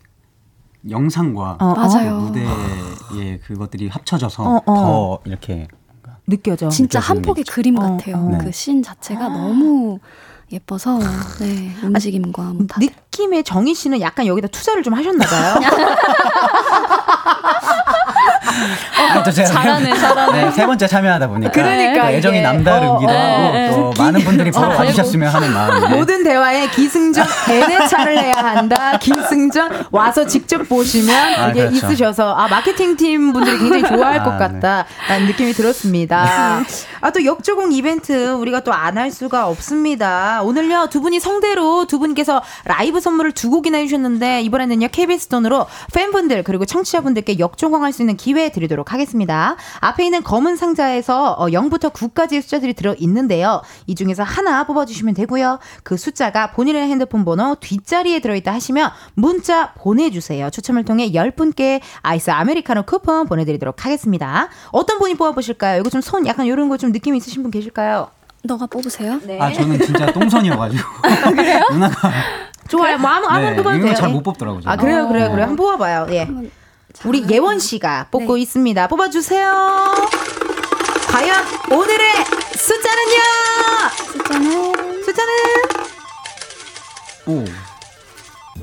[0.90, 2.32] 영상과 어, 맞아요.
[2.34, 4.74] 그 무대의 그것들이 합쳐져서 어, 어.
[4.76, 5.68] 더 이렇게
[6.28, 6.70] 느껴져.
[6.70, 8.18] 진짜 한 폭의 게 그림 어, 같아요.
[8.18, 8.38] 어.
[8.40, 10.00] 그씬 자체가 너무
[10.52, 11.00] 예뻐서
[11.40, 12.80] 네, 움직임과 뭐 다.
[12.80, 15.60] 느낌의 정희 씨는 약간 여기다 투자를 좀 하셨나 봐요.
[18.98, 20.46] 아, 또 제가 잘하네, 잘하네.
[20.46, 22.44] 네, 세 번째 참여하다 보니까 그러니까 또 애정이 이게.
[22.48, 28.36] 남다르기도 어, 하고 또 많은 분들이 보러 와주셨으면 하는 마음에 모든 대화에 기승전 대내차를 해야
[28.36, 28.98] 한다.
[28.98, 31.76] 기승전 와서 직접 보시면 아, 이게 그렇죠.
[31.88, 34.38] 있으셔서 아 마케팅 팀 분들이 굉장히 좋아할 아, 것 네.
[34.40, 36.62] 같다 라는 느낌이 들었습니다.
[37.02, 40.42] 아 또 역조공 이벤트 우리가 또 안 할 수가 없습니다.
[40.44, 46.44] 오늘요 두 분이 성대로 두 분께서 라이브 선물을 두 곡이나 해주셨는데 이번에는요 KBS 돈으로 팬분들
[46.44, 49.56] 그리고 청취자분들께 역조공할 수 있는 기회 드리도록 하겠습니다.
[49.80, 53.62] 앞에 있는 검은 상자에서 어, 0부터 9까지의 숫자들이 들어 있는데요.
[53.88, 55.60] 이 중에서 하나 뽑아주시면 되고요.
[55.84, 60.50] 그 숫자가 본인의 핸드폰 번호 뒷자리에 들어있다 하시면 문자 보내주세요.
[60.50, 64.50] 추첨을 통해 10분께 아이스 아메리카노 쿠폰 보내드리도록 하겠습니다.
[64.72, 65.80] 어떤 분이 뽑아보실까요?
[65.80, 68.10] 이거 좀 손 약간 이런 거 좀 느낌 있으신 분 계실까요?
[68.44, 69.20] 너가 뽑으세요?
[69.26, 69.40] 네.
[69.40, 70.84] 아 저는 진짜 똥손이어가지고
[71.74, 72.12] 누나가
[72.68, 72.98] 좋아요.
[72.98, 73.94] 뭐 아무 아무 네, 뽑아도 돼요.
[73.94, 74.14] 거잘 예.
[74.14, 74.62] 못 뽑더라고요.
[74.66, 74.76] 아.
[74.78, 75.32] 그래요, 그래요, 네.
[75.32, 75.48] 그래요.
[75.48, 76.08] 한번 뽑아봐요.
[76.12, 76.20] 예.
[76.24, 76.50] 한번
[77.06, 78.42] 우리 자, 예원 씨가 뽑고 네.
[78.42, 78.88] 있습니다.
[78.88, 79.96] 뽑아주세요.
[81.12, 82.12] 과연 오늘의
[82.56, 83.22] 숫자는요?
[84.14, 85.34] 숫자는 숫자는
[87.28, 87.46] 오.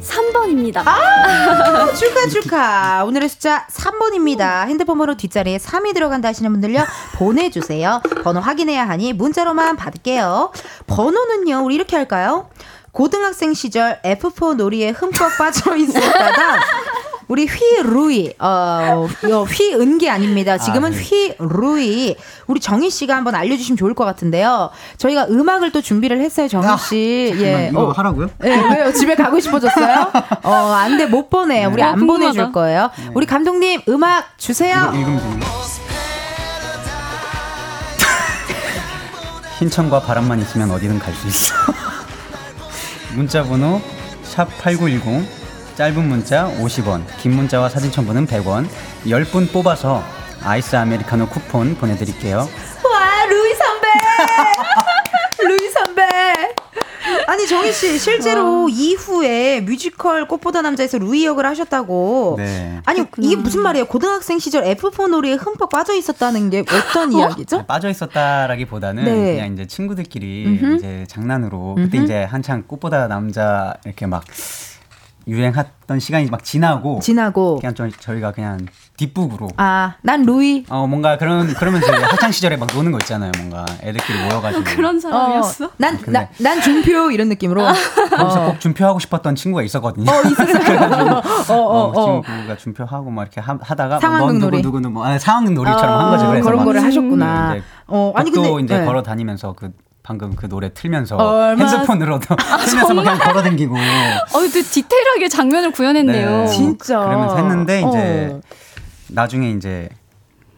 [0.03, 0.83] 3번입니다.
[0.87, 3.05] 아, 축하 축하.
[3.07, 4.67] 오늘의 숫자 3번입니다.
[4.67, 6.85] 핸드폰 번호 뒷자리에 3이 들어간다 하시는 분들요.
[7.15, 8.03] 보내주세요.
[8.23, 10.53] 번호 확인해야 하니 문자로만 받을게요.
[10.87, 11.65] 번호는요.
[11.65, 12.49] 우리 이렇게 할까요?
[12.97, 16.61] 고등학생 시절 F4 놀이에 흠뻑 빠져 있었다가
[17.29, 20.57] 우리 휘루이 어, 어 휘은기 아닙니다.
[20.57, 21.03] 지금은 아, 네.
[21.03, 22.17] 휘루이
[22.47, 24.71] 우리 정희 씨가 한번 알려주시면 좋을 것 같은데요.
[24.97, 27.29] 저희가 음악을 또 준비를 했어요, 정희 씨.
[27.37, 28.31] 잠깐만, 예, 이거 어, 하라고요?
[28.45, 28.93] 예, 왜요?
[28.95, 30.13] 집에 가고 싶어졌어요?
[30.45, 31.67] 어, 안 돼, 못 보내.
[31.67, 32.33] 우리 어, 안 궁금하다.
[32.33, 32.91] 보내줄 거예요.
[33.13, 34.91] 우리 감독님, 음악 주세요.
[39.59, 41.55] 흰천과 바람만 있으면 어디든 갈 수 있어.
[43.17, 43.81] 문자 번호
[44.23, 45.27] 샵 8910
[45.77, 48.69] 짧은 문자 50원 긴 문자와 사진 첨부는 100원
[49.07, 50.05] 10분 뽑아서
[50.43, 52.39] 아이스 아메리카노 쿠폰 보내드릴게요.
[52.39, 53.87] 와, 루이 선배!
[57.27, 62.35] 아니, 정휘 씨, 실제로 이후에 뮤지컬 꽃보다 남자에서 루이 역을 하셨다고.
[62.39, 62.81] 네.
[62.85, 63.87] 아니, 이게 무슨 말이에요?
[63.87, 67.67] 고등학생 시절 F4 놀이에 흠뻑 빠져 있었다는 게 어떤 이야기죠?
[67.67, 69.35] 빠져 있었다라기보다는 네.
[69.35, 70.75] 그냥 이제 친구들끼리 음흠.
[70.77, 72.05] 이제 장난으로 그때 음흠.
[72.05, 74.25] 이제 한창 꽃보다 남자 이렇게 막
[75.29, 77.59] 유행했던 시간이 막 지나고 지나고.
[77.61, 78.67] 그냥 저, 저희가 그냥
[78.97, 80.65] 뒷북으로 아, 난 루이.
[80.69, 84.99] 어 뭔가 그런 그러면 이제 학창 시절에 막 노는 거 있잖아요 뭔가 애들끼리 모여가지고 그런
[85.01, 85.67] 사람이었어?
[85.67, 87.63] 어, 난, 근데- 난, 난 준표 이런 느낌으로.
[88.17, 90.11] 거기서 꼭 준표하고 싶었던 친구가 있었거든요.
[90.11, 91.23] 어, 있었어요.
[91.51, 92.23] 어, 어, 어.
[92.25, 94.63] 친구가 준표하고 막 이렇게 하, 다가 상황극 넌 놀이.
[94.63, 96.25] 누구 누구 뭐 아니, 상황극 놀이처럼 한 거죠.
[96.27, 97.55] 어, 그래서 그런 막 거를 하셨구나.
[97.55, 98.85] 네, 어, 아니 또 근데 이제 네.
[98.87, 99.71] 걸어 다니면서 그
[100.03, 105.73] 방금 그 노래 틀면서 얼마- 핸드폰으로도 틀면서 막 그냥 걸어 다니고 어, 또 디테일하게 장면을
[105.73, 106.31] 구현했네요.
[106.31, 106.47] 네.
[106.47, 107.01] 진짜.
[107.01, 108.41] 그러면서 했는데 이제 어.
[109.09, 109.89] 나중에 이제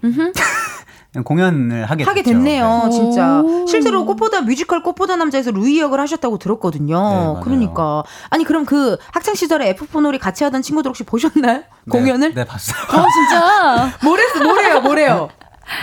[1.25, 2.37] 공연을 하게, 하게 됐죠.
[2.37, 2.91] 됐네요, 네.
[2.91, 3.41] 진짜.
[3.41, 3.67] 오.
[3.67, 7.35] 실제로 꽃보다 뮤지컬 꽃보다 남자에서 루이 역을 하셨다고 들었거든요.
[7.39, 7.41] 네.
[7.43, 11.59] 그러니까 아니 그럼 그 학창 시절에 F4 놀이 같이 하던 친구들 혹시 보셨나요?
[11.59, 12.35] 네, 공연을?
[12.35, 12.79] 네 봤어요.
[12.83, 13.91] 어, 진짜.
[14.05, 15.29] 뭐래 뭐래요, 뭐래요?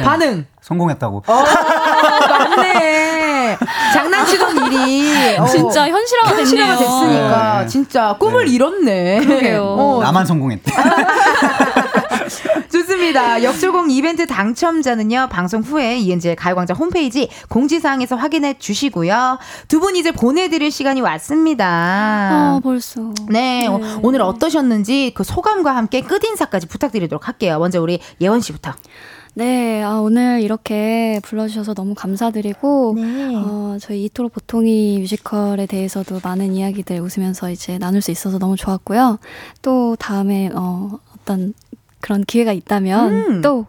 [0.03, 0.45] 반응.
[0.61, 1.23] 성공했다고.
[1.27, 1.43] 어,
[2.29, 3.57] 맞네.
[3.93, 6.41] 장난치던 일이 어, 진짜 현실화가 됐네요.
[6.65, 7.67] 현실화가 됐으니까 네.
[7.67, 8.51] 진짜 꿈을 네.
[8.51, 9.19] 이뤘네.
[9.25, 9.63] 그러게요.
[9.63, 10.71] 어, 나만 성공했대.
[12.71, 13.43] 좋습니다.
[13.43, 19.37] 역조공 이벤트 당첨자는요, 방송 후에 이은지의 가요광장 홈페이지 공지사항에서 확인해 주시고요.
[19.67, 21.65] 두 분 이제 보내드릴 시간이 왔습니다.
[21.67, 23.13] 아, 벌써.
[23.29, 27.59] 네, 어, 오늘 어떠셨는지 그 소감과 함께 끝인사까지 부탁드리도록 할게요.
[27.59, 28.73] 먼저 우리 예원 씨부터.
[29.37, 33.33] 네, 아, 오늘 이렇게 불러주셔서 너무 감사드리고, 네.
[33.35, 39.19] 어, 저희 이토록 보통이 뮤지컬에 대해서도 많은 이야기들 웃으면서 이제 나눌 수 있어서 너무 좋았고요.
[39.61, 41.53] 또 다음에, 어, 어떤
[42.05, 43.41] 그런 기회가 있다면 음.
[43.41, 43.65] 또,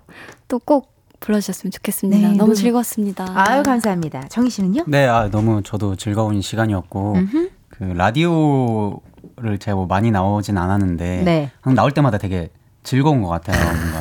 [0.47, 2.29] 또 꼭 불러주셨으면 좋겠습니다.
[2.29, 3.25] 네, 너무 노- 즐거웠습니다.
[3.35, 4.29] 아유, 감사합니다.
[4.29, 4.85] 정희 씨는요?
[4.87, 7.49] 네, 아, 너무 저도 즐거운 시간이었고 음흠.
[7.71, 11.51] 그 라디오를 제가 뭐 많이 나오진 않았는데 네.
[11.75, 12.51] 나올 때마다 되게
[12.83, 13.59] 즐거운 것 같아요.
[13.65, 14.01] 뭔가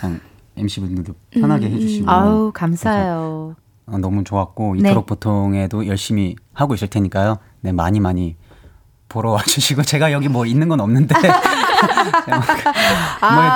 [0.00, 0.20] 그냥
[0.56, 3.54] MC 분들도 편하게 해주시고 아우, 감사해요.
[3.86, 4.88] 어, 너무 좋았고 네.
[4.88, 7.36] 이토록 보통에도 열심히 하고 있을 테니까요.
[7.60, 8.36] 네, 많이 많이
[9.08, 11.30] 보러 와주시고 제가 여기 뭐 있는 건 없는데 뭐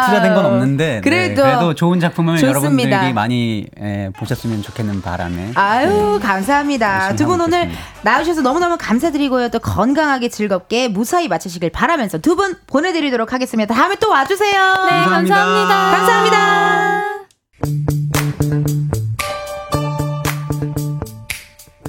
[0.06, 2.58] 투자된 건 없는데 네, 그래도 그래도 좋은 작품을 좋습니다.
[2.90, 6.94] 여러분들이 많이 예, 보셨으면 좋겠는 바람에 아유 감사합니다.
[7.10, 7.70] 열심히 두분 오늘.
[8.02, 9.48] 나오셔서 너무너무 감사드리고요.
[9.48, 13.74] 또 건강하게 즐겁게 무사히 마치시길 바라면서 두 분 보내드리도록 하겠습니다.
[13.74, 14.86] 다음에 또 와주세요.
[14.88, 15.90] 네, 감사합니다.
[15.90, 17.08] 감사합니다.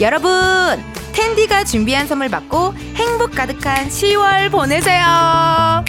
[0.00, 0.30] 여러분,
[1.12, 5.84] 텐디가 준비한 선물 받고 행복 가득한 10월 보내세요.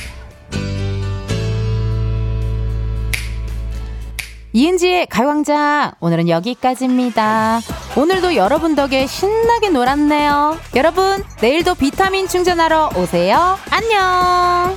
[4.54, 7.60] 이은지의 가요광장 오늘은 여기까지입니다.
[7.98, 10.58] 오늘도 여러분 덕에 신나게 놀았네요.
[10.76, 13.60] 여러분 내일도 비타민 충전하러 오세요.
[13.70, 14.76] 안녕.